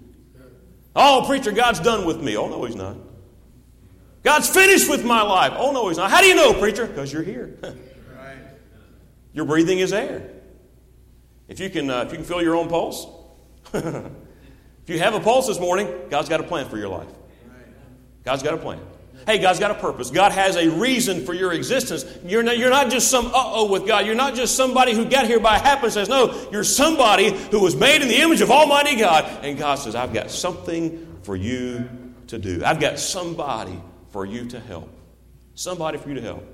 Oh, 0.94 1.24
preacher, 1.26 1.50
God's 1.50 1.80
done 1.80 2.06
with 2.06 2.22
me. 2.22 2.36
Oh, 2.36 2.48
no, 2.48 2.62
He's 2.66 2.76
not. 2.76 2.98
God's 4.22 4.48
finished 4.48 4.88
with 4.88 5.04
my 5.04 5.22
life. 5.22 5.54
Oh, 5.56 5.72
no, 5.72 5.88
He's 5.88 5.98
not. 5.98 6.12
How 6.12 6.20
do 6.20 6.28
you 6.28 6.36
know, 6.36 6.54
preacher? 6.54 6.86
Because 6.86 7.12
you're 7.12 7.24
here. 7.24 7.58
right. 7.62 8.38
You're 9.32 9.44
breathing 9.44 9.78
His 9.78 9.92
air. 9.92 10.30
If 11.48 11.58
you 11.58 11.68
can, 11.68 11.90
uh, 11.90 12.02
if 12.02 12.12
you 12.12 12.18
can 12.18 12.24
feel 12.24 12.40
your 12.40 12.54
own 12.54 12.68
pulse, 12.68 13.08
if 13.74 14.12
you 14.86 15.00
have 15.00 15.14
a 15.14 15.20
pulse 15.20 15.48
this 15.48 15.58
morning, 15.58 15.92
God's 16.10 16.28
got 16.28 16.38
a 16.38 16.44
plan 16.44 16.68
for 16.68 16.78
your 16.78 16.88
life. 16.88 17.08
God's 18.24 18.42
got 18.42 18.54
a 18.54 18.58
plan. 18.58 18.80
Hey, 19.26 19.38
God's 19.38 19.58
got 19.58 19.70
a 19.70 19.74
purpose. 19.74 20.10
God 20.10 20.32
has 20.32 20.56
a 20.56 20.68
reason 20.70 21.24
for 21.24 21.32
your 21.32 21.52
existence. 21.52 22.04
You're 22.24 22.42
not, 22.42 22.58
you're 22.58 22.70
not 22.70 22.90
just 22.90 23.10
some 23.10 23.26
uh 23.26 23.30
oh 23.34 23.70
with 23.70 23.86
God. 23.86 24.06
You're 24.06 24.14
not 24.14 24.34
just 24.34 24.56
somebody 24.56 24.92
who 24.92 25.06
got 25.06 25.26
here 25.26 25.40
by 25.40 25.58
happenstance. 25.58 26.08
No, 26.08 26.48
you're 26.52 26.64
somebody 26.64 27.30
who 27.30 27.60
was 27.60 27.74
made 27.74 28.02
in 28.02 28.08
the 28.08 28.20
image 28.20 28.42
of 28.42 28.50
Almighty 28.50 28.96
God. 28.96 29.24
And 29.44 29.56
God 29.56 29.76
says, 29.76 29.94
I've 29.94 30.12
got 30.12 30.30
something 30.30 31.20
for 31.22 31.36
you 31.36 31.88
to 32.26 32.38
do. 32.38 32.62
I've 32.64 32.80
got 32.80 32.98
somebody 32.98 33.80
for 34.10 34.26
you 34.26 34.46
to 34.48 34.60
help. 34.60 34.90
Somebody 35.54 35.98
for 35.98 36.08
you 36.08 36.16
to 36.16 36.20
help. 36.20 36.44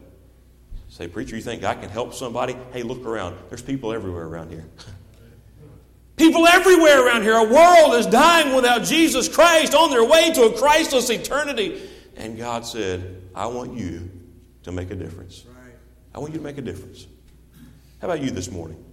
Say, 0.89 1.09
preacher, 1.09 1.37
you 1.37 1.43
think 1.43 1.65
I 1.65 1.75
can 1.75 1.89
help 1.89 2.15
somebody? 2.15 2.57
Hey, 2.73 2.83
look 2.83 3.05
around. 3.05 3.37
There's 3.49 3.63
people 3.63 3.93
everywhere 3.93 4.27
around 4.27 4.51
here. 4.51 4.67
People 6.21 6.47
everywhere 6.47 7.07
around 7.07 7.23
here. 7.23 7.33
Our 7.33 7.47
world 7.47 7.95
is 7.95 8.05
dying 8.05 8.55
without 8.55 8.85
Jesus 8.85 9.27
Christ 9.27 9.75
on 9.75 9.89
their 9.89 10.05
way 10.05 10.31
to 10.35 10.43
a 10.43 10.53
Christless 10.53 11.09
eternity. 11.09 11.81
And 12.15 12.37
God 12.37 12.67
said, 12.67 13.23
I 13.35 13.47
want 13.47 13.73
you 13.73 14.11
to 14.65 14.71
make 14.71 14.91
a 14.91 14.95
difference. 14.95 15.47
I 16.15 16.19
want 16.19 16.35
you 16.35 16.39
to 16.39 16.45
make 16.45 16.59
a 16.59 16.63
difference. 16.63 17.07
How 18.03 18.09
about 18.09 18.21
you 18.23 18.31
this 18.31 18.51
morning? 18.51 18.85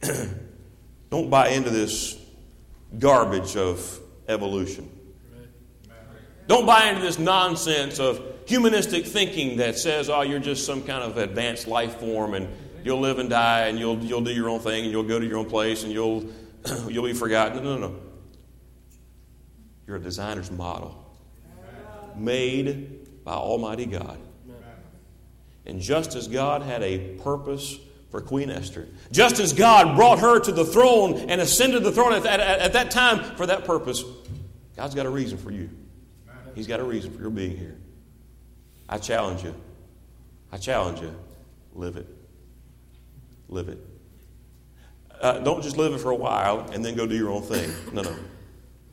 Don't 1.10 1.28
buy 1.28 1.48
into 1.48 1.70
this 1.70 2.16
garbage 3.00 3.56
of 3.56 3.98
evolution. 4.28 4.88
Don't 6.46 6.66
buy 6.66 6.84
into 6.84 7.00
this 7.00 7.18
nonsense 7.18 7.98
of 7.98 8.22
humanistic 8.46 9.06
thinking 9.06 9.56
that 9.56 9.76
says, 9.76 10.08
oh, 10.08 10.20
you're 10.20 10.38
just 10.38 10.64
some 10.64 10.84
kind 10.84 11.02
of 11.02 11.16
advanced 11.16 11.66
life 11.66 11.96
form 11.96 12.34
and 12.34 12.48
you'll 12.84 13.00
live 13.00 13.18
and 13.18 13.30
die 13.30 13.66
and 13.66 13.78
you'll, 13.78 13.98
you'll 13.98 14.20
do 14.20 14.32
your 14.32 14.48
own 14.48 14.60
thing 14.60 14.84
and 14.84 14.92
you'll 14.92 15.02
go 15.02 15.18
to 15.18 15.26
your 15.26 15.38
own 15.38 15.48
place 15.48 15.82
and 15.82 15.92
you'll, 15.92 16.24
you'll 16.88 17.04
be 17.04 17.12
forgotten. 17.12 17.62
No, 17.62 17.76
no, 17.76 17.88
no. 17.88 17.96
You're 19.86 19.96
a 19.96 20.00
designer's 20.00 20.50
model 20.50 21.04
made 22.14 23.24
by 23.24 23.32
Almighty 23.32 23.86
God. 23.86 24.18
And 25.64 25.80
just 25.80 26.14
as 26.14 26.28
God 26.28 26.62
had 26.62 26.82
a 26.82 27.16
purpose 27.18 27.78
for 28.10 28.20
Queen 28.20 28.50
Esther, 28.50 28.88
just 29.12 29.38
as 29.38 29.52
God 29.52 29.96
brought 29.96 30.18
her 30.18 30.40
to 30.40 30.52
the 30.52 30.64
throne 30.64 31.28
and 31.28 31.40
ascended 31.40 31.84
the 31.84 31.92
throne 31.92 32.14
at, 32.14 32.24
at, 32.24 32.40
at 32.40 32.72
that 32.72 32.90
time 32.90 33.36
for 33.36 33.46
that 33.46 33.64
purpose, 33.64 34.02
God's 34.76 34.94
got 34.94 35.06
a 35.06 35.10
reason 35.10 35.36
for 35.36 35.50
you. 35.50 35.68
He's 36.54 36.66
got 36.66 36.80
a 36.80 36.84
reason 36.84 37.12
for 37.12 37.20
your 37.20 37.30
being 37.30 37.56
here. 37.56 37.76
I 38.88 38.98
challenge 38.98 39.44
you. 39.44 39.54
I 40.50 40.56
challenge 40.56 41.00
you. 41.00 41.14
Live 41.74 41.96
it 41.96 42.17
live 43.48 43.68
it. 43.68 43.78
Uh, 45.20 45.38
don't 45.40 45.62
just 45.62 45.76
live 45.76 45.92
it 45.94 45.98
for 45.98 46.10
a 46.10 46.16
while 46.16 46.60
and 46.72 46.84
then 46.84 46.94
go 46.94 47.06
do 47.06 47.16
your 47.16 47.30
own 47.30 47.42
thing. 47.42 47.70
No, 47.92 48.02
no. 48.02 48.14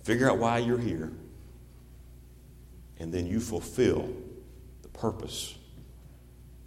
Figure 0.04 0.30
out 0.30 0.38
why 0.38 0.60
you're 0.60 0.78
here. 0.78 1.12
And 2.98 3.14
then 3.14 3.28
you 3.28 3.40
fulfill 3.40 4.10
the 4.82 4.90
purpose 4.90 5.56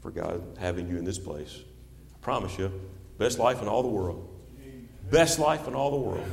for 0.00 0.10
God 0.10 0.42
having 0.58 0.88
you 0.88 0.96
in 0.96 1.04
this 1.04 1.18
place. 1.18 1.62
I 2.14 2.18
promise 2.20 2.58
you, 2.58 2.70
best 3.16 3.38
life 3.38 3.62
in 3.62 3.68
all 3.68 3.82
the 3.82 3.88
world. 3.88 4.28
Best 5.10 5.38
life 5.38 5.66
in 5.66 5.74
all 5.74 5.90
the 5.90 5.96
world. 5.96 6.28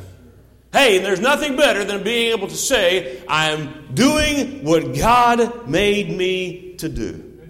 Hey, 0.73 0.97
and 0.97 1.05
there's 1.05 1.21
nothing 1.21 1.55
better 1.55 1.85
than 1.85 2.03
being 2.03 2.31
able 2.31 2.49
to 2.49 2.55
say, 2.55 3.23
I'm 3.29 3.93
doing 3.93 4.65
what 4.65 4.93
God 4.93 5.69
made 5.69 6.09
me 6.09 6.75
to 6.79 6.89
do. 6.89 7.49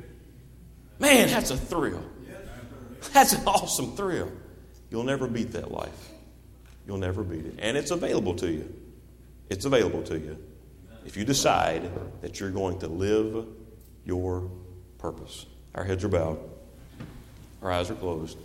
Man, 1.00 1.30
that's 1.30 1.50
a 1.50 1.58
thrill. 1.58 2.04
That's 3.14 3.34
an 3.34 3.48
awesome 3.48 3.96
thrill. 3.96 4.32
You'll 4.90 5.04
never 5.04 5.28
beat 5.28 5.52
that 5.54 5.72
life. 5.72 6.10
You'll 6.88 6.98
never 6.98 7.24
beat 7.24 7.46
it. 7.46 7.56
And 7.60 7.76
it's 7.78 7.92
available 7.92 8.36
to 8.36 8.52
you. 8.52 8.74
It's 9.50 9.66
available 9.66 10.04
to 10.04 10.18
you. 10.20 10.38
If 11.06 11.18
you 11.18 11.26
decide 11.26 11.90
that 12.22 12.40
you're 12.40 12.52
going 12.52 12.80
to 12.80 12.88
live 12.88 13.48
your 14.06 14.50
purpose. 14.98 15.46
Our 15.74 15.84
heads 15.84 16.04
are 16.04 16.10
bowed, 16.10 16.40
our 17.62 17.72
eyes 17.72 17.92
are 17.92 17.96
closed. 17.96 18.38